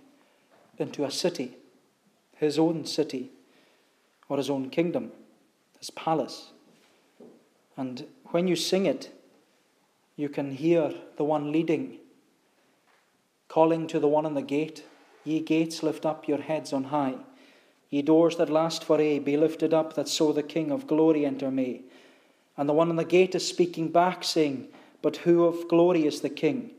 into 0.77 1.03
a 1.03 1.11
city, 1.11 1.57
his 2.37 2.57
own 2.57 2.85
city, 2.85 3.29
or 4.29 4.37
his 4.37 4.49
own 4.49 4.69
kingdom, 4.69 5.11
his 5.79 5.89
palace. 5.89 6.51
And 7.77 8.05
when 8.25 8.47
you 8.47 8.55
sing 8.55 8.85
it, 8.85 9.11
you 10.15 10.29
can 10.29 10.51
hear 10.51 10.93
the 11.17 11.23
one 11.23 11.51
leading, 11.51 11.97
calling 13.47 13.87
to 13.87 13.99
the 13.99 14.07
one 14.07 14.25
on 14.25 14.35
the 14.35 14.41
gate, 14.41 14.83
Ye 15.23 15.39
gates, 15.39 15.81
lift 15.81 16.05
up 16.05 16.27
your 16.27 16.41
heads 16.41 16.73
on 16.73 16.85
high. 16.85 17.15
Ye 17.89 18.01
doors 18.01 18.35
that 18.37 18.49
last 18.49 18.83
for 18.83 18.99
aye, 18.99 19.19
be 19.19 19.37
lifted 19.37 19.73
up, 19.73 19.93
that 19.93 20.09
so 20.09 20.33
the 20.33 20.43
King 20.43 20.71
of 20.71 20.87
glory 20.87 21.25
enter 21.25 21.49
may. 21.49 21.81
And 22.57 22.67
the 22.67 22.73
one 22.73 22.89
on 22.89 22.97
the 22.97 23.05
gate 23.05 23.35
is 23.35 23.47
speaking 23.47 23.89
back, 23.89 24.23
saying, 24.23 24.67
But 25.01 25.17
who 25.17 25.45
of 25.45 25.67
glory 25.69 26.05
is 26.05 26.21
the 26.21 26.29
King? 26.29 26.71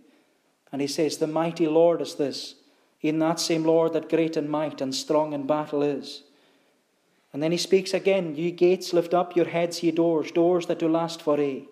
And 0.70 0.80
he 0.80 0.88
says, 0.88 1.16
The 1.16 1.26
mighty 1.26 1.66
Lord 1.66 2.00
is 2.00 2.16
this, 2.16 2.56
in 3.00 3.18
that 3.20 3.40
same 3.40 3.64
Lord 3.64 3.92
that 3.92 4.10
great 4.10 4.36
in 4.36 4.48
might 4.48 4.80
and 4.80 4.94
strong 4.94 5.32
in 5.32 5.46
battle 5.46 5.82
is. 5.82 6.22
And 7.34 7.42
then 7.42 7.50
he 7.50 7.58
speaks 7.58 7.92
again, 7.92 8.36
Ye 8.36 8.52
gates, 8.52 8.92
lift 8.92 9.12
up 9.12 9.34
your 9.34 9.46
heads, 9.46 9.82
ye 9.82 9.90
doors, 9.90 10.30
doors 10.30 10.66
that 10.66 10.78
do 10.78 10.88
last 10.88 11.20
for 11.20 11.38
aye. 11.38 11.66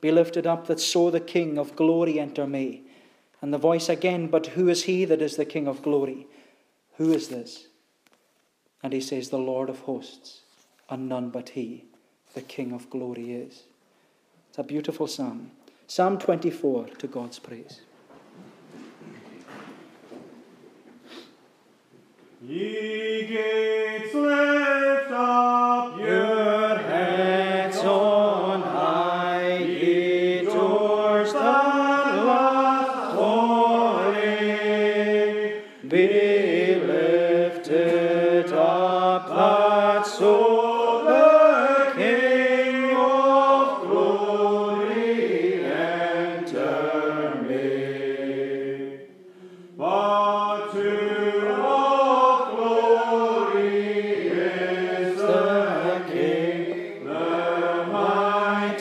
Be 0.00 0.10
lifted 0.10 0.46
up 0.46 0.66
that 0.66 0.80
so 0.80 1.10
the 1.10 1.20
King 1.20 1.58
of 1.58 1.76
glory 1.76 2.18
enter 2.18 2.46
may. 2.46 2.80
And 3.42 3.52
the 3.52 3.58
voice 3.58 3.90
again, 3.90 4.28
But 4.28 4.46
who 4.46 4.70
is 4.70 4.84
he 4.84 5.04
that 5.04 5.20
is 5.20 5.36
the 5.36 5.44
King 5.44 5.68
of 5.68 5.82
glory? 5.82 6.26
Who 6.96 7.12
is 7.12 7.28
this? 7.28 7.66
And 8.82 8.94
he 8.94 9.02
says, 9.02 9.28
The 9.28 9.38
Lord 9.38 9.68
of 9.68 9.80
hosts, 9.80 10.40
and 10.88 11.10
none 11.10 11.28
but 11.28 11.50
he, 11.50 11.84
the 12.32 12.40
King 12.40 12.72
of 12.72 12.88
glory 12.88 13.32
is. 13.32 13.64
It's 14.48 14.58
a 14.58 14.64
beautiful 14.64 15.06
psalm. 15.06 15.50
Psalm 15.88 16.18
24 16.18 16.86
to 16.86 17.06
God's 17.06 17.38
praise. 17.38 17.82
Ye 22.44 23.24
gates, 23.28 24.12
lift 24.14 25.12
up 25.12 25.96
your 26.00 26.51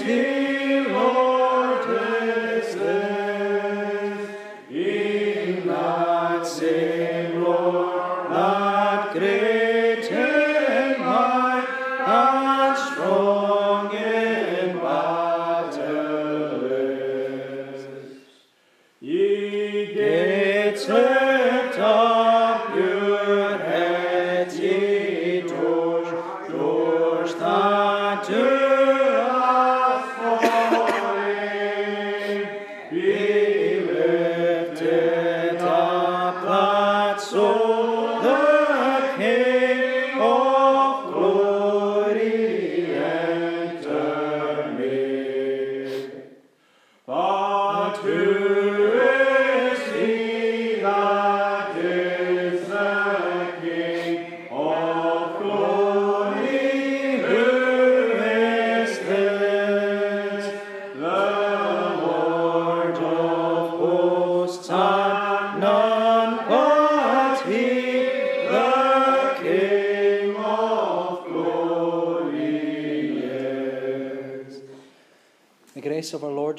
Spirit. 0.01 0.40